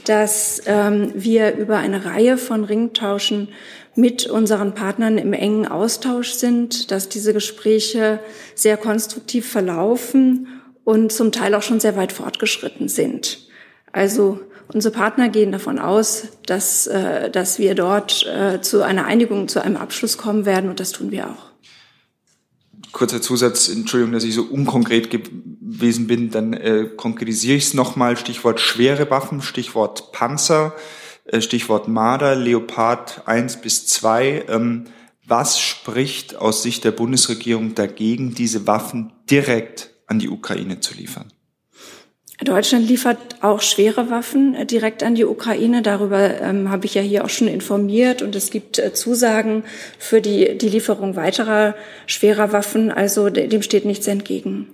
dass 0.05 0.63
ähm, 0.67 1.13
wir 1.15 1.57
über 1.57 1.79
eine 1.79 2.05
Reihe 2.05 2.37
von 2.37 2.65
Ringtauschen 2.65 3.49
mit 3.95 4.27
unseren 4.27 4.75
Partnern 4.75 5.19
im 5.19 5.33
engen 5.33 5.67
Austausch 5.67 6.33
sind, 6.33 6.91
dass 6.91 7.09
diese 7.09 7.33
Gespräche 7.33 8.21
sehr 8.55 8.77
konstruktiv 8.77 9.49
verlaufen 9.51 10.49
und 10.85 11.13
zum 11.13 11.31
Teil 11.31 11.55
auch 11.55 11.63
schon 11.63 11.81
sehr 11.81 11.97
weit 11.97 12.13
fortgeschritten 12.13 12.89
sind. 12.89 13.47
Also 13.93 14.41
unsere 14.73 14.95
Partner 14.95 15.29
gehen 15.29 15.53
davon 15.53 15.79
aus, 15.79 16.29
dass, 16.47 16.87
äh, 16.87 17.31
dass 17.31 17.59
wir 17.59 17.75
dort 17.75 18.27
äh, 18.27 18.61
zu 18.61 18.83
einer 18.83 19.05
Einigung, 19.05 19.49
zu 19.49 19.63
einem 19.63 19.77
Abschluss 19.77 20.17
kommen 20.17 20.47
werden 20.47 20.71
und 20.71 20.81
das 20.81 20.93
tun 20.93 21.11
wir 21.11 21.29
auch. 21.29 21.52
Kurzer 22.93 23.23
Zusatz, 23.23 23.69
Entschuldigung, 23.69 24.13
dass 24.13 24.25
ich 24.25 24.35
so 24.35 24.43
unkonkret 24.43 25.11
gewesen 25.11 26.07
bin, 26.07 26.31
dann 26.31 26.53
äh, 26.53 26.89
konkretisiere 26.97 27.57
ich 27.57 27.65
es 27.65 27.75
nochmal. 27.75 28.17
Stichwort 28.17 28.61
schwere 28.61 29.11
Waffen, 29.11 29.43
Stichwort 29.43 30.13
Panzer. 30.13 30.75
Äh, 31.25 31.41
Stichwort 31.41 31.89
Marder, 31.89 32.35
Leopard 32.35 33.23
1 33.27 33.61
bis 33.61 33.87
2. 33.87 34.47
Ähm, 34.49 34.85
was 35.25 35.61
spricht 35.61 36.37
aus 36.37 36.63
Sicht 36.63 36.85
der 36.85 36.91
Bundesregierung 36.91 37.75
dagegen, 37.75 38.35
diese 38.35 38.67
Waffen 38.67 39.13
direkt 39.31 39.91
an 40.07 40.19
die 40.19 40.29
Ukraine 40.29 40.81
zu 40.81 40.95
liefern? 40.95 41.33
Deutschland 42.45 42.89
liefert 42.89 43.19
auch 43.43 43.61
schwere 43.61 44.11
Waffen 44.11 44.55
äh, 44.55 44.67
direkt 44.67 45.03
an 45.03 45.15
die 45.15 45.25
Ukraine. 45.25 45.83
Darüber 45.83 46.41
ähm, 46.41 46.71
habe 46.71 46.87
ich 46.87 46.95
ja 46.95 47.03
hier 47.03 47.25
auch 47.25 47.31
schon 47.31 47.49
informiert. 47.49 48.23
Und 48.23 48.35
es 48.35 48.51
gibt 48.51 48.79
äh, 48.79 48.93
Zusagen 48.95 49.65
für 49.99 50.21
die, 50.21 50.57
die 50.57 50.69
Lieferung 50.69 51.17
weiterer 51.17 51.75
schwerer 52.07 52.53
Waffen. 52.53 52.91
Also 52.91 53.29
dem 53.31 53.63
steht 53.63 53.85
nichts 53.85 54.07
entgegen. 54.07 54.69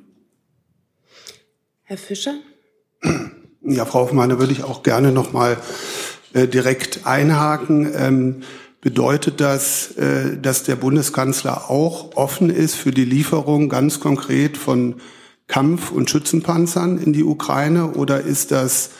Herr 1.84 1.98
Fischer? 1.98 2.34
Ja, 3.60 3.84
Frau 3.84 4.02
Hoffmann, 4.02 4.30
da 4.30 4.38
würde 4.38 4.52
ich 4.52 4.62
auch 4.62 4.82
gerne 4.82 5.12
noch 5.12 5.32
mal 5.32 5.58
äh, 6.32 6.46
direkt 6.46 7.00
einhaken. 7.06 7.92
Ähm, 7.94 8.42
bedeutet 8.80 9.40
das, 9.40 9.96
äh, 9.96 10.38
dass 10.40 10.62
der 10.62 10.76
Bundeskanzler 10.76 11.68
auch 11.68 12.16
offen 12.16 12.50
ist 12.50 12.76
für 12.76 12.92
die 12.92 13.04
Lieferung 13.04 13.68
ganz 13.68 14.00
konkret 14.00 14.56
von 14.56 14.94
Kampf- 15.48 15.90
und 15.90 16.08
Schützenpanzern 16.10 16.98
in 16.98 17.12
die 17.12 17.24
Ukraine 17.24 17.92
oder 17.92 18.20
ist 18.20 18.52
das 18.52 18.90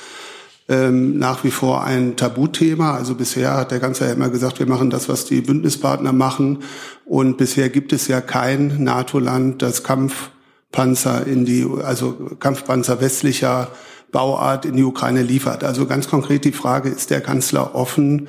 ähm, 0.68 1.18
nach 1.18 1.44
wie 1.44 1.50
vor 1.50 1.84
ein 1.84 2.16
Tabuthema? 2.16 2.94
Also 2.94 3.14
bisher 3.14 3.54
hat 3.54 3.70
der 3.70 3.80
Kanzler 3.80 4.08
ja 4.08 4.14
immer 4.14 4.30
gesagt, 4.30 4.58
wir 4.58 4.66
machen 4.66 4.90
das, 4.90 5.08
was 5.08 5.24
die 5.26 5.40
Bündnispartner 5.40 6.12
machen. 6.12 6.58
Und 7.04 7.36
bisher 7.36 7.68
gibt 7.68 7.92
es 7.92 8.08
ja 8.08 8.20
kein 8.20 8.82
NATO-Land, 8.82 9.62
das 9.62 9.84
Kampfpanzer 9.84 11.26
in 11.26 11.44
die, 11.44 11.66
also 11.84 12.12
Kampfpanzer 12.38 13.00
westlicher 13.00 13.68
Bauart 14.12 14.64
in 14.64 14.76
die 14.76 14.84
Ukraine 14.84 15.22
liefert. 15.22 15.64
Also 15.64 15.86
ganz 15.86 16.08
konkret 16.08 16.44
die 16.44 16.52
Frage, 16.52 16.88
ist 16.88 17.10
der 17.10 17.20
Kanzler 17.20 17.74
offen 17.74 18.28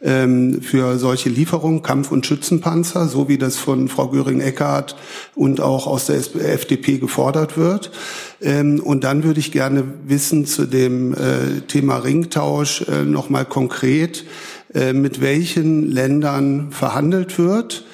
ähm, 0.00 0.62
für 0.62 0.98
solche 0.98 1.28
Lieferungen, 1.28 1.82
Kampf- 1.82 2.12
und 2.12 2.24
Schützenpanzer, 2.24 3.08
so 3.08 3.28
wie 3.28 3.38
das 3.38 3.56
von 3.56 3.88
Frau 3.88 4.08
Göring-Eckardt 4.08 4.96
und 5.34 5.60
auch 5.60 5.86
aus 5.86 6.06
der 6.06 6.16
FDP 6.16 6.98
gefordert 6.98 7.56
wird? 7.56 7.90
Ähm, 8.40 8.80
und 8.80 9.04
dann 9.04 9.24
würde 9.24 9.40
ich 9.40 9.52
gerne 9.52 9.84
wissen 10.06 10.46
zu 10.46 10.66
dem 10.66 11.14
äh, 11.14 11.60
Thema 11.66 11.96
Ringtausch 11.96 12.82
äh, 12.82 13.04
nochmal 13.04 13.44
konkret, 13.44 14.24
äh, 14.74 14.92
mit 14.92 15.20
welchen 15.20 15.90
Ländern 15.90 16.70
verhandelt 16.70 17.38
wird 17.38 17.84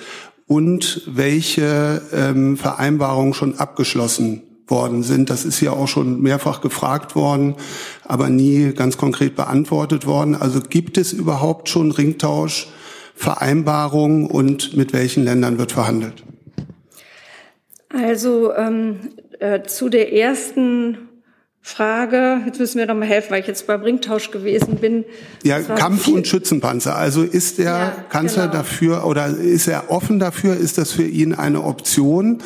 und 0.47 1.03
welche 1.07 2.03
ähm, 2.12 2.57
Vereinbarungen 2.57 3.35
schon 3.35 3.59
abgeschlossen 3.59 4.43
worden 4.67 5.03
sind. 5.03 5.29
Das 5.31 5.45
ist 5.45 5.61
ja 5.61 5.73
auch 5.73 5.89
schon 5.89 6.23
mehrfach 6.23 6.61
gefragt 6.61 7.15
worden, 7.15 7.55
aber 8.05 8.31
nie 8.31 8.73
ganz 8.73 8.97
konkret 8.97 9.37
beantwortet 9.37 10.07
worden. 10.07 10.35
Also 10.35 10.61
gibt 10.61 10.97
es 10.97 11.12
überhaupt 11.12 11.69
schon 11.69 11.91
Ringtauschvereinbarungen 11.91 14.27
und 14.27 14.77
mit 14.77 14.93
welchen 14.93 15.25
Ländern 15.25 15.59
wird 15.59 15.73
verhandelt? 15.73 16.23
Also 17.93 18.55
ähm, 18.55 19.11
äh, 19.39 19.62
zu 19.62 19.89
der 19.89 20.12
ersten 20.12 20.99
Frage, 21.67 22.43
jetzt 22.45 22.61
müssen 22.61 22.79
wir 22.79 22.87
noch 22.87 22.95
mal 22.95 23.07
helfen, 23.07 23.31
weil 23.31 23.41
ich 23.41 23.47
jetzt 23.47 23.67
beim 23.67 23.81
Ringtausch 23.81 24.31
gewesen 24.31 24.77
bin. 24.77 25.07
Ja, 25.45 25.61
Kampf- 25.61 26.09
und 26.09 26.27
Schützenpanzer. 26.27 26.95
Also 26.95 27.23
ist 27.23 27.57
der 27.57 27.65
ja, 27.65 28.05
Kanzler 28.11 28.49
genau. 28.49 28.59
dafür 28.59 29.07
oder 29.07 29.29
ist 29.29 29.67
er 29.67 29.91
offen 29.91 30.19
dafür? 30.19 30.57
Ist 30.57 30.77
das 30.77 30.93
für 30.93 31.05
ihn 31.05 31.35
eine 31.35 31.62
Option? 31.62 32.43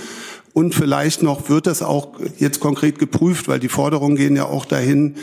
Und 0.59 0.75
vielleicht 0.75 1.23
noch 1.23 1.49
wird 1.49 1.69
das 1.69 1.83
auch 1.83 2.15
jetzt 2.41 2.59
konkret 2.59 2.99
geprüft, 2.99 3.47
weil 3.47 3.61
die 3.61 3.69
Forderungen 3.69 4.17
gehen 4.17 4.35
ja 4.35 4.47
auch 4.47 4.65
dahin, 4.65 5.15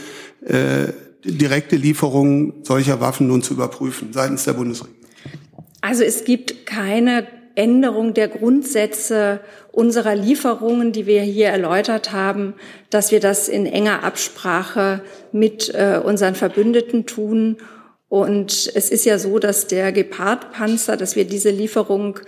äh, 0.45 0.93
direkte 1.25 1.75
Lieferungen 1.75 2.53
solcher 2.63 3.01
Waffen 3.01 3.27
nun 3.27 3.43
zu 3.43 3.53
überprüfen 3.53 4.13
seitens 4.13 4.45
der 4.45 4.53
Bundesregierung. 4.53 4.97
Also 5.81 6.03
es 6.05 6.23
gibt 6.23 6.65
keine 6.65 7.27
Änderung 7.55 8.13
der 8.13 8.29
Grundsätze 8.29 9.41
unserer 9.73 10.15
Lieferungen, 10.15 10.93
die 10.93 11.05
wir 11.05 11.23
hier 11.23 11.47
erläutert 11.47 12.13
haben, 12.13 12.53
dass 12.89 13.11
wir 13.11 13.19
das 13.19 13.49
in 13.49 13.65
enger 13.65 14.03
Absprache 14.05 15.01
mit 15.33 15.69
äh, 15.75 15.99
unseren 16.01 16.35
Verbündeten 16.35 17.07
tun. 17.07 17.57
Und 18.07 18.71
es 18.73 18.89
ist 18.89 19.03
ja 19.03 19.19
so, 19.19 19.39
dass 19.39 19.67
der 19.67 19.91
Gepard-Panzer, 19.91 20.95
dass 20.95 21.17
wir 21.17 21.25
diese 21.25 21.49
Lieferung 21.49 22.21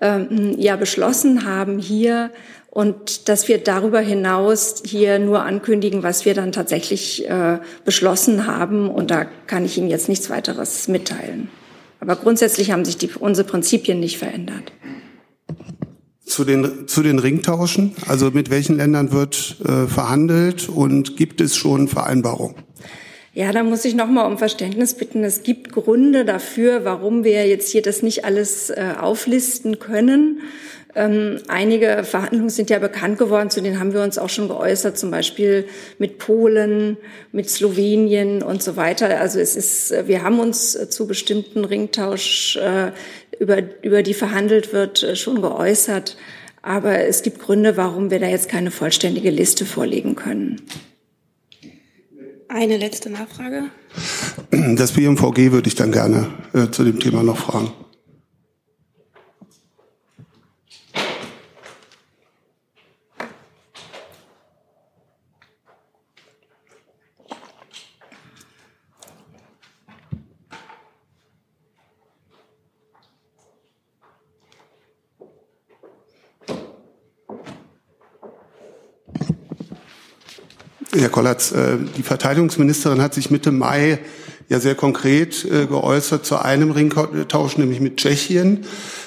ähm, 0.00 0.54
ja 0.58 0.76
beschlossen 0.76 1.44
haben 1.44 1.78
hier 1.78 2.30
und 2.70 3.28
dass 3.28 3.48
wir 3.48 3.58
darüber 3.58 4.00
hinaus 4.00 4.82
hier 4.84 5.18
nur 5.18 5.42
ankündigen, 5.42 6.02
was 6.02 6.24
wir 6.24 6.34
dann 6.34 6.52
tatsächlich 6.52 7.28
äh, 7.28 7.58
beschlossen 7.84 8.46
haben. 8.46 8.88
Und 8.88 9.10
da 9.10 9.24
kann 9.46 9.64
ich 9.64 9.78
Ihnen 9.78 9.88
jetzt 9.88 10.08
nichts 10.08 10.30
weiteres 10.30 10.86
mitteilen. 10.86 11.48
Aber 12.00 12.14
grundsätzlich 12.16 12.70
haben 12.70 12.84
sich 12.84 12.96
die, 12.96 13.10
unsere 13.18 13.48
Prinzipien 13.48 13.98
nicht 13.98 14.18
verändert. 14.18 14.72
Zu 16.24 16.44
den, 16.44 16.86
zu 16.86 17.02
den 17.02 17.18
Ringtauschen, 17.18 17.96
also 18.06 18.30
mit 18.30 18.50
welchen 18.50 18.76
Ländern 18.76 19.12
wird 19.12 19.56
äh, 19.64 19.86
verhandelt 19.86 20.68
und 20.68 21.16
gibt 21.16 21.40
es 21.40 21.56
schon 21.56 21.88
Vereinbarungen? 21.88 22.54
Ja, 23.38 23.52
da 23.52 23.62
muss 23.62 23.84
ich 23.84 23.94
noch 23.94 24.08
mal 24.08 24.26
um 24.26 24.36
Verständnis 24.36 24.94
bitten. 24.94 25.22
Es 25.22 25.44
gibt 25.44 25.70
Gründe 25.70 26.24
dafür, 26.24 26.84
warum 26.84 27.22
wir 27.22 27.46
jetzt 27.46 27.70
hier 27.70 27.82
das 27.82 28.02
nicht 28.02 28.24
alles 28.24 28.68
äh, 28.68 28.94
auflisten 28.98 29.78
können. 29.78 30.40
Ähm, 30.96 31.38
einige 31.46 32.02
Verhandlungen 32.02 32.50
sind 32.50 32.68
ja 32.68 32.80
bekannt 32.80 33.16
geworden, 33.16 33.48
zu 33.48 33.60
denen 33.60 33.78
haben 33.78 33.94
wir 33.94 34.02
uns 34.02 34.18
auch 34.18 34.28
schon 34.28 34.48
geäußert, 34.48 34.98
zum 34.98 35.12
Beispiel 35.12 35.68
mit 35.98 36.18
Polen, 36.18 36.96
mit 37.30 37.48
Slowenien 37.48 38.42
und 38.42 38.60
so 38.60 38.74
weiter. 38.74 39.20
Also 39.20 39.38
es 39.38 39.54
ist, 39.54 39.94
wir 40.08 40.24
haben 40.24 40.40
uns 40.40 40.76
zu 40.90 41.06
bestimmten 41.06 41.64
Ringtausch, 41.64 42.56
äh, 42.56 42.90
über, 43.38 43.58
über 43.82 44.02
die 44.02 44.14
verhandelt 44.14 44.72
wird, 44.72 45.04
äh, 45.04 45.14
schon 45.14 45.42
geäußert. 45.42 46.16
Aber 46.60 47.04
es 47.06 47.22
gibt 47.22 47.38
Gründe, 47.38 47.76
warum 47.76 48.10
wir 48.10 48.18
da 48.18 48.26
jetzt 48.26 48.48
keine 48.48 48.72
vollständige 48.72 49.30
Liste 49.30 49.64
vorlegen 49.64 50.16
können. 50.16 50.60
Eine 52.48 52.78
letzte 52.78 53.10
Nachfrage. 53.10 53.64
Das 54.50 54.92
BMVG 54.92 55.52
würde 55.52 55.68
ich 55.68 55.74
dann 55.74 55.92
gerne 55.92 56.28
äh, 56.54 56.70
zu 56.70 56.82
dem 56.82 56.98
Thema 56.98 57.22
noch 57.22 57.36
fragen. 57.36 57.70
Herr 81.00 81.10
Kollatz, 81.10 81.52
äh, 81.52 81.76
die 81.96 82.02
Verteidigungsministerin 82.02 83.00
hat 83.00 83.14
sich 83.14 83.30
Mitte 83.30 83.52
Mai 83.52 84.00
ja 84.48 84.58
sehr 84.58 84.74
konkret 84.74 85.44
äh, 85.44 85.66
geäußert 85.66 86.26
zu 86.26 86.36
einem 86.36 86.72
Ringtausch, 86.72 87.56
nämlich 87.56 87.80
mit 87.80 87.98
Tschechien. 87.98 88.64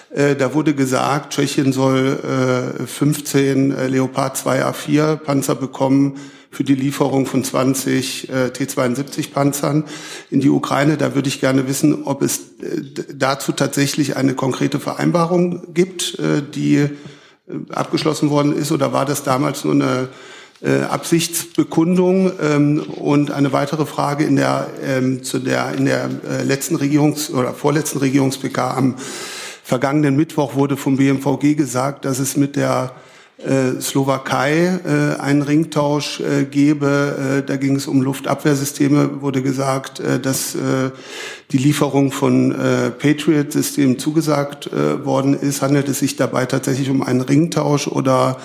Äh, 0.09 0.35
da 0.35 0.53
wurde 0.53 0.73
gesagt, 0.73 1.33
Tschechien 1.33 1.73
soll 1.73 2.77
15 2.85 3.89
Leopard 3.89 4.37
2 4.37 4.65
A4 4.65 5.15
Panzer 5.17 5.55
bekommen 5.55 6.17
für 6.49 6.63
die 6.63 6.75
Lieferung 6.75 7.25
von 7.25 7.43
20 7.43 8.27
T-72 8.53 9.31
Panzern 9.31 9.85
in 10.29 10.41
die 10.41 10.49
Ukraine. 10.49 10.97
Da 10.97 11.15
würde 11.15 11.29
ich 11.29 11.39
gerne 11.39 11.65
wissen, 11.65 12.03
ob 12.03 12.21
es 12.21 12.41
dazu 13.13 13.53
tatsächlich 13.53 14.17
eine 14.17 14.33
konkrete 14.33 14.81
Vereinbarung 14.81 15.73
gibt, 15.73 16.17
die 16.53 16.89
abgeschlossen 17.69 18.29
worden 18.29 18.53
ist, 18.53 18.73
oder 18.73 18.91
war 18.91 19.05
das 19.05 19.23
damals 19.23 19.63
nur 19.63 19.75
eine 19.75 20.09
äh, 20.62 20.82
Absichtsbekundung. 20.82 22.32
Ähm, 22.41 22.82
und 22.82 23.32
eine 23.32 23.51
weitere 23.51 23.86
Frage 23.86 24.24
in 24.24 24.36
der, 24.36 24.68
ähm, 24.84 25.24
zu 25.24 25.39
der, 25.39 25.74
in 25.74 25.86
der 25.86 26.09
äh, 26.30 26.43
letzten 26.43 26.76
Regierungs- 26.76 27.32
oder 27.32 27.53
vorletzten 27.53 27.99
Regierungs-PK 27.99 28.78
am 28.78 28.95
vergangenen 29.64 30.16
Mittwoch 30.16 30.55
wurde 30.55 30.78
vom 30.78 30.97
BMVG 30.97 31.55
gesagt, 31.55 32.05
dass 32.05 32.20
es 32.20 32.36
mit 32.36 32.55
der 32.55 32.93
äh, 33.45 33.81
Slowakei 33.81 34.79
äh, 34.85 35.19
einen 35.19 35.41
Ringtausch 35.41 36.19
äh, 36.19 36.45
gebe. 36.45 37.41
Äh, 37.41 37.45
da 37.45 37.55
ging 37.57 37.75
es 37.75 37.87
um 37.87 38.01
Luftabwehrsysteme, 38.01 39.21
wurde 39.21 39.41
gesagt, 39.41 40.01
dass 40.21 40.55
die 41.51 41.57
Lieferung 41.57 42.11
von 42.11 42.53
Patriot-Systemen 42.99 43.99
zugesagt 43.99 44.69
worden 44.71 45.33
ist. 45.33 45.61
Handelt 45.61 45.89
es 45.89 45.99
sich 45.99 46.15
dabei 46.15 46.45
tatsächlich 46.45 46.89
um 46.89 47.01
einen 47.03 47.21
Ringtausch 47.21 47.87
oder 47.87 48.37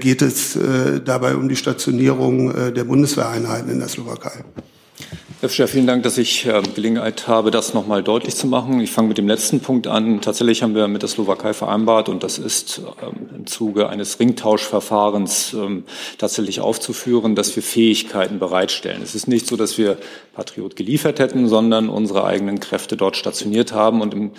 geht 0.00 0.22
es 0.22 0.58
dabei 1.04 1.34
um 1.34 1.48
die 1.48 1.56
Stationierung 1.56 2.72
der 2.72 2.84
Bundeswehreinheiten 2.84 3.70
in 3.70 3.78
der 3.78 3.88
Slowakei? 3.88 4.44
Herr 5.42 5.48
Fischer, 5.48 5.66
vielen 5.66 5.88
Dank, 5.88 6.04
dass 6.04 6.18
ich 6.18 6.46
äh, 6.46 6.62
Gelegenheit 6.76 7.26
habe, 7.26 7.50
das 7.50 7.74
nochmal 7.74 8.04
deutlich 8.04 8.36
zu 8.36 8.46
machen. 8.46 8.78
Ich 8.78 8.92
fange 8.92 9.08
mit 9.08 9.18
dem 9.18 9.26
letzten 9.26 9.58
Punkt 9.58 9.88
an. 9.88 10.20
Tatsächlich 10.20 10.62
haben 10.62 10.76
wir 10.76 10.86
mit 10.86 11.02
der 11.02 11.08
Slowakei 11.08 11.52
vereinbart, 11.52 12.08
und 12.08 12.22
das 12.22 12.38
ist 12.38 12.80
ähm, 13.02 13.28
im 13.36 13.46
Zuge 13.48 13.88
eines 13.88 14.20
Ringtauschverfahrens 14.20 15.54
ähm, 15.54 15.82
tatsächlich 16.16 16.60
aufzuführen, 16.60 17.34
dass 17.34 17.56
wir 17.56 17.62
Fähigkeiten 17.64 18.38
bereitstellen. 18.38 19.02
Es 19.02 19.16
ist 19.16 19.26
nicht 19.26 19.48
so, 19.48 19.56
dass 19.56 19.78
wir 19.78 19.98
Patriot 20.32 20.76
geliefert 20.76 21.18
hätten, 21.18 21.48
sondern 21.48 21.88
unsere 21.88 22.22
eigenen 22.22 22.60
Kräfte 22.60 22.96
dort 22.96 23.16
stationiert 23.16 23.72
haben. 23.72 24.00
Und 24.00 24.14
im 24.14 24.30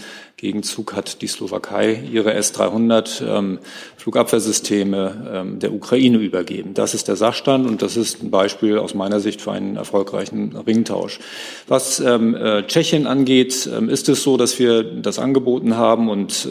Gegenzug 0.43 0.93
hat 0.93 1.21
die 1.21 1.27
Slowakei 1.27 2.03
ihre 2.11 2.33
S-300 2.33 3.25
ähm, 3.25 3.59
Flugabwehrsysteme 3.95 5.31
ähm, 5.33 5.59
der 5.59 5.73
Ukraine 5.73 6.17
übergeben. 6.17 6.73
Das 6.73 6.93
ist 6.93 7.07
der 7.07 7.15
Sachstand 7.15 7.65
und 7.65 7.81
das 7.81 7.95
ist 7.95 8.21
ein 8.21 8.29
Beispiel 8.29 8.77
aus 8.77 8.93
meiner 8.93 9.21
Sicht 9.21 9.41
für 9.41 9.53
einen 9.53 9.77
erfolgreichen 9.77 10.55
Ringtausch. 10.55 11.19
Was 11.67 12.01
ähm, 12.01 12.35
äh, 12.35 12.67
Tschechien 12.67 13.07
angeht, 13.07 13.65
ist 13.65 14.09
es 14.09 14.21
so, 14.21 14.35
dass 14.35 14.59
wir 14.59 14.83
das 14.83 15.17
angeboten 15.17 15.77
haben 15.77 16.09
und 16.09 16.47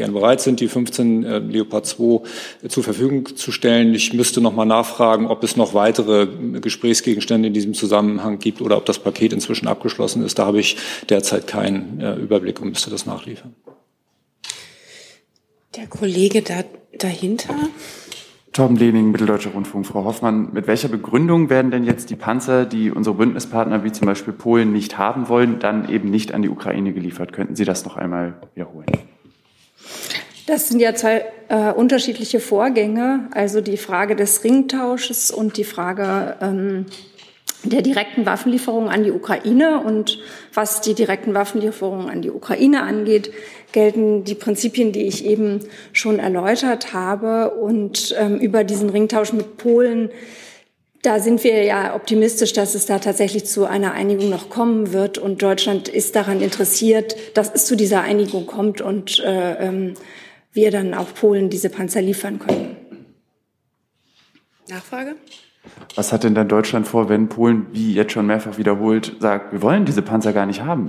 äh, 0.00 0.04
ähm, 0.04 0.10
gern 0.10 0.12
bereit 0.12 0.40
sind, 0.40 0.60
die 0.60 0.68
15 0.68 1.24
äh, 1.24 1.38
Leopard 1.38 1.86
2 1.86 2.22
äh, 2.62 2.68
zur 2.68 2.82
Verfügung 2.82 3.36
zu 3.36 3.52
stellen. 3.52 3.94
Ich 3.94 4.12
müsste 4.12 4.40
noch 4.40 4.54
mal 4.54 4.64
nachfragen, 4.64 5.26
ob 5.26 5.44
es 5.44 5.56
noch 5.56 5.74
weitere 5.74 6.26
Gesprächsgegenstände 6.60 7.48
in 7.48 7.54
diesem 7.54 7.74
Zusammenhang 7.74 8.38
gibt 8.38 8.60
oder 8.60 8.76
ob 8.76 8.86
das 8.86 8.98
Paket 8.98 9.32
inzwischen 9.32 9.68
abgeschlossen 9.68 10.24
ist. 10.24 10.38
Da 10.38 10.46
habe 10.46 10.60
ich 10.60 10.76
derzeit 11.08 11.46
keinen 11.46 12.00
äh, 12.00 12.14
Überblick 12.14 12.60
und 12.60 12.70
müsste 12.70 12.90
das 12.90 13.06
nachliefern. 13.06 13.54
Der 15.76 15.86
Kollege 15.86 16.42
da, 16.42 16.64
dahinter. 16.98 17.54
Torben 18.52 18.76
Lehning, 18.76 19.12
Mitteldeutscher 19.12 19.50
Rundfunk. 19.50 19.86
Frau 19.86 20.04
Hoffmann, 20.04 20.52
mit 20.52 20.66
welcher 20.66 20.88
Begründung 20.88 21.50
werden 21.50 21.70
denn 21.70 21.84
jetzt 21.84 22.10
die 22.10 22.16
Panzer, 22.16 22.66
die 22.66 22.90
unsere 22.90 23.14
Bündnispartner 23.14 23.84
wie 23.84 23.92
zum 23.92 24.06
Beispiel 24.06 24.32
Polen 24.32 24.72
nicht 24.72 24.98
haben 24.98 25.28
wollen, 25.28 25.60
dann 25.60 25.88
eben 25.88 26.10
nicht 26.10 26.34
an 26.34 26.42
die 26.42 26.48
Ukraine 26.48 26.92
geliefert? 26.92 27.32
Könnten 27.32 27.54
Sie 27.54 27.64
das 27.64 27.84
noch 27.84 27.96
einmal 27.96 28.34
wiederholen? 28.54 28.86
Das 30.46 30.68
sind 30.68 30.80
ja 30.80 30.94
zwei 30.94 31.26
äh, 31.48 31.72
unterschiedliche 31.72 32.40
Vorgänge, 32.40 33.28
also 33.32 33.60
die 33.60 33.76
Frage 33.76 34.16
des 34.16 34.42
Ringtausches 34.42 35.30
und 35.30 35.56
die 35.56 35.64
Frage 35.64 36.36
ähm, 36.40 36.86
der 37.62 37.82
direkten 37.82 38.26
Waffenlieferungen 38.26 38.88
an 38.88 39.04
die 39.04 39.12
Ukraine. 39.12 39.80
Und 39.80 40.18
was 40.54 40.80
die 40.80 40.94
direkten 40.94 41.34
Waffenlieferungen 41.34 42.08
an 42.08 42.22
die 42.22 42.30
Ukraine 42.30 42.82
angeht, 42.82 43.30
gelten 43.72 44.24
die 44.24 44.34
Prinzipien, 44.34 44.92
die 44.92 45.06
ich 45.06 45.24
eben 45.24 45.60
schon 45.92 46.18
erläutert 46.18 46.94
habe. 46.94 47.50
Und 47.50 48.14
ähm, 48.18 48.38
über 48.38 48.64
diesen 48.64 48.90
Ringtausch 48.90 49.32
mit 49.32 49.56
Polen 49.56 50.10
da 51.02 51.18
sind 51.18 51.42
wir 51.44 51.64
ja 51.64 51.94
optimistisch, 51.94 52.52
dass 52.52 52.74
es 52.74 52.86
da 52.86 52.98
tatsächlich 52.98 53.46
zu 53.46 53.64
einer 53.64 53.92
Einigung 53.92 54.28
noch 54.28 54.50
kommen 54.50 54.92
wird. 54.92 55.18
Und 55.18 55.42
Deutschland 55.42 55.88
ist 55.88 56.14
daran 56.14 56.40
interessiert, 56.40 57.16
dass 57.34 57.50
es 57.52 57.64
zu 57.64 57.76
dieser 57.76 58.02
Einigung 58.02 58.46
kommt 58.46 58.80
und 58.80 59.20
äh, 59.20 59.66
ähm, 59.66 59.94
wir 60.52 60.70
dann 60.70 60.94
auch 60.94 61.14
Polen 61.14 61.48
diese 61.48 61.70
Panzer 61.70 62.02
liefern 62.02 62.38
können. 62.38 62.76
Nachfrage? 64.68 65.16
Was 65.94 66.12
hat 66.12 66.24
denn 66.24 66.34
dann 66.34 66.48
Deutschland 66.48 66.86
vor, 66.86 67.08
wenn 67.08 67.28
Polen, 67.28 67.66
wie 67.72 67.94
jetzt 67.94 68.12
schon 68.12 68.26
mehrfach 68.26 68.58
wiederholt, 68.58 69.16
sagt, 69.20 69.52
wir 69.52 69.62
wollen 69.62 69.84
diese 69.84 70.02
Panzer 70.02 70.32
gar 70.32 70.46
nicht 70.46 70.62
haben? 70.62 70.88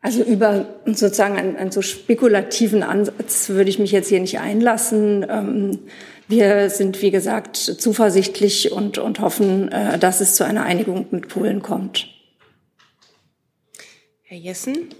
Also 0.00 0.22
über 0.22 0.66
sozusagen 0.86 1.36
einen, 1.36 1.56
einen 1.56 1.70
so 1.72 1.82
spekulativen 1.82 2.82
Ansatz 2.82 3.48
würde 3.48 3.68
ich 3.68 3.78
mich 3.78 3.92
jetzt 3.92 4.08
hier 4.08 4.20
nicht 4.20 4.38
einlassen. 4.38 5.26
Ähm, 5.28 5.78
wir 6.28 6.70
sind, 6.70 7.00
wie 7.02 7.10
gesagt, 7.10 7.56
zuversichtlich 7.56 8.70
und, 8.70 8.98
und 8.98 9.20
hoffen, 9.20 9.72
äh, 9.72 9.98
dass 9.98 10.20
es 10.20 10.34
zu 10.34 10.44
einer 10.44 10.64
Einigung 10.64 11.06
mit 11.10 11.28
Polen 11.28 11.62
kommt. 11.62 12.08
Herr 14.22 14.38
Jessen? 14.38 14.90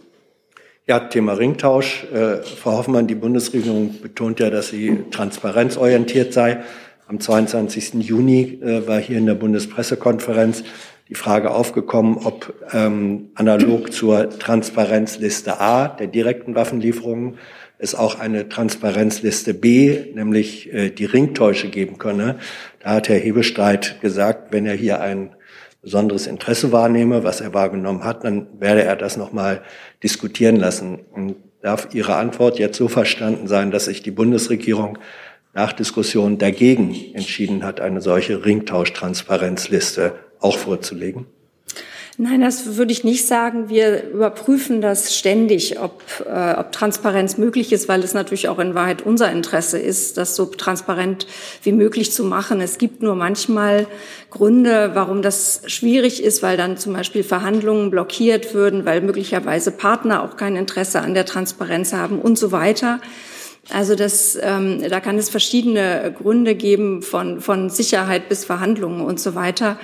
Ja, 0.87 1.01
Thema 1.01 1.35
Ringtausch. 1.35 2.07
Äh, 2.13 2.43
Frau 2.43 2.79
Hoffmann, 2.79 3.07
die 3.07 3.15
Bundesregierung 3.15 4.01
betont 4.01 4.41
ja, 4.41 4.49
dass 4.49 4.69
sie 4.69 5.05
transparenzorientiert 5.11 6.33
sei. 6.33 6.61
Am 7.07 7.21
22. 7.21 7.95
Juni 7.95 8.59
äh, 8.63 8.87
war 8.89 8.99
hier 8.99 9.19
in 9.19 9.27
der 9.27 9.35
Bundespressekonferenz 9.35 10.65
die 11.11 11.15
Frage 11.15 11.51
aufgekommen, 11.51 12.19
ob 12.25 12.55
ähm, 12.73 13.31
analog 13.35 13.93
zur 13.93 14.31
Transparenzliste 14.31 15.61
A 15.61 15.89
der 15.89 16.07
direkten 16.07 16.55
Waffenlieferungen 16.55 17.39
es 17.79 17.95
auch 17.95 18.19
eine 18.19 18.49
Transparenzliste 18.49 19.55
B, 19.55 20.13
nämlich 20.15 20.73
äh, 20.73 20.91
die 20.91 21.05
Ringtäusche 21.05 21.69
geben 21.69 21.99
könne. 21.99 22.39
Da 22.81 22.91
hat 22.95 23.09
Herr 23.09 23.19
Hebestreit 23.19 24.01
gesagt, 24.01 24.53
wenn 24.53 24.67
er 24.67 24.75
hier 24.75 25.01
ein 25.01 25.35
besonderes 25.81 26.27
Interesse 26.27 26.73
wahrnehme, 26.73 27.23
was 27.23 27.41
er 27.41 27.55
wahrgenommen 27.55 28.05
hat, 28.05 28.25
dann 28.25 28.49
werde 28.59 28.83
er 28.83 28.97
das 28.97 29.17
nochmal 29.17 29.63
diskutieren 30.03 30.57
lassen. 30.57 30.99
Und 31.13 31.37
darf 31.63 31.89
Ihre 31.93 32.17
Antwort 32.17 32.59
jetzt 32.59 32.77
so 32.77 32.89
verstanden 32.89 33.47
sein, 33.47 33.71
dass 33.71 33.87
sich 33.87 34.03
die 34.03 34.11
Bundesregierung 34.11 34.99
nach 35.55 35.73
Diskussion 35.73 36.39
dagegen 36.39 36.95
entschieden 37.15 37.65
hat, 37.65 37.81
eine 37.81 38.01
solche 38.01 38.45
Ringtauschtransparenzliste 38.45 40.15
auch 40.41 40.59
vorzulegen? 40.59 41.27
Nein, 42.21 42.41
das 42.41 42.75
würde 42.77 42.91
ich 42.91 43.05
nicht 43.05 43.29
sagen. 43.29 43.69
Wir 43.69 44.11
überprüfen 44.11 44.81
das 44.81 45.17
ständig, 45.17 45.79
ob, 45.79 46.03
äh, 46.27 46.55
ob 46.59 46.73
Transparenz 46.73 47.39
möglich 47.39 47.73
ist, 47.73 47.89
weil 47.89 48.03
es 48.03 48.13
natürlich 48.13 48.49
auch 48.49 48.59
in 48.59 48.75
Wahrheit 48.75 49.03
unser 49.03 49.31
Interesse 49.31 49.79
ist, 49.79 50.17
das 50.17 50.35
so 50.35 50.47
transparent 50.47 51.29
wie 51.63 51.71
möglich 51.71 52.11
zu 52.11 52.25
machen. 52.25 52.61
Es 52.61 52.79
gibt 52.79 53.03
nur 53.03 53.15
manchmal 53.15 53.87
Gründe, 54.31 54.91
warum 54.95 55.23
das 55.23 55.63
schwierig 55.67 56.21
ist, 56.21 56.43
weil 56.43 56.57
dann 56.57 56.77
zum 56.77 56.93
Beispiel 56.93 57.23
Verhandlungen 57.23 57.93
blockiert 57.93 58.53
würden, 58.53 58.85
weil 58.85 59.01
möglicherweise 59.01 59.71
Partner 59.71 60.25
auch 60.25 60.37
kein 60.37 60.57
Interesse 60.57 60.99
an 60.99 61.15
der 61.15 61.25
Transparenz 61.25 61.93
haben 61.93 62.19
und 62.19 62.37
so 62.37 62.51
weiter. 62.51 63.01
Also 63.71 63.95
das, 63.95 64.37
ähm, 64.41 64.83
da 64.89 64.99
kann 64.99 65.19
es 65.19 65.29
verschiedene 65.29 66.15
Gründe 66.17 66.55
geben, 66.55 67.03
von, 67.03 67.41
von 67.41 67.69
Sicherheit 67.71 68.29
bis 68.29 68.45
Verhandlungen 68.45 69.03
und 69.03 69.21
so 69.21 69.35
weiter. 69.35 69.79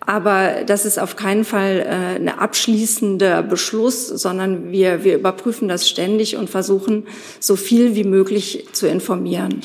Aber 0.00 0.64
das 0.66 0.86
ist 0.86 0.98
auf 0.98 1.16
keinen 1.16 1.44
Fall 1.44 1.80
äh, 1.80 2.16
ein 2.16 2.28
abschließender 2.28 3.42
Beschluss, 3.42 4.08
sondern 4.08 4.72
wir, 4.72 5.04
wir 5.04 5.14
überprüfen 5.14 5.68
das 5.68 5.88
ständig 5.88 6.36
und 6.36 6.48
versuchen, 6.48 7.06
so 7.38 7.54
viel 7.56 7.94
wie 7.94 8.04
möglich 8.04 8.66
zu 8.72 8.88
informieren. 8.88 9.60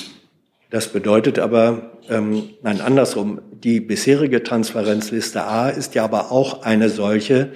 Das 0.69 0.89
bedeutet 0.89 1.39
aber, 1.39 1.91
ähm, 2.09 2.49
nein, 2.61 2.81
andersrum, 2.81 3.39
die 3.51 3.79
bisherige 3.79 4.43
Transparenzliste 4.43 5.43
A 5.43 5.69
ist 5.69 5.95
ja 5.95 6.03
aber 6.03 6.31
auch 6.31 6.63
eine 6.63 6.89
solche, 6.89 7.51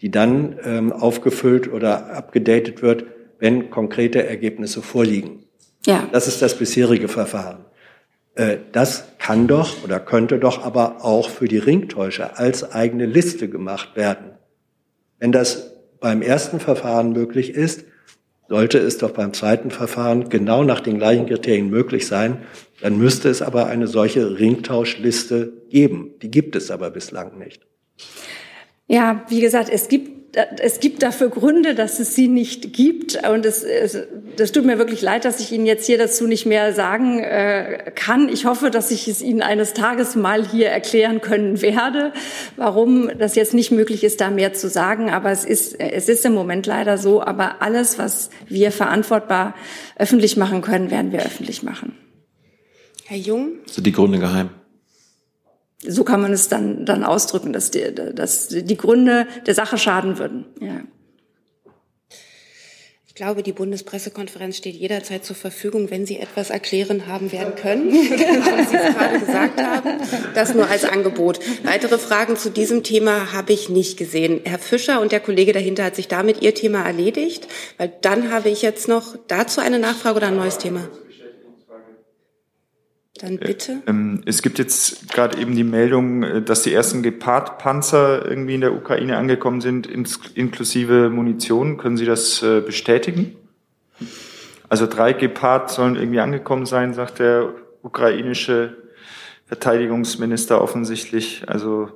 die 0.00 0.10
dann 0.10 0.56
ähm, 0.64 0.92
aufgefüllt 0.92 1.72
oder 1.72 2.14
abgedatet 2.14 2.82
wird, 2.82 3.04
wenn 3.38 3.70
konkrete 3.70 4.26
Ergebnisse 4.26 4.82
vorliegen. 4.82 5.44
Ja. 5.86 6.08
Das 6.12 6.28
ist 6.28 6.42
das 6.42 6.58
bisherige 6.58 7.08
Verfahren. 7.08 7.64
Äh, 8.34 8.58
das 8.72 9.04
kann 9.18 9.46
doch 9.46 9.84
oder 9.84 10.00
könnte 10.00 10.38
doch 10.38 10.64
aber 10.64 11.04
auch 11.04 11.28
für 11.28 11.48
die 11.48 11.58
Ringtäuscher 11.58 12.38
als 12.38 12.72
eigene 12.72 13.06
Liste 13.06 13.48
gemacht 13.48 13.96
werden. 13.96 14.32
Wenn 15.18 15.32
das 15.32 15.72
beim 16.00 16.22
ersten 16.22 16.60
Verfahren 16.60 17.12
möglich 17.12 17.50
ist, 17.50 17.84
sollte 18.48 18.78
es 18.78 18.98
doch 18.98 19.12
beim 19.12 19.32
zweiten 19.32 19.70
Verfahren 19.70 20.28
genau 20.28 20.64
nach 20.64 20.80
den 20.80 20.98
gleichen 20.98 21.26
Kriterien 21.26 21.70
möglich 21.70 22.06
sein. 22.06 22.42
Dann 22.82 22.98
müsste 22.98 23.30
es 23.30 23.40
aber 23.40 23.66
eine 23.66 23.86
solche 23.86 24.38
Ringtauschliste 24.38 25.52
geben. 25.70 26.14
Die 26.20 26.30
gibt 26.30 26.56
es 26.56 26.70
aber 26.70 26.90
bislang 26.90 27.38
nicht. 27.38 27.66
Ja, 28.86 29.24
wie 29.28 29.40
gesagt, 29.40 29.70
es 29.70 29.88
gibt 29.88 30.23
es 30.60 30.80
gibt 30.80 31.02
dafür 31.02 31.28
Gründe, 31.28 31.74
dass 31.74 32.00
es 32.00 32.14
sie 32.14 32.28
nicht 32.28 32.72
gibt. 32.72 33.16
Und 33.28 33.46
es, 33.46 33.62
es, 33.62 33.98
das 34.36 34.52
tut 34.52 34.64
mir 34.64 34.78
wirklich 34.78 35.02
leid, 35.02 35.24
dass 35.24 35.40
ich 35.40 35.52
Ihnen 35.52 35.66
jetzt 35.66 35.86
hier 35.86 35.98
dazu 35.98 36.26
nicht 36.26 36.46
mehr 36.46 36.72
sagen 36.72 37.20
äh, 37.20 37.92
kann. 37.94 38.28
Ich 38.28 38.44
hoffe, 38.44 38.70
dass 38.70 38.90
ich 38.90 39.06
es 39.06 39.22
Ihnen 39.22 39.42
eines 39.42 39.74
Tages 39.74 40.16
mal 40.16 40.46
hier 40.46 40.68
erklären 40.68 41.20
können 41.20 41.62
werde, 41.62 42.12
warum 42.56 43.10
das 43.18 43.34
jetzt 43.36 43.54
nicht 43.54 43.70
möglich 43.70 44.02
ist, 44.02 44.20
da 44.20 44.30
mehr 44.30 44.52
zu 44.52 44.68
sagen. 44.68 45.10
Aber 45.10 45.30
es 45.30 45.44
ist, 45.44 45.78
es 45.78 46.08
ist 46.08 46.24
im 46.24 46.34
Moment 46.34 46.66
leider 46.66 46.98
so. 46.98 47.22
Aber 47.22 47.62
alles, 47.62 47.98
was 47.98 48.30
wir 48.48 48.72
verantwortbar 48.72 49.54
öffentlich 49.96 50.36
machen 50.36 50.62
können, 50.62 50.90
werden 50.90 51.12
wir 51.12 51.20
öffentlich 51.20 51.62
machen. 51.62 51.96
Herr 53.04 53.18
Jung? 53.18 53.58
Sind 53.66 53.86
die 53.86 53.92
Gründe 53.92 54.18
geheim? 54.18 54.50
So 55.86 56.04
kann 56.04 56.20
man 56.20 56.32
es 56.32 56.48
dann, 56.48 56.86
dann 56.86 57.04
ausdrücken, 57.04 57.52
dass 57.52 57.70
die, 57.70 57.94
dass 57.94 58.48
die 58.48 58.76
Gründe 58.76 59.26
der 59.46 59.54
Sache 59.54 59.78
schaden 59.78 60.18
würden. 60.18 60.46
Ja. 60.60 60.80
Ich 63.14 63.18
glaube, 63.18 63.44
die 63.44 63.52
Bundespressekonferenz 63.52 64.56
steht 64.56 64.74
jederzeit 64.74 65.24
zur 65.24 65.36
Verfügung, 65.36 65.88
wenn 65.88 66.04
Sie 66.04 66.18
etwas 66.18 66.50
erklären 66.50 67.06
haben 67.06 67.30
werden 67.30 67.54
können, 67.54 67.92
was 67.92 68.70
Sie 68.70 68.76
gerade 68.76 69.20
gesagt 69.20 69.62
haben. 69.62 69.90
Das 70.34 70.52
nur 70.52 70.68
als 70.68 70.84
Angebot. 70.84 71.38
Weitere 71.62 71.98
Fragen 71.98 72.36
zu 72.36 72.50
diesem 72.50 72.82
Thema 72.82 73.32
habe 73.32 73.52
ich 73.52 73.68
nicht 73.68 73.98
gesehen. 73.98 74.40
Herr 74.42 74.58
Fischer 74.58 75.00
und 75.00 75.12
der 75.12 75.20
Kollege 75.20 75.52
dahinter 75.52 75.84
hat 75.84 75.94
sich 75.94 76.08
damit 76.08 76.42
Ihr 76.42 76.56
Thema 76.56 76.82
erledigt, 76.82 77.46
weil 77.78 77.92
dann 78.00 78.32
habe 78.32 78.48
ich 78.48 78.62
jetzt 78.62 78.88
noch 78.88 79.14
dazu 79.28 79.60
eine 79.60 79.78
Nachfrage 79.78 80.16
oder 80.16 80.26
ein 80.26 80.36
neues 80.36 80.58
Thema. 80.58 80.88
Dann 83.24 83.38
bitte. 83.38 83.82
Ähm, 83.86 84.22
es 84.26 84.42
gibt 84.42 84.58
jetzt 84.58 85.10
gerade 85.12 85.38
eben 85.38 85.56
die 85.56 85.64
Meldung, 85.64 86.22
äh, 86.22 86.42
dass 86.42 86.62
die 86.62 86.72
ersten 86.72 87.02
Gepard-Panzer 87.02 88.26
irgendwie 88.26 88.54
in 88.54 88.60
der 88.60 88.74
Ukraine 88.74 89.16
angekommen 89.16 89.60
sind, 89.60 89.86
inklusive 89.86 91.08
Munition. 91.08 91.78
Können 91.78 91.96
Sie 91.96 92.04
das 92.04 92.42
äh, 92.42 92.60
bestätigen? 92.60 93.36
Also 94.68 94.86
drei 94.86 95.12
Gepard 95.12 95.70
sollen 95.70 95.96
irgendwie 95.96 96.20
angekommen 96.20 96.66
sein, 96.66 96.94
sagt 96.94 97.18
der 97.18 97.54
ukrainische 97.82 98.76
Verteidigungsminister 99.46 100.60
offensichtlich. 100.60 101.44
Also 101.46 101.88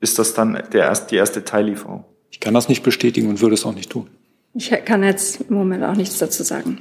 ist 0.00 0.18
das 0.18 0.34
dann 0.34 0.62
der 0.72 0.82
erste, 0.82 1.08
die 1.08 1.16
erste 1.16 1.44
Teillieferung? 1.44 2.04
Ich 2.30 2.40
kann 2.40 2.54
das 2.54 2.68
nicht 2.68 2.82
bestätigen 2.82 3.28
und 3.28 3.40
würde 3.40 3.54
es 3.54 3.64
auch 3.64 3.74
nicht 3.74 3.90
tun. 3.90 4.08
Ich 4.54 4.70
kann 4.84 5.02
jetzt 5.02 5.42
im 5.48 5.56
Moment 5.56 5.84
auch 5.84 5.96
nichts 5.96 6.18
dazu 6.18 6.42
sagen. 6.42 6.78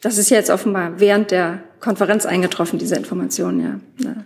Das 0.00 0.16
ist 0.16 0.30
jetzt 0.30 0.50
offenbar 0.50 0.98
während 1.00 1.30
der 1.30 1.62
Konferenz 1.80 2.26
eingetroffen, 2.26 2.78
diese 2.78 2.96
Information, 2.96 3.60
ja. 3.60 3.80
ja. 4.04 4.24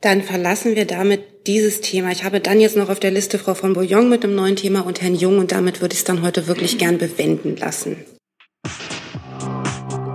Dann 0.00 0.22
verlassen 0.22 0.76
wir 0.76 0.86
damit 0.86 1.46
dieses 1.46 1.80
Thema. 1.80 2.10
Ich 2.12 2.22
habe 2.24 2.40
dann 2.40 2.60
jetzt 2.60 2.76
noch 2.76 2.90
auf 2.90 3.00
der 3.00 3.10
Liste 3.10 3.38
Frau 3.38 3.54
von 3.54 3.72
Bouillon 3.72 4.08
mit 4.08 4.24
einem 4.24 4.34
neuen 4.34 4.56
Thema 4.56 4.80
und 4.80 5.00
Herrn 5.00 5.14
Jung 5.14 5.38
und 5.38 5.52
damit 5.52 5.80
würde 5.80 5.94
ich 5.94 6.00
es 6.00 6.04
dann 6.04 6.22
heute 6.22 6.46
wirklich 6.46 6.78
gern 6.78 6.98
bewenden 6.98 7.56
lassen. 7.56 7.96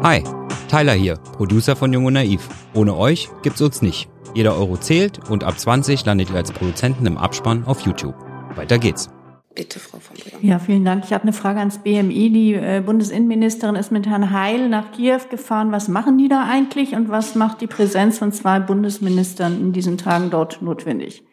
Hi, 0.03 0.23
Tyler 0.69 0.93
hier, 0.93 1.15
Producer 1.15 1.75
von 1.75 1.91
Jung 1.91 2.05
und 2.05 2.13
Naiv. 2.13 2.47
Ohne 2.73 2.95
euch 2.95 3.29
gibt's 3.43 3.61
uns 3.61 3.81
nicht. 3.81 4.09
Jeder 4.33 4.55
Euro 4.55 4.77
zählt 4.77 5.29
und 5.29 5.43
ab 5.43 5.59
20 5.59 6.05
landet 6.05 6.29
ihr 6.29 6.37
als 6.37 6.51
Produzenten 6.51 7.05
im 7.05 7.17
Abspann 7.17 7.65
auf 7.65 7.81
YouTube. 7.81 8.15
Weiter 8.55 8.77
geht's. 8.77 9.09
Bitte, 9.53 9.79
Frau 9.79 9.99
von 9.99 10.15
Bremer. 10.15 10.43
Ja, 10.43 10.59
vielen 10.59 10.85
Dank. 10.85 11.03
Ich 11.05 11.13
habe 11.13 11.23
eine 11.23 11.33
Frage 11.33 11.59
ans 11.59 11.79
BMI. 11.79 12.29
Die 12.29 12.53
äh, 12.53 12.81
Bundesinnenministerin 12.85 13.75
ist 13.75 13.91
mit 13.91 14.07
Herrn 14.07 14.31
Heil 14.31 14.69
nach 14.69 14.93
Kiew 14.93 15.19
gefahren. 15.29 15.71
Was 15.71 15.87
machen 15.87 16.17
die 16.17 16.29
da 16.29 16.47
eigentlich 16.49 16.93
und 16.93 17.09
was 17.09 17.35
macht 17.35 17.59
die 17.59 17.67
Präsenz 17.67 18.19
von 18.19 18.31
zwei 18.31 18.59
Bundesministern 18.59 19.59
in 19.59 19.73
diesen 19.73 19.97
Tagen 19.97 20.29
dort 20.29 20.61
notwendig? 20.61 21.23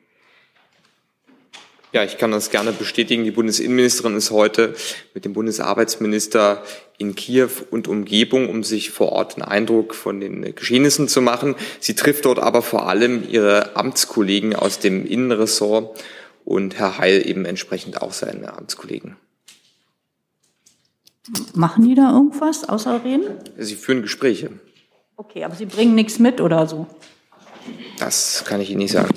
Ja, 1.93 2.05
ich 2.05 2.19
kann 2.19 2.33
das 2.33 2.51
gerne 2.51 2.73
bestätigen. 2.73 3.25
Die 3.25 3.31
Bundesinnenministerin 3.31 4.15
ist 4.15 4.31
heute 4.31 4.75
mit 5.15 5.25
dem 5.25 5.33
Bundesarbeitsminister 5.33 6.63
in 6.99 7.15
Kiew 7.15 7.49
und 7.71 7.89
Umgebung, 7.89 8.51
um 8.51 8.63
sich 8.63 8.91
vor 8.91 9.13
Ort 9.13 9.37
einen 9.37 9.49
Eindruck 9.49 9.95
von 9.95 10.21
den 10.21 10.55
Geschehnissen 10.55 11.09
zu 11.09 11.23
machen. 11.23 11.55
Sie 11.81 11.95
trifft 11.95 12.27
dort 12.27 12.41
aber 12.41 12.61
vor 12.61 12.89
allem 12.89 13.27
ihre 13.31 13.75
Amtskollegen 13.77 14.55
aus 14.55 14.81
dem 14.81 15.07
Innenressort 15.07 15.99
und 16.49 16.79
Herr 16.79 16.97
Heil 16.97 17.29
eben 17.29 17.45
entsprechend 17.45 18.01
auch 18.01 18.15
seine 18.15 18.55
Amtskollegen. 18.55 19.17
Machen 21.53 21.87
die 21.87 21.95
da 21.95 22.11
irgendwas 22.11 22.67
außer 22.67 23.05
reden? 23.05 23.27
Sie 23.59 23.75
führen 23.75 24.01
Gespräche. 24.01 24.53
Okay, 25.17 25.45
aber 25.45 25.55
Sie 25.55 25.67
bringen 25.67 25.95
nichts 25.95 26.19
mit 26.19 26.41
oder 26.41 26.67
so? 26.67 26.87
Das 27.99 28.45
kann 28.47 28.63
ich 28.63 28.71
Ihnen 28.71 28.79
nicht 28.79 28.93
sagen. 28.93 29.11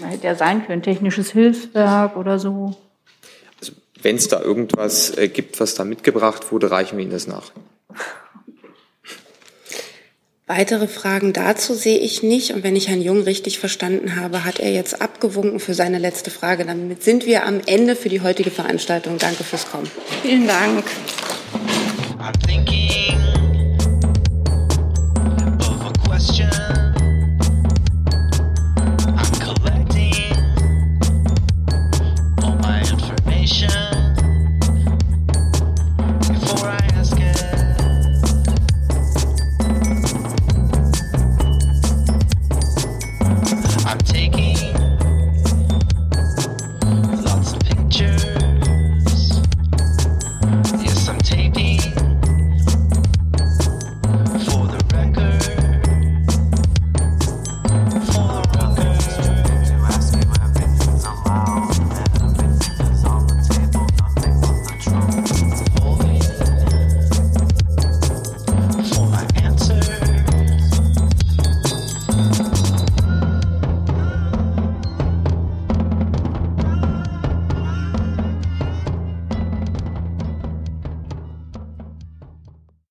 Da 0.00 0.06
hätte 0.06 0.26
ja 0.26 0.34
sein 0.34 0.66
können, 0.66 0.82
technisches 0.82 1.30
Hilfswerk 1.30 2.16
oder 2.16 2.40
so. 2.40 2.76
Also, 3.60 3.72
Wenn 4.00 4.16
es 4.16 4.26
da 4.26 4.40
irgendwas 4.40 5.16
äh, 5.16 5.28
gibt, 5.28 5.60
was 5.60 5.76
da 5.76 5.84
mitgebracht 5.84 6.50
wurde, 6.50 6.72
reichen 6.72 6.98
wir 6.98 7.04
Ihnen 7.04 7.12
das 7.12 7.28
nach. 7.28 7.52
Weitere 10.46 10.88
Fragen 10.88 11.32
dazu 11.32 11.72
sehe 11.74 11.98
ich 11.98 12.22
nicht. 12.22 12.52
Und 12.52 12.64
wenn 12.64 12.74
ich 12.74 12.88
Herrn 12.88 13.00
Jung 13.00 13.22
richtig 13.22 13.58
verstanden 13.60 14.16
habe, 14.16 14.44
hat 14.44 14.58
er 14.58 14.72
jetzt 14.72 15.00
abgewunken 15.00 15.60
für 15.60 15.74
seine 15.74 15.98
letzte 15.98 16.30
Frage. 16.30 16.64
Damit 16.64 17.04
sind 17.04 17.26
wir 17.26 17.46
am 17.46 17.60
Ende 17.66 17.94
für 17.94 18.08
die 18.08 18.22
heutige 18.22 18.50
Veranstaltung. 18.50 19.18
Danke 19.18 19.44
fürs 19.44 19.70
Kommen. 19.70 19.90
Vielen 20.22 20.46
Dank. 20.48 20.84
I'm 22.18 22.32
thinking 22.46 23.51